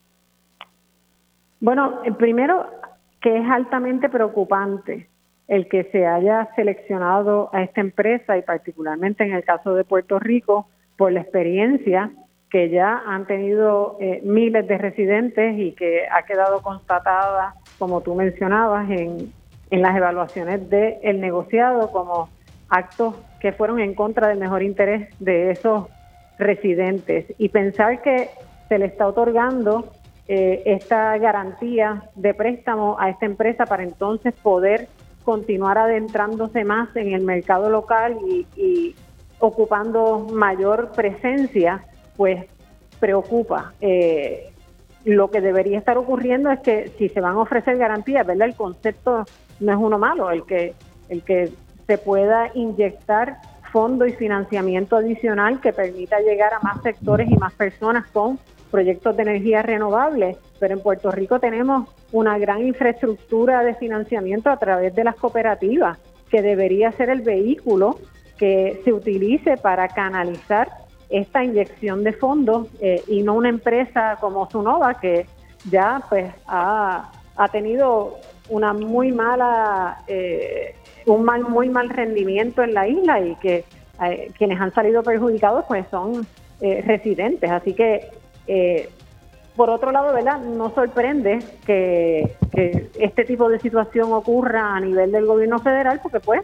Bueno, 1.60 2.00
primero 2.16 2.66
que 3.20 3.36
es 3.38 3.50
altamente 3.50 4.08
preocupante 4.08 5.08
el 5.48 5.68
que 5.68 5.84
se 5.84 6.06
haya 6.06 6.48
seleccionado 6.56 7.50
a 7.52 7.62
esta 7.62 7.80
empresa 7.80 8.38
y 8.38 8.42
particularmente 8.42 9.24
en 9.24 9.32
el 9.32 9.44
caso 9.44 9.74
de 9.74 9.84
Puerto 9.84 10.18
Rico 10.18 10.68
por 10.96 11.12
la 11.12 11.20
experiencia 11.20 12.10
que 12.50 12.70
ya 12.70 13.02
han 13.06 13.26
tenido 13.26 13.96
eh, 14.00 14.20
miles 14.24 14.66
de 14.68 14.78
residentes 14.78 15.58
y 15.58 15.72
que 15.72 16.06
ha 16.08 16.22
quedado 16.22 16.62
constatada, 16.62 17.54
como 17.78 18.00
tú 18.00 18.14
mencionabas, 18.14 18.90
en, 18.90 19.32
en 19.70 19.82
las 19.82 19.96
evaluaciones 19.96 20.68
del 20.70 21.20
negociado 21.20 21.90
como 21.90 22.28
actos 22.68 23.14
que 23.40 23.52
fueron 23.52 23.80
en 23.80 23.94
contra 23.94 24.28
del 24.28 24.38
mejor 24.38 24.62
interés 24.62 25.08
de 25.20 25.50
esos 25.50 25.86
residentes 26.38 27.26
y 27.38 27.48
pensar 27.48 28.02
que 28.02 28.30
se 28.68 28.78
le 28.78 28.86
está 28.86 29.06
otorgando 29.06 29.92
eh, 30.26 30.62
esta 30.64 31.18
garantía 31.18 32.04
de 32.14 32.32
préstamo 32.32 32.96
a 32.98 33.10
esta 33.10 33.26
empresa 33.26 33.66
para 33.66 33.82
entonces 33.82 34.32
poder 34.42 34.88
continuar 35.22 35.76
adentrándose 35.76 36.64
más 36.64 36.94
en 36.96 37.12
el 37.12 37.22
mercado 37.22 37.68
local 37.68 38.16
y, 38.56 38.94
ocupando 39.40 40.20
mayor 40.32 40.92
presencia, 40.92 41.84
pues 42.16 42.46
preocupa. 42.98 43.74
Eh, 43.82 44.53
lo 45.04 45.30
que 45.30 45.40
debería 45.40 45.78
estar 45.78 45.98
ocurriendo 45.98 46.50
es 46.50 46.60
que 46.60 46.88
si 46.98 47.08
se 47.08 47.20
van 47.20 47.34
a 47.34 47.40
ofrecer 47.40 47.76
garantías, 47.76 48.26
¿verdad? 48.26 48.48
El 48.48 48.54
concepto 48.54 49.24
no 49.60 49.72
es 49.72 49.78
uno 49.78 49.98
malo, 49.98 50.30
el 50.30 50.44
que, 50.44 50.74
el 51.08 51.22
que 51.22 51.52
se 51.86 51.98
pueda 51.98 52.50
inyectar 52.54 53.36
fondo 53.70 54.06
y 54.06 54.12
financiamiento 54.12 54.96
adicional 54.96 55.60
que 55.60 55.72
permita 55.72 56.20
llegar 56.20 56.54
a 56.54 56.60
más 56.60 56.80
sectores 56.82 57.28
y 57.28 57.36
más 57.36 57.52
personas 57.54 58.06
con 58.12 58.38
proyectos 58.70 59.16
de 59.16 59.22
energía 59.22 59.62
renovable. 59.62 60.36
Pero 60.58 60.74
en 60.74 60.80
Puerto 60.80 61.10
Rico 61.10 61.38
tenemos 61.38 61.88
una 62.12 62.38
gran 62.38 62.64
infraestructura 62.64 63.62
de 63.62 63.74
financiamiento 63.74 64.48
a 64.48 64.56
través 64.56 64.94
de 64.94 65.04
las 65.04 65.16
cooperativas, 65.16 65.98
que 66.30 66.40
debería 66.40 66.92
ser 66.92 67.10
el 67.10 67.22
vehículo 67.22 67.98
que 68.38 68.80
se 68.84 68.92
utilice 68.92 69.56
para 69.56 69.88
canalizar 69.88 70.68
esta 71.18 71.44
inyección 71.44 72.04
de 72.04 72.12
fondos 72.12 72.68
eh, 72.80 73.02
y 73.06 73.22
no 73.22 73.34
una 73.34 73.48
empresa 73.48 74.16
como 74.20 74.50
Sunova 74.50 74.94
que 74.94 75.26
ya 75.70 76.02
pues 76.08 76.32
ha, 76.46 77.12
ha 77.36 77.48
tenido 77.48 78.18
una 78.48 78.72
muy 78.72 79.12
mala 79.12 80.02
eh, 80.06 80.74
un 81.06 81.24
mal 81.24 81.42
muy 81.44 81.68
mal 81.68 81.88
rendimiento 81.88 82.62
en 82.62 82.74
la 82.74 82.88
isla 82.88 83.20
y 83.20 83.34
que 83.36 83.64
eh, 84.04 84.30
quienes 84.36 84.60
han 84.60 84.72
salido 84.72 85.02
perjudicados 85.02 85.64
pues 85.66 85.86
son 85.90 86.26
eh, 86.60 86.82
residentes. 86.86 87.50
Así 87.50 87.74
que, 87.74 88.08
por 89.56 89.70
otro 89.70 89.92
lado, 89.92 90.12
¿verdad? 90.12 90.40
No 90.40 90.74
sorprende 90.74 91.38
que, 91.64 92.36
este 92.98 93.24
tipo 93.24 93.48
de 93.48 93.58
situación 93.58 94.12
ocurra 94.12 94.76
a 94.76 94.80
nivel 94.80 95.12
del 95.12 95.26
gobierno 95.26 95.58
federal, 95.58 96.00
porque 96.02 96.20
pues 96.20 96.42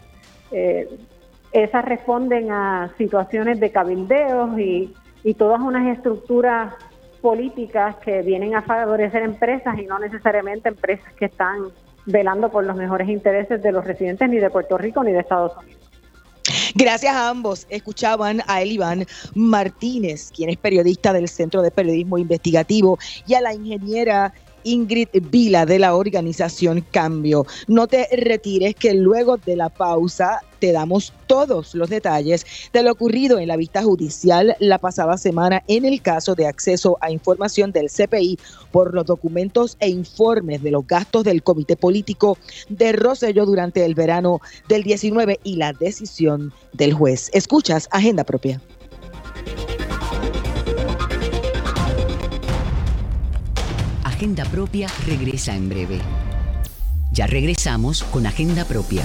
esas 1.53 1.85
responden 1.85 2.51
a 2.53 2.93
situaciones 2.97 3.61
de 3.61 3.71
cabildeos 3.71 4.59
y, 4.59 4.95
y 5.25 5.35
todas 5.35 5.61
unas 5.61 5.97
estructuras 5.97 6.75
políticas 7.21 7.97
que 7.97 8.23
vienen 8.23 8.55
a 8.55 8.63
favorecer 8.63 9.23
empresas 9.23 9.79
y 9.79 9.87
no 9.87 9.99
necesariamente 9.99 10.69
empresas 10.69 11.13
que 11.15 11.27
están 11.27 11.71
velando 12.07 12.51
por 12.51 12.65
los 12.65 12.77
mejores 12.77 13.09
intereses 13.09 13.63
de 13.63 13.73
los 13.73 13.85
residentes 13.85 14.29
ni 14.29 14.39
de 14.39 14.51
Puerto 14.51 14.79
Rico 14.79 15.03
ni 15.05 15.13
de 15.13 15.21
Estados 15.21 15.53
Unidos. 15.59 15.81
Gracias 16.75 17.15
a 17.15 17.29
ambos. 17.29 17.67
Escuchaban 17.69 18.43
a 18.47 18.63
Eliván 18.63 19.05
Martínez, 19.35 20.31
quien 20.35 20.51
es 20.51 20.57
periodista 20.57 21.13
del 21.13 21.29
Centro 21.29 21.63
de 21.63 21.71
Periodismo 21.71 22.19
Investigativo, 22.19 22.99
y 23.27 23.35
a 23.35 23.41
la 23.41 23.55
ingeniera 23.55 24.33
Ingrid 24.65 25.09
Vila 25.31 25.67
de 25.67 25.79
la 25.79 25.95
organización 25.95 26.85
Cambio. 26.91 27.47
No 27.69 27.87
te 27.87 28.09
retires 28.13 28.75
que 28.75 28.95
luego 28.95 29.37
de 29.37 29.57
la 29.57 29.69
pausa 29.69 30.41
te 30.61 30.73
damos 30.73 31.13
todos 31.27 31.75
los 31.75 31.89
detalles 31.89 32.45
de 32.73 32.83
lo 32.83 32.93
ocurrido 32.93 33.39
en 33.39 33.49
la 33.49 33.57
vista 33.57 33.83
judicial 33.83 34.55
la 34.61 34.79
pasada 34.79 35.17
semana 35.17 35.63
en 35.69 35.85
el 35.85 36.03
caso 36.03 36.35
de 36.35 36.47
acceso 36.47 36.99
a 37.01 37.11
información 37.11 37.73
del 37.73 37.89
CPI 37.91 38.39
por 38.71 38.95
los 38.95 39.07
documentos 39.07 39.77
e 39.81 39.89
informes 39.89 40.63
de 40.63 40.71
los 40.71 40.87
gastos 40.87 41.25
del 41.25 41.43
Comité 41.43 41.77
Político 41.77 42.39
de 42.69 42.93
Rosselló 42.93 43.47
durante 43.47 43.85
el 43.85 43.95
verano 43.95 44.41
del 44.69 44.83
19 44.83 45.41
y 45.43 45.57
la 45.57 45.73
decisión 45.73 46.53
del 46.73 46.93
juez. 46.93 47.31
Escuchas 47.33 47.89
Agenda 47.91 48.25
Propia. 48.25 48.61
Agenda 54.21 54.45
Propia 54.45 54.87
regresa 55.07 55.57
en 55.57 55.71
breve. 55.71 55.99
Ya 57.11 57.27
regresamos 57.27 58.03
con 58.03 58.27
Agenda 58.27 58.67
Propia. 58.67 59.03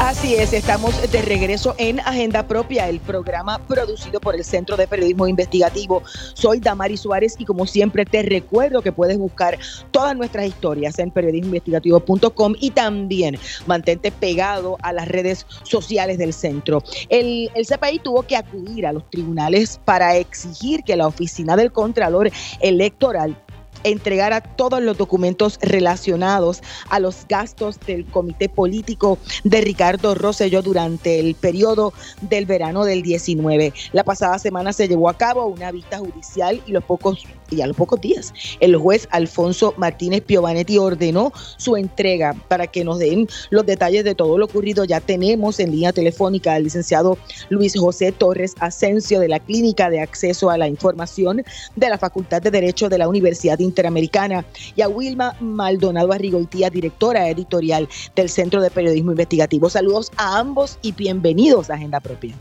Así 0.00 0.34
es, 0.34 0.52
estamos 0.52 1.00
de 1.12 1.22
regreso 1.22 1.76
en 1.78 2.00
Agenda 2.00 2.48
Propia, 2.48 2.88
el 2.88 2.98
programa 2.98 3.64
producido 3.68 4.18
por 4.18 4.34
el 4.34 4.42
Centro 4.42 4.76
de 4.76 4.88
Periodismo 4.88 5.28
Investigativo. 5.28 6.02
Soy 6.34 6.58
Damari 6.58 6.96
Suárez 6.96 7.36
y 7.38 7.44
como 7.44 7.66
siempre 7.66 8.04
te 8.04 8.22
recuerdo 8.22 8.82
que 8.82 8.90
puedes 8.90 9.16
buscar 9.16 9.60
todas 9.92 10.16
nuestras 10.16 10.46
historias 10.46 10.98
en 10.98 11.12
periodismoinvestigativo.com 11.12 12.54
y 12.58 12.70
también 12.70 13.38
mantente 13.66 14.10
pegado 14.10 14.76
a 14.82 14.92
las 14.92 15.06
redes 15.06 15.46
sociales 15.62 16.18
del 16.18 16.32
centro. 16.32 16.82
El, 17.10 17.48
el 17.54 18.00
tuvo 18.02 18.24
que 18.24 18.36
acudir 18.36 18.88
a 18.88 18.92
los 18.92 19.08
tribunales 19.08 19.80
para 19.84 20.16
exigir 20.16 20.82
que 20.82 20.96
la 20.96 21.06
oficina 21.06 21.54
del 21.54 21.70
Contralor 21.70 22.28
Electoral 22.60 23.36
entregara 23.84 24.40
todos 24.40 24.82
los 24.82 24.98
documentos 24.98 25.58
relacionados 25.62 26.62
a 26.88 27.00
los 27.00 27.26
gastos 27.28 27.78
del 27.80 28.04
comité 28.06 28.48
político 28.48 29.18
de 29.44 29.60
Ricardo 29.60 30.14
Rosselló 30.14 30.62
durante 30.62 31.20
el 31.20 31.34
periodo 31.34 31.92
del 32.20 32.46
verano 32.46 32.84
del 32.84 33.02
19. 33.02 33.72
La 33.92 34.04
pasada 34.04 34.38
semana 34.38 34.72
se 34.72 34.88
llevó 34.88 35.08
a 35.08 35.16
cabo 35.16 35.46
una 35.46 35.70
vista 35.72 35.98
judicial 35.98 36.62
y 36.66 36.72
los 36.72 36.84
pocos 36.84 37.24
y 37.50 37.60
a 37.60 37.66
los 37.66 37.76
pocos 37.76 38.00
días 38.00 38.32
el 38.60 38.76
juez 38.76 39.06
Alfonso 39.10 39.74
Martínez 39.76 40.22
Piovanetti 40.22 40.78
ordenó 40.78 41.32
su 41.58 41.76
entrega 41.76 42.34
para 42.48 42.66
que 42.66 42.84
nos 42.84 42.98
den 42.98 43.28
los 43.50 43.66
detalles 43.66 44.04
de 44.04 44.14
todo 44.14 44.38
lo 44.38 44.46
ocurrido. 44.46 44.84
Ya 44.84 45.00
tenemos 45.00 45.60
en 45.60 45.70
línea 45.70 45.92
telefónica 45.92 46.54
al 46.54 46.64
licenciado 46.64 47.18
Luis 47.50 47.78
José 47.78 48.12
Torres 48.12 48.54
Asensio 48.60 49.20
de 49.20 49.28
la 49.28 49.40
Clínica 49.40 49.90
de 49.90 50.00
Acceso 50.00 50.50
a 50.50 50.58
la 50.58 50.68
Información 50.68 51.42
de 51.76 51.88
la 51.88 51.98
Facultad 51.98 52.42
de 52.42 52.50
Derecho 52.50 52.88
de 52.88 52.98
la 52.98 53.08
Universidad 53.08 53.60
Interamericana 53.72 54.44
y 54.76 54.82
a 54.82 54.88
Wilma 54.88 55.34
Maldonado 55.40 56.12
Arrigoitía, 56.12 56.70
directora 56.70 57.28
editorial 57.28 57.88
del 58.14 58.28
Centro 58.28 58.60
de 58.60 58.70
Periodismo 58.70 59.12
Investigativo. 59.12 59.70
Saludos 59.70 60.12
a 60.16 60.38
ambos 60.38 60.78
y 60.82 60.92
bienvenidos 60.92 61.70
a 61.70 61.74
Agenda 61.74 62.00
Propia. 62.00 62.34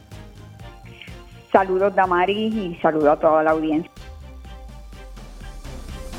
Saludos 1.51 1.95
Damaris 1.95 2.53
y 2.53 2.75
saludos 2.81 3.09
a 3.09 3.19
toda 3.19 3.43
la 3.43 3.51
audiencia. 3.51 3.91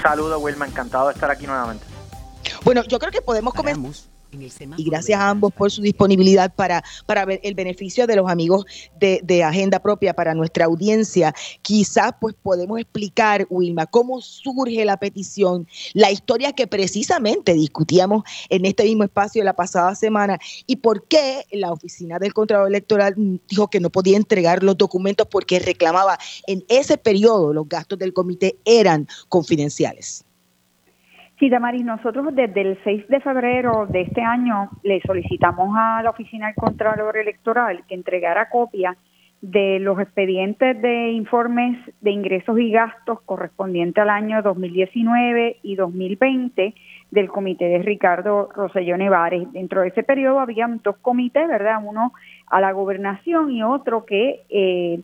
Saludos, 0.02 0.42
Wilma, 0.42 0.66
encantado 0.66 1.08
de 1.08 1.14
estar 1.14 1.30
aquí 1.30 1.46
nuevamente. 1.46 1.84
Bueno, 2.64 2.82
yo 2.84 2.98
creo 2.98 3.12
que 3.12 3.22
podemos 3.22 3.54
comenzar. 3.54 4.11
Y 4.78 4.84
gracias 4.84 5.20
a 5.20 5.28
ambos 5.28 5.52
por 5.52 5.70
su 5.70 5.82
disponibilidad 5.82 6.54
para, 6.54 6.82
para 7.04 7.26
ver 7.26 7.40
el 7.42 7.54
beneficio 7.54 8.06
de 8.06 8.16
los 8.16 8.30
amigos 8.30 8.64
de, 8.98 9.20
de, 9.22 9.44
Agenda 9.44 9.78
Propia 9.78 10.14
para 10.14 10.34
nuestra 10.34 10.64
audiencia. 10.64 11.34
Quizás 11.60 12.12
pues 12.18 12.34
podemos 12.42 12.78
explicar, 12.80 13.46
Wilma, 13.50 13.86
cómo 13.86 14.22
surge 14.22 14.84
la 14.86 14.96
petición, 14.96 15.66
la 15.92 16.10
historia 16.10 16.52
que 16.52 16.66
precisamente 16.66 17.52
discutíamos 17.52 18.22
en 18.48 18.64
este 18.64 18.84
mismo 18.84 19.04
espacio 19.04 19.44
la 19.44 19.54
pasada 19.54 19.94
semana 19.94 20.38
y 20.66 20.76
por 20.76 21.06
qué 21.08 21.44
la 21.52 21.70
oficina 21.70 22.18
del 22.18 22.32
Contralor 22.32 22.68
Electoral 22.68 23.14
dijo 23.48 23.68
que 23.68 23.80
no 23.80 23.90
podía 23.90 24.16
entregar 24.16 24.62
los 24.62 24.78
documentos 24.78 25.26
porque 25.30 25.58
reclamaba 25.58 26.18
en 26.46 26.64
ese 26.68 26.96
periodo 26.96 27.52
los 27.52 27.68
gastos 27.68 27.98
del 27.98 28.14
comité 28.14 28.56
eran 28.64 29.06
confidenciales. 29.28 30.24
Sí, 31.42 31.50
Damaris, 31.50 31.84
nosotros 31.84 32.32
desde 32.36 32.60
el 32.60 32.78
6 32.84 33.08
de 33.08 33.18
febrero 33.18 33.86
de 33.88 34.02
este 34.02 34.22
año 34.22 34.70
le 34.84 35.00
solicitamos 35.00 35.74
a 35.76 36.00
la 36.00 36.10
Oficina 36.10 36.46
del 36.46 36.54
Contralor 36.54 37.16
Electoral 37.16 37.82
que 37.88 37.96
entregara 37.96 38.48
copia 38.48 38.96
de 39.40 39.80
los 39.80 39.98
expedientes 39.98 40.80
de 40.80 41.10
informes 41.10 41.76
de 42.00 42.12
ingresos 42.12 42.60
y 42.60 42.70
gastos 42.70 43.22
correspondientes 43.22 44.00
al 44.00 44.10
año 44.10 44.40
2019 44.40 45.56
y 45.64 45.74
2020 45.74 46.74
del 47.10 47.28
comité 47.28 47.64
de 47.64 47.78
Ricardo 47.80 48.48
Roselló 48.54 48.96
Nevares. 48.96 49.52
Dentro 49.52 49.80
de 49.80 49.88
ese 49.88 50.04
periodo 50.04 50.38
habían 50.38 50.80
dos 50.84 50.96
comités, 50.98 51.48
¿verdad? 51.48 51.82
Uno 51.84 52.12
a 52.46 52.60
la 52.60 52.70
gobernación 52.70 53.50
y 53.50 53.64
otro 53.64 54.04
que 54.04 54.42
eh, 54.48 55.00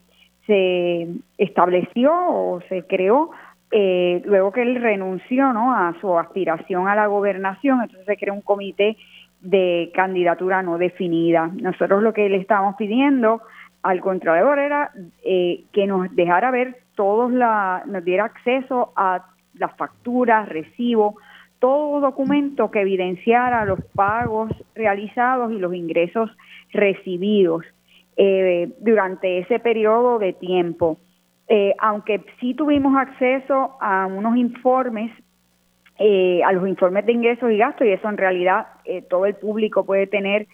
se 0.46 1.08
estableció 1.36 2.12
o 2.12 2.60
se 2.68 2.84
creó 2.84 3.32
eh, 3.70 4.22
luego 4.24 4.52
que 4.52 4.62
él 4.62 4.76
renunció 4.76 5.52
¿no? 5.52 5.74
a 5.74 5.94
su 6.00 6.18
aspiración 6.18 6.88
a 6.88 6.94
la 6.94 7.06
gobernación, 7.06 7.82
entonces 7.82 8.06
se 8.06 8.16
creó 8.16 8.34
un 8.34 8.40
comité 8.40 8.96
de 9.40 9.90
candidatura 9.94 10.62
no 10.62 10.78
definida. 10.78 11.50
Nosotros 11.54 12.02
lo 12.02 12.12
que 12.12 12.28
le 12.28 12.38
estábamos 12.38 12.76
pidiendo 12.76 13.42
al 13.82 14.00
Contralor 14.00 14.58
era 14.58 14.90
eh, 15.24 15.64
que 15.72 15.86
nos 15.86 16.14
dejara 16.14 16.50
ver 16.50 16.78
todos 16.94 17.30
la, 17.30 17.82
nos 17.86 18.04
diera 18.04 18.24
acceso 18.24 18.92
a 18.96 19.26
las 19.54 19.76
facturas, 19.76 20.48
recibos, 20.48 21.14
todo 21.58 22.00
documento 22.00 22.70
que 22.70 22.80
evidenciara 22.80 23.64
los 23.64 23.80
pagos 23.94 24.50
realizados 24.74 25.52
y 25.52 25.58
los 25.58 25.74
ingresos 25.74 26.30
recibidos 26.72 27.64
eh, 28.16 28.72
durante 28.80 29.38
ese 29.38 29.58
periodo 29.58 30.18
de 30.18 30.32
tiempo. 30.32 30.98
Eh, 31.48 31.74
aunque 31.78 32.24
sí 32.40 32.52
tuvimos 32.52 32.94
acceso 32.96 33.78
a 33.80 34.06
unos 34.06 34.36
informes, 34.36 35.10
eh, 35.98 36.42
a 36.44 36.52
los 36.52 36.68
informes 36.68 37.06
de 37.06 37.12
ingresos 37.12 37.50
y 37.50 37.56
gastos, 37.56 37.86
y 37.86 37.90
eso 37.90 38.08
en 38.08 38.18
realidad 38.18 38.66
eh, 38.84 39.02
todo 39.02 39.24
el 39.24 39.34
público 39.34 39.84
puede 39.84 40.06
tener 40.06 40.46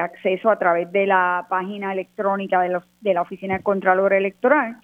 acceso 0.00 0.48
a 0.48 0.58
través 0.58 0.90
de 0.90 1.06
la 1.06 1.44
página 1.50 1.92
electrónica 1.92 2.62
de, 2.62 2.80
de 3.02 3.12
la 3.12 3.20
Oficina 3.20 3.54
del 3.54 3.62
Contralor 3.62 4.14
Electoral. 4.14 4.78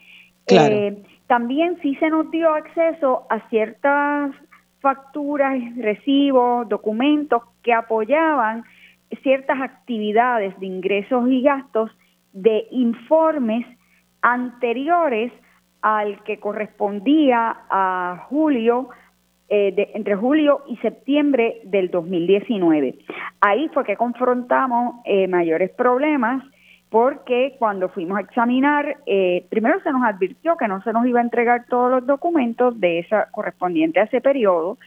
también 1.29 1.79
sí 1.81 1.95
se 1.95 2.11
nos 2.11 2.31
dio 2.31 2.53
acceso 2.53 3.27
a 3.31 3.41
ciertas 3.49 4.33
facturas, 4.81 5.57
recibos, 5.77 6.69
documentos 6.69 7.43
que 7.63 7.73
apoyaban 7.73 8.65
ciertas 9.23 9.63
actividades 9.63 10.59
de 10.61 10.67
ingresos 10.67 11.27
y 11.31 11.41
gastos 11.41 11.91
de 12.35 12.67
informes 12.71 13.65
anteriores 14.23 15.33
al 15.83 16.23
que 16.23 16.39
correspondía 16.39 17.57
a 17.69 18.27
julio, 18.29 18.89
eh, 19.49 19.91
entre 19.95 20.15
julio 20.15 20.63
y 20.69 20.77
septiembre 20.79 21.61
del 21.65 21.91
2019. 21.91 22.99
Ahí 23.41 23.69
fue 23.75 23.85
que 23.85 23.97
confrontamos 23.97 24.97
eh, 25.05 25.27
mayores 25.27 25.71
problemas 25.73 26.43
porque 26.89 27.57
cuando 27.59 27.89
fuimos 27.89 28.19
a 28.19 28.21
examinar, 28.21 28.99
eh, 29.07 29.47
primero 29.51 29.81
se 29.83 29.91
nos 29.91 30.05
advirtió 30.05 30.57
que 30.57 30.69
no 30.69 30.83
se 30.83 30.93
nos 30.93 31.07
iba 31.07 31.21
a 31.21 31.23
entregar 31.23 31.65
todos 31.67 31.91
los 31.91 32.07
documentos 32.07 32.79
de 32.79 33.01
esa 33.01 33.29
correspondiente 33.33 33.99
a 33.99 34.05
ese 34.05 34.21
periodo. 34.21 34.79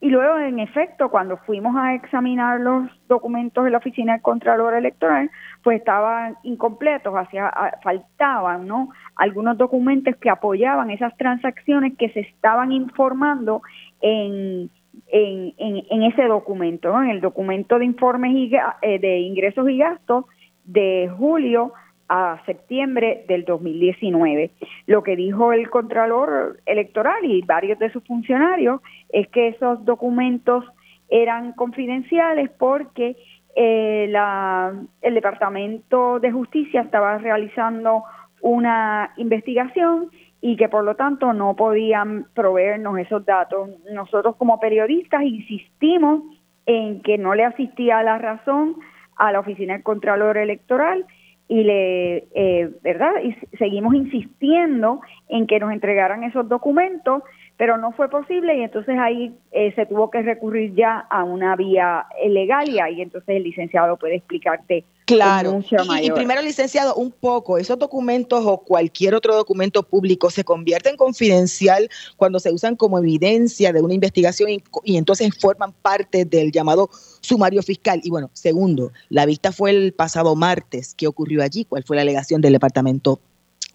Y 0.00 0.10
luego, 0.10 0.38
en 0.38 0.60
efecto, 0.60 1.10
cuando 1.10 1.38
fuimos 1.38 1.74
a 1.76 1.94
examinar 1.94 2.60
los 2.60 2.88
documentos 3.08 3.64
de 3.64 3.70
la 3.70 3.78
Oficina 3.78 4.12
del 4.12 4.22
Contralor 4.22 4.74
Electoral, 4.74 5.28
pues 5.64 5.78
estaban 5.78 6.36
incompletos, 6.44 7.12
hacia, 7.14 7.52
faltaban 7.82 8.68
¿no? 8.68 8.90
algunos 9.16 9.58
documentos 9.58 10.14
que 10.16 10.30
apoyaban 10.30 10.90
esas 10.90 11.16
transacciones 11.16 11.96
que 11.98 12.10
se 12.10 12.20
estaban 12.20 12.70
informando 12.70 13.62
en, 14.00 14.70
en, 15.08 15.54
en, 15.58 16.02
ese 16.04 16.24
documento, 16.26 17.02
en 17.02 17.10
el 17.10 17.20
documento 17.20 17.80
de 17.80 17.84
informes 17.84 18.32
y, 18.34 18.52
eh, 18.82 18.98
de 19.00 19.18
ingresos 19.18 19.68
y 19.68 19.78
gastos 19.78 20.26
de 20.64 21.10
julio 21.18 21.72
a 22.08 22.40
septiembre 22.46 23.24
del 23.28 23.44
2019. 23.44 24.50
Lo 24.86 25.02
que 25.02 25.16
dijo 25.16 25.52
el 25.52 25.68
Contralor 25.68 26.60
Electoral 26.66 27.24
y 27.24 27.42
varios 27.42 27.78
de 27.78 27.90
sus 27.90 28.02
funcionarios 28.04 28.80
es 29.10 29.28
que 29.28 29.48
esos 29.48 29.84
documentos 29.84 30.64
eran 31.08 31.52
confidenciales 31.52 32.50
porque 32.58 33.16
eh, 33.56 34.06
la, 34.10 34.72
el 35.00 35.14
Departamento 35.14 36.20
de 36.20 36.30
Justicia 36.30 36.82
estaba 36.82 37.18
realizando 37.18 38.04
una 38.40 39.12
investigación 39.16 40.10
y 40.40 40.56
que 40.56 40.68
por 40.68 40.84
lo 40.84 40.94
tanto 40.94 41.32
no 41.32 41.56
podían 41.56 42.26
proveernos 42.34 42.98
esos 42.98 43.24
datos. 43.24 43.70
Nosotros 43.92 44.36
como 44.36 44.60
periodistas 44.60 45.22
insistimos 45.22 46.22
en 46.66 47.02
que 47.02 47.18
no 47.18 47.34
le 47.34 47.44
asistía 47.44 48.02
la 48.02 48.18
razón 48.18 48.76
a 49.16 49.32
la 49.32 49.40
Oficina 49.40 49.72
del 49.74 49.82
Contralor 49.82 50.36
Electoral 50.36 51.04
y 51.48 51.64
le, 51.64 52.28
eh, 52.34 52.70
¿verdad? 52.82 53.12
Y 53.24 53.34
seguimos 53.56 53.94
insistiendo 53.94 55.00
en 55.28 55.46
que 55.46 55.58
nos 55.58 55.72
entregaran 55.72 56.22
esos 56.22 56.48
documentos, 56.48 57.22
pero 57.58 57.76
no 57.76 57.92
fue 57.92 58.08
posible 58.08 58.56
y 58.56 58.62
entonces 58.62 58.96
ahí 58.98 59.36
eh, 59.52 59.74
se 59.74 59.84
tuvo 59.84 60.10
que 60.10 60.22
recurrir 60.22 60.74
ya 60.74 60.98
a 61.10 61.24
una 61.24 61.54
vía 61.56 62.06
legal 62.26 62.68
y 62.70 62.80
ahí 62.80 63.02
entonces 63.02 63.36
el 63.36 63.42
licenciado 63.42 63.98
puede 63.98 64.16
explicarte 64.16 64.84
Claro. 65.08 65.62
Y, 66.02 66.10
primero, 66.10 66.42
licenciado, 66.42 66.94
un 66.94 67.10
poco, 67.10 67.56
esos 67.56 67.78
documentos 67.78 68.44
o 68.44 68.58
cualquier 68.58 69.14
otro 69.14 69.34
documento 69.34 69.82
público 69.82 70.28
se 70.28 70.44
convierten 70.44 70.98
confidencial 70.98 71.88
cuando 72.18 72.38
se 72.38 72.52
usan 72.52 72.76
como 72.76 72.98
evidencia 72.98 73.72
de 73.72 73.80
una 73.80 73.94
investigación 73.94 74.50
y, 74.50 74.96
entonces 74.98 75.30
forman 75.40 75.72
parte 75.72 76.26
del 76.26 76.52
llamado 76.52 76.90
sumario 77.22 77.62
fiscal. 77.62 78.02
Y 78.04 78.10
bueno, 78.10 78.28
segundo, 78.34 78.92
la 79.08 79.24
vista 79.24 79.50
fue 79.50 79.70
el 79.70 79.94
pasado 79.94 80.36
martes. 80.36 80.94
¿Qué 80.94 81.06
ocurrió 81.06 81.42
allí? 81.42 81.64
¿Cuál 81.64 81.84
fue 81.84 81.96
la 81.96 82.02
alegación 82.02 82.42
del 82.42 82.52
departamento, 82.52 83.18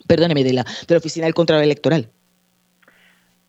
perdóneme, 0.05 0.43
de 0.43 0.53
la, 0.53 0.63
de 0.63 0.93
la 0.93 0.97
Oficina 0.99 1.25
del 1.25 1.33
Contralor 1.33 1.63
Electoral? 1.63 2.11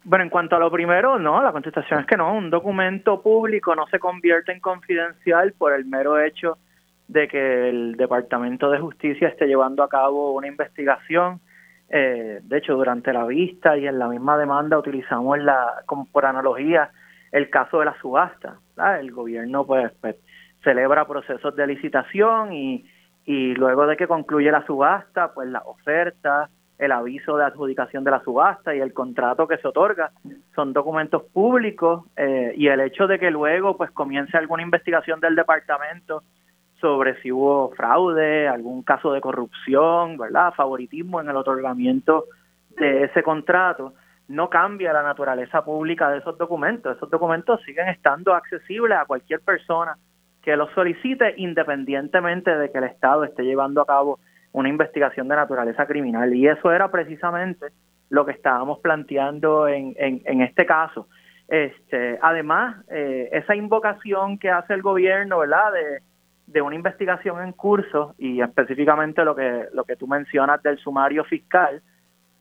Bueno, 0.05 0.25
en 0.25 0.31
cuanto 0.31 0.55
a 0.55 0.59
lo 0.59 0.71
primero, 0.71 1.19
no, 1.19 1.43
la 1.43 1.51
contestación 1.51 2.01
es 2.01 2.07
que 2.07 2.19
no, 2.19 2.35
un 2.35 2.51
documento 2.51 3.23
público 3.23 3.75
no 3.75 3.87
se 3.87 3.99
convierte 3.99 4.53
en 4.53 4.61
confidencial 4.61 5.55
por 5.55 5.73
el 5.73 5.87
mero 5.87 6.21
hecho 6.21 6.59
de 7.09 7.27
que 7.27 7.71
el 7.71 7.97
Departamento 7.97 8.71
de 8.71 8.81
Justicia 8.81 9.29
esté 9.29 9.47
llevando 9.47 9.83
a 9.83 9.89
cabo 9.89 10.33
una 10.33 10.47
investigación. 10.47 11.41
Eh, 11.89 12.41
de 12.43 12.59
hecho, 12.59 12.75
durante 12.75 13.15
la 13.15 13.25
vista 13.25 13.79
y 13.79 13.87
en 13.87 13.99
la 13.99 14.09
misma 14.09 14.37
demanda 14.37 14.79
utilizamos 14.79 15.39
la, 15.39 15.83
como 15.87 16.05
por 16.07 16.27
analogía 16.27 16.91
el 17.33 17.49
caso 17.49 17.79
de 17.79 17.87
la 17.87 17.99
subasta. 17.99 18.59
El 19.01 19.11
gobierno 19.11 19.65
pues, 19.65 19.91
pues, 20.03 20.17
celebra 20.63 21.07
procesos 21.07 21.57
de 21.57 21.67
licitación 21.67 22.53
y, 22.53 22.85
y 23.25 23.55
luego 23.55 23.87
de 23.87 23.97
que 23.97 24.07
concluye 24.07 24.51
la 24.51 24.67
subasta, 24.67 25.33
pues 25.33 25.49
la 25.49 25.63
oferta, 25.65 26.51
el 26.79 26.93
aviso 26.93 27.37
de 27.37 27.45
adjudicación 27.45 28.05
de 28.05 28.11
la 28.11 28.23
subasta 28.23 28.75
y 28.75 28.81
el 28.81 28.93
contrato 28.93 29.47
que 29.47 29.59
se 29.59 29.69
otorga 29.69 30.11
son 30.55 30.73
documentos 30.73 31.23
públicos 31.33 32.05
eh, 32.17 32.53
y 32.57 32.67
el 32.69 32.81
hecho 32.81 33.07
de 33.07 33.19
que 33.19 33.31
luego 33.31 33.77
pues 33.77 33.91
comience 33.93 34.37
alguna 34.37 34.63
investigación 34.63 35.21
del 35.21 35.37
departamento 35.37 36.23
sobre 36.81 37.21
si 37.23 37.33
hubo 37.33 37.71
fraude, 37.71 38.49
algún 38.49 38.83
caso 38.83 39.13
de 39.13 39.21
corrupción, 39.21 40.19
¿verdad? 40.19 40.53
Favoritismo 40.55 41.21
en 41.21 41.29
el 41.29 41.37
otorgamiento 41.37 42.25
de 42.77 43.05
ese 43.05 43.23
contrato, 43.23 43.95
no 44.29 44.51
cambia 44.51 44.93
la 44.93 45.03
naturaleza 45.03 45.65
pública 45.65 46.11
de 46.11 46.19
esos 46.19 46.37
documentos. 46.37 46.97
Esos 46.97 47.09
documentos 47.09 47.63
siguen 47.65 47.89
estando 47.89 48.35
accesibles 48.35 48.99
a 48.99 49.07
cualquier 49.07 49.41
persona 49.41 49.97
que 50.43 50.57
los 50.57 50.71
solicite 50.73 51.35
independientemente 51.39 52.55
de 52.55 52.71
que 52.71 52.79
el 52.79 52.85
Estado 52.85 53.25
esté 53.25 53.45
llevando 53.45 53.81
a 53.81 53.87
cabo 53.87 54.19
una 54.55 54.69
investigación 54.69 55.29
de 55.29 55.37
naturaleza 55.37 55.85
criminal. 55.85 56.33
Y 56.33 56.47
eso 56.47 56.73
era 56.73 56.91
precisamente 56.91 57.67
lo 58.09 58.25
que 58.25 58.33
estábamos 58.33 58.79
planteando 58.79 59.67
en, 59.67 59.95
en, 59.99 60.41
este 60.43 60.65
caso. 60.65 61.09
Este, 61.49 62.19
además, 62.23 62.77
eh, 62.89 63.29
esa 63.33 63.57
invocación 63.57 64.39
que 64.39 64.51
hace 64.51 64.73
el 64.73 64.83
gobierno, 64.83 65.41
¿verdad? 65.41 65.73
De, 65.73 66.03
de 66.47 66.63
una 66.63 66.77
investigación 66.77 67.43
en 67.43 67.53
curso 67.53 68.15
y 68.17 68.41
específicamente 68.41 69.25
lo 69.25 69.35
que 69.35 69.67
lo 69.73 69.85
que 69.85 69.97
tú 69.97 70.07
mencionas 70.07 70.63
del 70.63 70.79
sumario 70.79 71.25
fiscal 71.25 71.83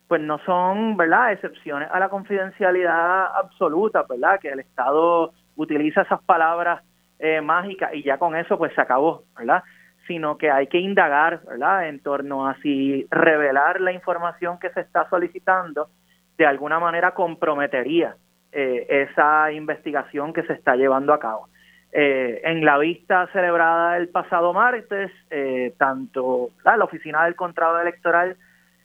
pues 0.10 0.22
no 0.22 0.40
son 0.40 0.98
verdad 0.98 1.32
excepciones 1.32 1.90
a 1.90 2.00
la 2.00 2.10
confidencialidad 2.10 3.28
absoluta 3.34 4.04
verdad 4.04 4.42
que 4.42 4.50
el 4.50 4.60
estado 4.60 5.32
utiliza 5.56 6.02
esas 6.02 6.22
palabras 6.24 6.84
eh, 7.18 7.40
mágicas 7.40 7.92
y 7.94 8.04
ya 8.04 8.18
con 8.18 8.36
eso 8.36 8.58
pues 8.58 8.74
se 8.76 8.82
acabó 8.82 9.24
verdad 9.38 9.64
sino 10.08 10.38
que 10.38 10.52
hay 10.52 10.68
que 10.68 10.80
indagar 10.80 11.42
verdad 11.46 11.88
en 11.88 12.00
torno 12.00 12.48
a 12.48 12.56
si 12.62 13.08
revelar 13.10 13.82
la 13.82 13.92
información 13.92 14.60
que 14.60 14.70
se 14.72 14.82
está 14.82 15.10
solicitando 15.10 15.90
de 16.38 16.46
alguna 16.46 16.80
manera 16.80 17.14
comprometería 17.14 18.16
eh, 18.52 18.86
esa 18.90 19.52
investigación 19.52 20.34
que 20.34 20.44
se 20.44 20.54
está 20.54 20.76
llevando 20.76 21.14
a 21.14 21.20
cabo. 21.20 21.48
Eh, 21.96 22.42
en 22.44 22.66
la 22.66 22.80
vista 22.80 23.28
celebrada 23.32 23.98
el 23.98 24.10
pasado 24.10 24.52
martes, 24.52 25.12
eh, 25.30 25.76
tanto 25.78 26.50
la 26.66 26.84
oficina 26.84 27.24
del 27.26 27.36
contrato 27.36 27.80
electoral 27.80 28.36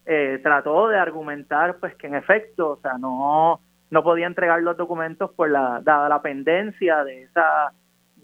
eh, 0.04 0.38
trató 0.42 0.88
de 0.88 0.98
argumentar 0.98 1.76
pues 1.76 1.94
que 1.94 2.06
en 2.06 2.16
efecto, 2.16 2.72
o 2.72 2.76
sea, 2.76 2.98
no 2.98 3.60
no 3.90 4.02
podía 4.02 4.26
entregar 4.26 4.60
los 4.60 4.76
documentos 4.76 5.30
por 5.30 5.50
la 5.50 5.80
dada 5.82 6.10
la 6.10 6.20
pendencia 6.20 7.02
de 7.04 7.22
esa 7.22 7.72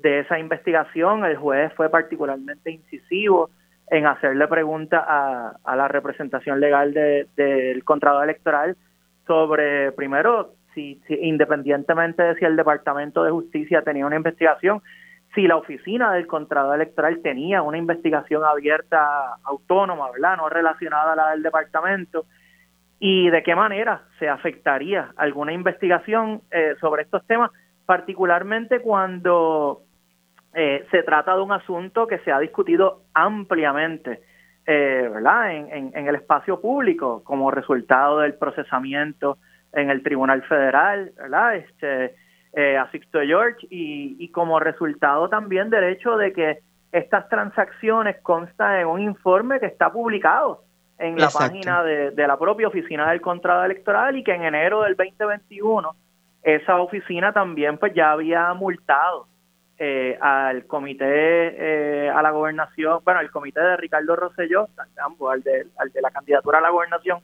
de 0.04 0.20
esa 0.20 0.38
investigación. 0.38 1.24
El 1.24 1.36
juez 1.36 1.72
fue 1.74 1.88
particularmente 1.88 2.70
incisivo 2.70 3.50
en 3.90 4.06
hacerle 4.06 4.46
preguntas 4.46 5.02
a, 5.06 5.74
la 5.76 5.88
representación 5.88 6.60
legal 6.60 6.92
del 6.92 7.28
de, 7.34 7.82
electoral 8.22 8.76
sobre 9.26 9.92
primero 9.92 10.52
si, 10.74 11.00
independientemente 11.08 12.22
de 12.22 12.34
si 12.36 12.44
el 12.44 12.56
Departamento 12.56 13.24
de 13.24 13.30
Justicia 13.30 13.82
tenía 13.82 14.06
una 14.06 14.16
investigación, 14.16 14.82
si 15.34 15.46
la 15.46 15.56
oficina 15.56 16.12
del 16.12 16.26
Contralor 16.26 16.74
Electoral 16.74 17.20
tenía 17.22 17.62
una 17.62 17.78
investigación 17.78 18.44
abierta 18.44 19.36
autónoma, 19.42 20.10
¿verdad? 20.10 20.36
No 20.36 20.48
relacionada 20.50 21.14
a 21.14 21.16
la 21.16 21.30
del 21.30 21.42
departamento, 21.42 22.26
y 22.98 23.30
de 23.30 23.42
qué 23.42 23.54
manera 23.54 24.02
se 24.18 24.28
afectaría 24.28 25.12
alguna 25.16 25.52
investigación 25.52 26.42
eh, 26.50 26.74
sobre 26.80 27.02
estos 27.02 27.26
temas, 27.26 27.50
particularmente 27.86 28.80
cuando 28.80 29.82
eh, 30.54 30.86
se 30.90 31.02
trata 31.02 31.34
de 31.34 31.42
un 31.42 31.52
asunto 31.52 32.06
que 32.06 32.18
se 32.20 32.32
ha 32.32 32.38
discutido 32.38 33.02
ampliamente, 33.12 34.22
eh, 34.66 35.08
¿verdad? 35.12 35.52
En, 35.52 35.92
en, 35.94 36.08
el 36.08 36.14
espacio 36.14 36.60
público 36.60 37.22
como 37.24 37.50
resultado 37.50 38.20
del 38.20 38.34
procesamiento 38.34 39.38
en 39.72 39.90
el 39.90 40.02
Tribunal 40.02 40.42
Federal, 40.42 41.12
¿verdad? 41.16 41.56
Este, 41.56 42.14
eh, 42.56 42.76
a 42.76 42.88
Sixto 42.92 43.18
George 43.20 43.66
y, 43.68 44.28
como 44.28 44.60
resultado 44.60 45.28
también 45.28 45.70
del 45.70 45.82
hecho 45.84 46.16
de 46.16 46.32
que 46.32 46.60
estas 46.92 47.28
transacciones 47.28 48.18
constan 48.22 48.78
en 48.78 48.86
un 48.86 49.00
informe 49.00 49.58
que 49.58 49.66
está 49.66 49.92
publicado 49.92 50.62
en 50.98 51.18
la 51.18 51.30
página 51.30 51.82
de, 51.82 52.12
la 52.14 52.38
propia 52.38 52.68
oficina 52.68 53.10
del 53.10 53.20
contrato 53.20 53.64
electoral 53.64 54.16
y 54.16 54.22
que 54.22 54.32
en 54.32 54.44
enero 54.44 54.82
del 54.82 54.94
2021 54.94 55.96
esa 56.44 56.80
oficina 56.80 57.32
también 57.32 57.76
pues 57.76 57.92
ya 57.92 58.12
había 58.12 58.54
multado 58.54 59.26
eh, 59.78 60.16
al 60.20 60.66
comité, 60.66 61.06
eh, 61.06 62.10
a 62.10 62.22
la 62.22 62.30
gobernación, 62.30 63.00
bueno, 63.04 63.20
al 63.20 63.30
comité 63.30 63.60
de 63.60 63.76
Ricardo 63.76 64.16
Rosselló, 64.16 64.68
ambos, 65.04 65.32
al 65.32 65.42
de, 65.42 65.66
al 65.78 65.90
de 65.90 66.00
la 66.00 66.10
candidatura 66.10 66.58
a 66.58 66.62
la 66.62 66.70
gobernación, 66.70 67.20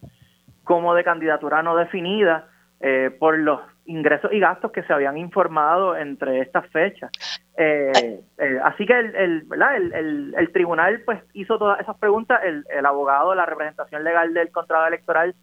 como 0.64 0.94
de 0.94 1.04
candidatura 1.04 1.62
no 1.62 1.76
definida 1.76 2.48
eh, 2.82 3.14
por 3.18 3.38
los 3.38 3.60
ingresos 3.84 4.32
y 4.32 4.40
gastos 4.40 4.72
que 4.72 4.82
se 4.84 4.92
habían 4.94 5.18
informado 5.18 5.96
entre 5.98 6.40
estas 6.40 6.66
fechas. 6.68 7.10
Eh, 7.58 8.22
eh, 8.38 8.58
así 8.64 8.86
que 8.86 8.98
el, 8.98 9.14
el. 9.14 9.46
El, 9.92 10.34
el, 10.34 10.52
tribunal 10.52 11.02
pues 11.04 11.20
hizo 11.34 11.58
todas 11.58 11.78
esas 11.80 11.98
preguntas, 11.98 12.40
el, 12.42 12.64
el 12.70 12.86
abogado, 12.86 13.34
la 13.34 13.44
representación 13.44 14.02
legal 14.02 14.32
del 14.32 14.50
contrato 14.50 14.86
electoral, 14.86 15.34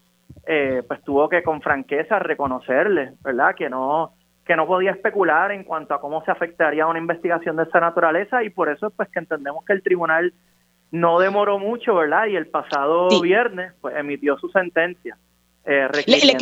pues 0.44 1.02
tuvo 1.04 1.28
que 1.28 1.42
con 1.44 1.60
franqueza 1.62 2.18
reconocerle, 2.18 3.12
¿verdad? 3.22 3.54
Que 3.54 3.68
no 3.68 4.14
que 4.48 4.56
no 4.56 4.66
podía 4.66 4.92
especular 4.92 5.52
en 5.52 5.62
cuanto 5.62 5.92
a 5.92 6.00
cómo 6.00 6.24
se 6.24 6.30
afectaría 6.30 6.86
una 6.86 6.98
investigación 6.98 7.56
de 7.56 7.64
esa 7.64 7.80
naturaleza 7.80 8.42
y 8.42 8.48
por 8.48 8.70
eso 8.70 8.88
pues 8.88 9.10
que 9.10 9.18
entendemos 9.18 9.62
que 9.66 9.74
el 9.74 9.82
tribunal 9.82 10.32
no 10.90 11.18
demoró 11.18 11.58
mucho, 11.58 11.94
¿verdad? 11.94 12.28
Y 12.28 12.36
el 12.36 12.46
pasado 12.46 13.20
viernes 13.20 13.74
pues 13.82 13.94
emitió 13.94 14.38
su 14.38 14.48
sentencia. 14.48 15.18
Eh, 15.66 15.86
le, 16.06 16.34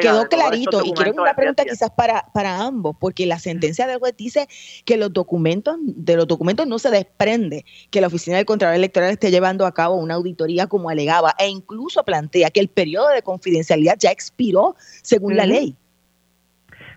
quedó 0.00 0.26
clarito 0.28 0.82
y 0.84 0.90
quiero 0.90 1.22
una 1.22 1.36
pregunta 1.36 1.64
quizás 1.64 1.88
para, 1.90 2.24
para 2.34 2.62
ambos, 2.62 2.96
porque 2.98 3.24
la 3.26 3.38
sentencia 3.38 3.86
del 3.86 4.00
juez 4.00 4.16
dice 4.16 4.48
que 4.84 4.96
los 4.96 5.12
documentos, 5.12 5.76
de 5.80 6.16
los 6.16 6.26
documentos 6.26 6.66
no 6.66 6.80
se 6.80 6.90
desprende 6.90 7.64
que 7.92 8.00
la 8.00 8.08
Oficina 8.08 8.38
del 8.38 8.44
Contralor 8.44 8.74
Electoral 8.74 9.12
esté 9.12 9.30
llevando 9.30 9.66
a 9.66 9.72
cabo 9.72 9.94
una 9.94 10.14
auditoría 10.14 10.66
como 10.66 10.90
alegaba 10.90 11.36
e 11.38 11.46
incluso 11.46 12.02
plantea 12.02 12.50
que 12.50 12.58
el 12.58 12.66
periodo 12.66 13.10
de 13.10 13.22
confidencialidad 13.22 13.94
ya 14.00 14.10
expiró 14.10 14.74
según 15.02 15.36
la 15.36 15.46
ley. 15.46 15.76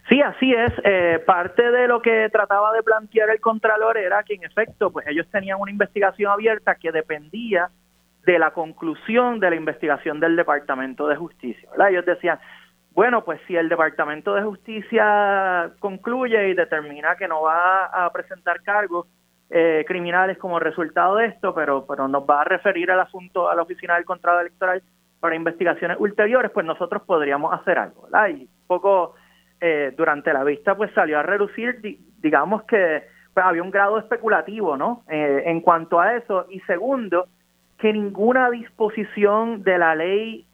Sí, 0.10 0.22
así 0.22 0.51
es. 0.51 0.74
Eh, 0.84 1.24
parte 1.26 1.70
de 1.72 1.88
lo 1.88 2.01
que 2.01 2.30
trataba 2.30 2.74
de 2.74 2.82
plantear 2.82 3.30
el 3.30 3.39
Contralor 3.39 3.95
era 3.95 4.24
que 4.24 4.34
en 4.34 4.43
efecto, 4.43 4.91
pues 4.91 5.05
ellos 5.07 5.28
tenían 5.32 5.62
una 5.62 5.72
investigación 5.72 6.32
abierta 6.32 6.76
que 6.76 6.91
dependía 6.91 7.70
de 8.26 8.39
la 8.39 8.51
conclusión 8.51 9.39
de 9.39 9.51
la 9.51 9.55
investigación 9.55 10.20
del 10.20 10.36
Departamento 10.36 11.07
de 11.07 11.16
Justicia. 11.16 11.70
¿verdad? 11.72 11.91
Ellos 11.91 12.05
decían, 12.05 12.39
bueno, 12.91 13.24
pues 13.24 13.39
si 13.47 13.55
el 13.55 13.70
Departamento 13.70 14.34
de 14.34 14.41
Justicia 14.41 15.72
concluye 15.80 16.49
y 16.49 16.53
determina 16.55 17.16
que 17.16 17.28
no 17.28 17.43
va 17.43 17.86
a 17.86 18.12
presentar 18.12 18.62
cargos 18.64 19.07
eh, 19.51 19.86
criminales 19.88 20.39
como 20.39 20.60
resultado 20.60 21.18
de 21.18 21.28
esto, 21.28 21.53
pero, 21.53 21.86
pero 21.88 22.07
nos 22.07 22.24
va 22.24 22.41
a 22.41 22.45
referir 22.45 22.89
el 22.89 22.99
asunto 22.99 23.49
a 23.49 23.55
la 23.55 23.62
Oficina 23.62 23.95
del 23.95 24.05
Contrato 24.05 24.41
Electoral 24.41 24.82
para 25.20 25.36
investigaciones 25.36 25.97
ulteriores, 25.99 26.51
pues 26.51 26.66
nosotros 26.66 27.03
podríamos 27.03 27.53
hacer 27.53 27.78
algo, 27.78 28.03
¿verdad? 28.03 28.30
Y 28.30 28.43
un 28.43 28.68
poco 28.68 29.16
eh, 29.62 29.93
durante 29.95 30.34
la 30.34 30.43
vista 30.43 30.76
pues 30.76 30.91
salió 30.93 31.20
a 31.20 31.24
reducir, 31.24 31.80
digamos 32.22 32.64
que 32.64 33.03
pues, 33.34 33.45
había 33.45 33.64
un 33.64 33.72
grado 33.72 33.99
especulativo, 33.99 34.78
¿no? 34.78 35.03
Eh, 35.10 35.43
en 35.45 35.62
cuanto 35.62 35.99
a 35.99 36.16
eso. 36.16 36.45
Y 36.49 36.60
segundo, 36.62 37.28
que 37.78 37.93
ninguna 37.93 38.49
disposición 38.49 39.64
de 39.64 39.78
la 39.78 39.95
ley 39.95 40.45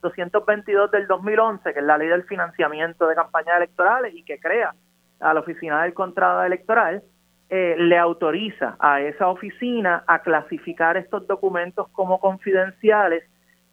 222 0.00 0.90
del 0.90 1.06
2011, 1.06 1.72
que 1.72 1.78
es 1.78 1.84
la 1.84 1.98
ley 1.98 2.08
del 2.08 2.24
financiamiento 2.24 3.06
de 3.06 3.14
campañas 3.14 3.56
electorales 3.56 4.14
y 4.14 4.24
que 4.24 4.40
crea 4.40 4.74
a 5.20 5.34
la 5.34 5.40
Oficina 5.40 5.82
del 5.82 5.94
Contrato 5.94 6.42
Electoral, 6.44 7.02
eh, 7.50 7.76
le 7.78 7.96
autoriza 7.96 8.76
a 8.78 9.00
esa 9.00 9.28
oficina 9.28 10.04
a 10.06 10.18
clasificar 10.18 10.98
estos 10.98 11.26
documentos 11.26 11.88
como 11.92 12.20
confidenciales, 12.20 13.24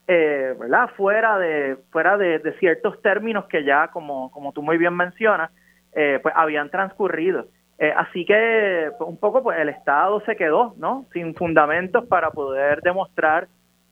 eh, 0.08 0.56
¿verdad? 0.60 0.90
Fuera 0.96 1.38
de 1.40 1.78
fuera 1.92 2.18
de, 2.18 2.40
ciertos 2.60 3.02
términos 3.02 3.46
que 3.46 3.64
ya, 3.64 3.90
como 3.90 4.32
como 4.32 4.52
tú 4.52 4.62
muy 4.62 4.78
bien 4.78 4.96
mencionas, 4.96 5.52
eh, 5.94 6.20
pues 6.22 6.34
habían 6.38 6.70
transcurrido. 6.70 7.48
así 7.98 8.26
que 8.26 8.92
pues, 8.98 9.10
un 9.10 9.18
poco 9.18 9.44
pues 9.44 9.60
el 9.60 9.70
Estado 9.70 10.22
se 10.22 10.36
quedó, 10.36 10.76
¿no? 10.78 11.06
Sin 11.14 11.36
fundamentos 11.36 12.06
para 12.08 12.32
poder 12.32 12.82
demostrar 12.82 13.48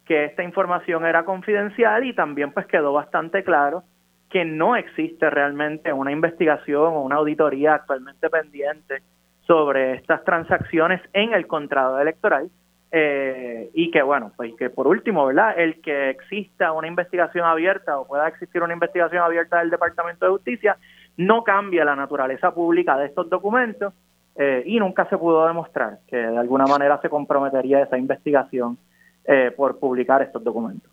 que 0.06 0.26
esta 0.26 0.44
información 0.44 1.06
era 1.06 1.24
confidencial 1.26 2.04
y 2.04 2.14
también 2.14 2.52
pues 2.52 2.66
quedó 2.68 2.94
bastante 2.94 3.44
claro 3.44 3.84
que 4.30 4.46
no 4.46 4.76
existe 4.76 5.30
realmente 5.30 5.94
una 5.94 6.12
investigación 6.12 6.94
o 6.94 7.02
una 7.02 7.18
auditoría 7.18 7.76
actualmente 7.76 8.30
pendiente 8.30 9.02
sobre 9.46 9.94
estas 9.94 10.24
transacciones 10.24 11.02
en 11.14 11.34
el 11.34 11.46
contrato 11.48 12.00
electoral 12.00 12.50
eh, 12.96 13.72
y 13.74 13.90
que 13.90 14.04
bueno, 14.04 14.32
pues 14.38 14.54
que 14.56 14.70
por 14.70 14.86
último, 14.86 15.26
¿verdad? 15.26 15.56
El 15.58 15.82
que 15.82 16.12
exista 16.12 16.72
una 16.74 16.88
investigación 16.88 17.44
abierta 17.44 17.98
o 17.98 18.06
pueda 18.06 18.28
existir 18.28 18.62
una 18.62 18.74
investigación 18.74 19.24
abierta 19.24 19.58
del 19.58 19.72
Departamento 19.72 20.28
de 20.28 20.32
Justicia 20.34 20.78
no 21.18 21.44
cambia 21.44 21.84
la 21.86 21.96
naturaleza 21.96 22.54
pública 22.54 22.96
de 22.98 23.08
estos 23.08 23.32
documentos 23.32 23.96
eh, 24.36 24.62
y 24.68 24.78
nunca 24.78 25.10
se 25.10 25.18
pudo 25.18 25.48
demostrar 25.48 26.02
que 26.08 26.18
de 26.18 26.38
alguna 26.38 26.68
manera 26.68 27.02
se 27.02 27.10
comprometería 27.10 27.82
esa 27.82 27.98
investigación 27.98 28.78
eh, 29.26 29.52
por 29.58 29.80
publicar 29.80 30.22
estos 30.22 30.44
documentos. 30.44 30.93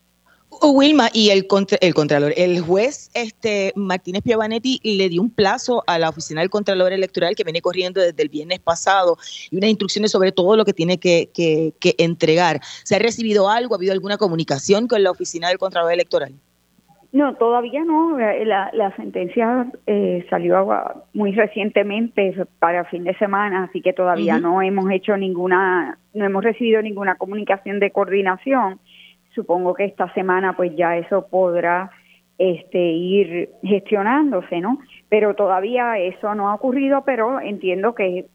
Wilma, 0.63 1.09
y 1.13 1.31
el, 1.31 1.47
el 1.81 1.95
Contralor, 1.95 2.33
el 2.37 2.61
juez 2.61 3.11
este 3.15 3.73
Martínez 3.77 4.23
Piavanetti 4.23 4.81
le 4.83 5.09
dio 5.09 5.23
un 5.23 5.31
plazo 5.31 5.83
a 5.87 5.99
la 5.99 6.09
oficina 6.09 6.41
del 6.41 6.51
Contralor 6.51 6.93
Electoral 6.93 7.35
que 7.35 7.45
viene 7.45 7.63
corriendo 7.63 8.01
desde 8.01 8.23
el 8.23 8.29
viernes 8.29 8.59
pasado 8.59 9.17
y 9.51 9.57
unas 9.57 9.71
instrucciones 9.71 10.11
sobre 10.11 10.33
todo 10.33 10.57
lo 10.57 10.65
que 10.65 10.73
tiene 10.73 10.99
que, 10.99 11.31
entregar. 11.99 12.61
¿Se 12.85 12.97
ha 12.97 12.99
recibido 12.99 13.49
algo? 13.49 13.75
¿Ha 13.75 13.79
habido 13.79 13.93
alguna 13.93 14.19
comunicación 14.19 14.89
con 14.89 15.03
la 15.03 15.11
oficina 15.11 15.49
del 15.49 15.59
Contralor 15.59 15.93
Electoral? 15.93 16.35
No, 17.13 17.35
todavía 17.35 17.85
no. 17.85 18.19
La, 18.19 18.71
la 18.73 18.95
sentencia 18.97 19.71
eh, 19.87 20.27
salió 20.31 20.67
muy 21.13 21.33
recientemente 21.33 22.35
para 22.59 22.85
fin 22.85 23.05
de 23.05 23.17
semana, 23.19 23.65
así 23.65 23.81
que 23.81 23.93
todavía 23.93 24.39
no 24.39 24.63
hemos 24.63 24.91
hecho 24.91 25.17
ninguna, 25.17 25.99
no 26.15 26.25
hemos 26.25 26.45
recibido 26.45 26.83
ninguna 26.83 27.17
comunicación 27.17 27.81
de 27.81 27.91
coordinación 27.91 28.79
supongo 29.35 29.75
que 29.75 29.85
esta 29.85 30.13
semana 30.15 30.57
pues 30.57 30.75
ya 30.77 30.97
eso 30.97 31.27
podrá 31.29 31.91
este 32.41 32.79
ir 32.79 33.51
gestionándose, 33.63 34.61
¿no? 34.61 34.79
Pero 35.11 35.35
todavía 35.35 35.99
eso 35.99 36.35
no 36.35 36.49
ha 36.49 36.55
ocurrido, 36.55 37.03
pero 37.05 37.39
entiendo 37.39 37.95
que, 37.95 38.27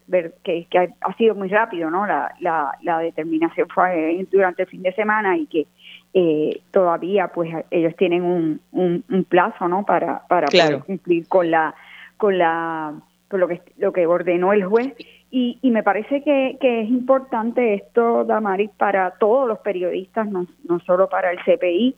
que, 0.44 0.66
que 0.70 0.94
ha 1.00 1.14
sido 1.14 1.34
muy 1.34 1.48
rápido, 1.48 1.90
¿no? 1.90 2.06
La, 2.06 2.32
la, 2.38 2.70
la, 2.82 3.00
determinación 3.00 3.68
fue 3.68 4.24
durante 4.30 4.62
el 4.62 4.68
fin 4.68 4.82
de 4.82 4.92
semana 4.92 5.36
y 5.36 5.46
que 5.46 5.66
eh, 6.14 6.60
todavía 6.70 7.28
pues 7.28 7.52
ellos 7.72 7.96
tienen 7.96 8.22
un, 8.22 8.60
un, 8.70 9.24
plazo, 9.24 9.66
¿no? 9.66 9.84
Para, 9.84 10.22
para 10.28 10.46
poder 10.46 10.84
cumplir 10.84 11.26
con 11.26 11.50
la 11.50 11.74
con 12.16 12.38
la 12.38 12.94
con 13.28 13.40
lo 13.40 13.48
que 13.48 13.60
lo 13.76 13.92
que 13.92 14.06
ordenó 14.06 14.52
el 14.52 14.64
juez 14.64 14.94
y, 15.36 15.58
y 15.60 15.70
me 15.70 15.82
parece 15.82 16.22
que, 16.22 16.56
que, 16.58 16.80
es 16.80 16.88
importante 16.88 17.74
esto, 17.74 18.24
Damaris, 18.24 18.70
para 18.78 19.10
todos 19.18 19.46
los 19.46 19.58
periodistas, 19.58 20.26
no, 20.30 20.46
no 20.66 20.80
solo 20.80 21.10
para 21.10 21.30
el 21.30 21.38
CPI, 21.40 21.94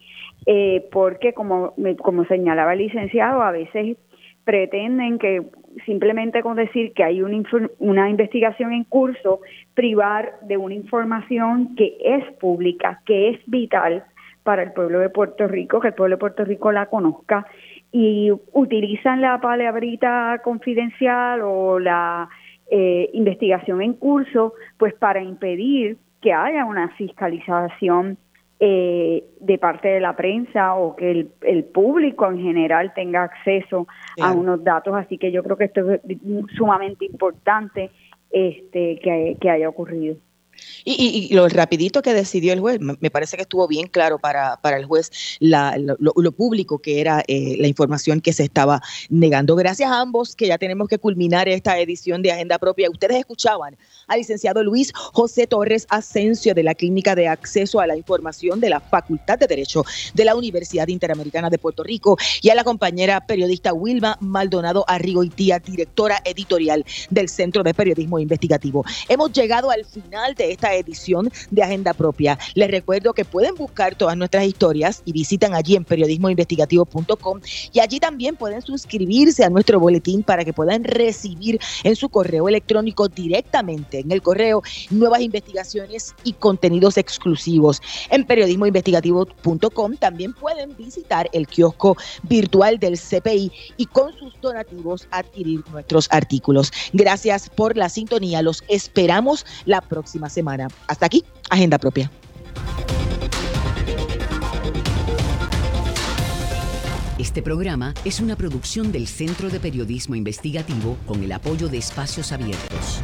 eh, 0.47 0.89
porque 0.91 1.35
como, 1.35 1.73
como 2.03 2.25
señalaba 2.25 2.73
el 2.73 2.81
licenciado, 2.81 3.43
a 3.43 3.53
veces 3.53 3.97
pretenden 4.43 5.21
que 5.21 5.45
simplemente 5.87 6.43
con 6.43 6.57
decir 6.57 6.93
que 6.95 7.05
hay 7.05 7.23
una, 7.23 7.41
una 7.79 8.11
investigación 8.11 8.73
en 8.73 8.83
curso, 8.83 9.39
privar 9.73 10.33
de 10.43 10.57
una 10.57 10.75
información 10.75 11.77
que 11.77 11.97
es 12.01 12.25
pública, 12.41 13.03
que 13.07 13.29
es 13.29 13.41
vital 13.47 14.03
para 14.43 14.65
el 14.65 14.73
pueblo 14.73 14.99
de 14.99 15.11
Puerto 15.11 15.47
Rico, 15.47 15.79
que 15.79 15.89
el 15.89 15.95
pueblo 15.95 16.17
de 16.17 16.21
Puerto 16.21 16.45
Rico 16.45 16.73
la 16.73 16.87
conozca, 16.87 17.47
y 17.93 18.33
utilizan 18.53 19.21
la 19.21 19.41
palabrita 19.41 20.41
confidencial 20.43 21.43
o 21.43 21.79
la 21.79 22.29
eh, 22.71 23.11
investigación 23.13 23.83
en 23.83 23.95
curso, 23.95 24.55
pues 24.77 24.95
para 24.95 25.23
impedir 25.23 25.97
que 26.21 26.33
haya 26.33 26.65
una 26.65 26.89
fiscalización 26.97 28.19
eh, 28.61 29.25
de 29.41 29.59
parte 29.59 29.89
de 29.89 30.01
la 30.01 30.17
prensa 30.17 30.75
o 30.75 30.97
que 30.97 31.29
el, 31.43 31.65
público 31.65 32.27
en 32.27 32.41
general 32.41 32.93
tenga 32.95 33.23
acceso 33.23 33.87
a 34.21 34.33
unos 34.33 34.65
datos. 34.65 34.95
Así 34.97 35.17
que 35.17 35.31
yo 35.31 35.43
creo 35.43 35.57
que 35.57 35.65
esto 35.65 35.93
es 35.93 36.01
sumamente 36.57 37.05
importante 37.05 37.91
este, 38.31 38.99
que 39.41 39.51
haya 39.51 39.69
ocurrido. 39.69 40.17
Y, 40.85 41.29
lo 41.35 41.49
rapidito 41.49 42.03
que 42.03 42.15
decidió 42.15 42.53
el 42.53 42.61
juez, 42.61 42.81
me 42.81 43.11
parece 43.11 43.37
que 43.37 43.43
estuvo 43.43 43.67
bien 43.69 43.89
claro 43.89 44.19
para, 44.19 44.57
para 44.61 44.77
el 44.77 44.87
juez 44.87 45.11
lo, 45.41 46.33
público 46.33 46.79
que 46.79 47.01
era 47.01 47.23
eh, 47.27 47.57
la 47.59 47.67
información 47.67 48.21
que 48.21 48.33
se 48.33 48.45
estaba 48.45 48.81
negando. 49.09 49.57
Gracias 49.57 49.91
a 49.91 50.01
ambos 50.01 50.37
que 50.37 50.47
ya 50.47 50.59
tenemos 50.59 50.89
que 50.89 50.99
culminar 50.99 51.49
esta 51.49 51.79
edición 51.79 52.23
de 52.23 52.33
Agenda 52.33 52.59
Propia. 52.59 52.91
Ustedes 52.91 53.19
escuchaban 53.19 53.77
al 54.07 54.19
licenciado 54.19 54.63
Luis 54.63 54.93
José 54.95 55.47
Torres 55.47 55.87
Asensio 55.91 56.55
de 56.55 56.63
la 56.63 56.75
Clínica 56.75 57.15
de 57.15 57.29
Acceso 57.29 57.81
a 57.81 57.87
la 57.87 57.97
Información 57.97 58.61
de 58.61 58.71
la 58.71 58.81
Facultad 58.81 59.39
de 59.39 59.47
Derecho 59.47 59.85
de 60.15 60.25
la 60.25 60.35
Universidad 60.35 60.89
Interamericana 60.89 61.51
de 61.51 61.59
Puerto 61.59 61.83
Rico 61.83 62.17
y 62.43 62.51
a 62.51 62.55
la 62.55 62.65
compañera 62.65 63.27
periodista 63.27 63.73
Wilma 63.73 64.17
Maldonado 64.21 64.85
Arrigoitía, 64.89 65.59
directora 65.59 66.21
editorial 66.25 66.85
del 67.11 67.29
Centro 67.29 67.63
de 67.63 67.75
Periodismo 67.75 68.19
Investigativo. 68.19 68.85
Hemos 69.09 69.33
llegado 69.33 69.71
al 69.71 69.85
final 69.85 70.35
esta 70.51 70.75
edición 70.75 71.31
de 71.51 71.63
Agenda 71.63 71.95
Propia. 71.95 72.39
Les 72.55 72.71
recuerdo 72.71 73.13
que 73.13 73.25
pueden 73.25 73.55
buscar 73.55 73.95
todas 73.95 74.17
nuestras 74.17 74.45
historias 74.45 75.03
y 75.05 75.13
visitan 75.13 75.55
allí 75.55 75.77
en 75.77 75.85
periodismoinvestigativo.com 75.85 77.41
y 77.73 77.81
allí 77.81 78.01
también 78.01 78.37
pueden 78.37 78.63
suscribirse 78.63 79.45
a 79.45 79.51
nuestro 79.51 79.81
boletín 79.81 80.23
para 80.23 80.45
que 80.45 80.53
puedan 80.53 80.85
recibir 80.85 81.61
en 81.85 81.97
su 81.97 82.09
correo 82.09 82.49
electrónico 82.49 83.09
directamente 83.09 84.01
en 84.01 84.13
el 84.13 84.23
correo 84.23 84.63
nuevas 84.91 85.21
investigaciones 85.21 86.15
y 86.25 86.33
contenidos 86.33 86.97
exclusivos. 86.97 87.81
En 88.11 88.25
periodismoinvestigativo.com 88.25 89.97
también 89.97 90.33
pueden 90.33 90.77
visitar 90.77 91.29
el 91.33 91.47
kiosco 91.47 91.97
virtual 92.23 92.79
del 92.79 92.99
CPI 92.99 93.53
y 93.77 93.87
con 93.87 94.13
sus 94.19 94.41
donativos 94.41 95.07
adquirir 95.11 95.63
nuestros 95.71 96.09
artículos. 96.11 96.73
Gracias 96.93 97.49
por 97.51 97.77
la 97.77 97.89
sintonía. 97.89 98.43
Los 98.43 98.65
esperamos 98.69 99.45
la 99.65 99.81
próxima 99.81 100.29
semana 100.29 100.38
Hasta 100.87 101.07
aquí, 101.07 101.25
Agenda 101.51 101.79
Propia. 101.79 102.11
Este 107.19 107.43
programa 107.43 107.95
es 108.05 108.21
una 108.21 108.37
producción 108.37 108.93
del 108.93 109.09
Centro 109.09 109.51
de 109.51 109.59
Periodismo 109.59 110.15
Investigativo 110.15 110.97
con 111.05 111.23
el 111.25 111.33
apoyo 111.33 111.69
de 111.69 111.79
Espacios 111.79 112.31
Abiertos. 112.31 113.03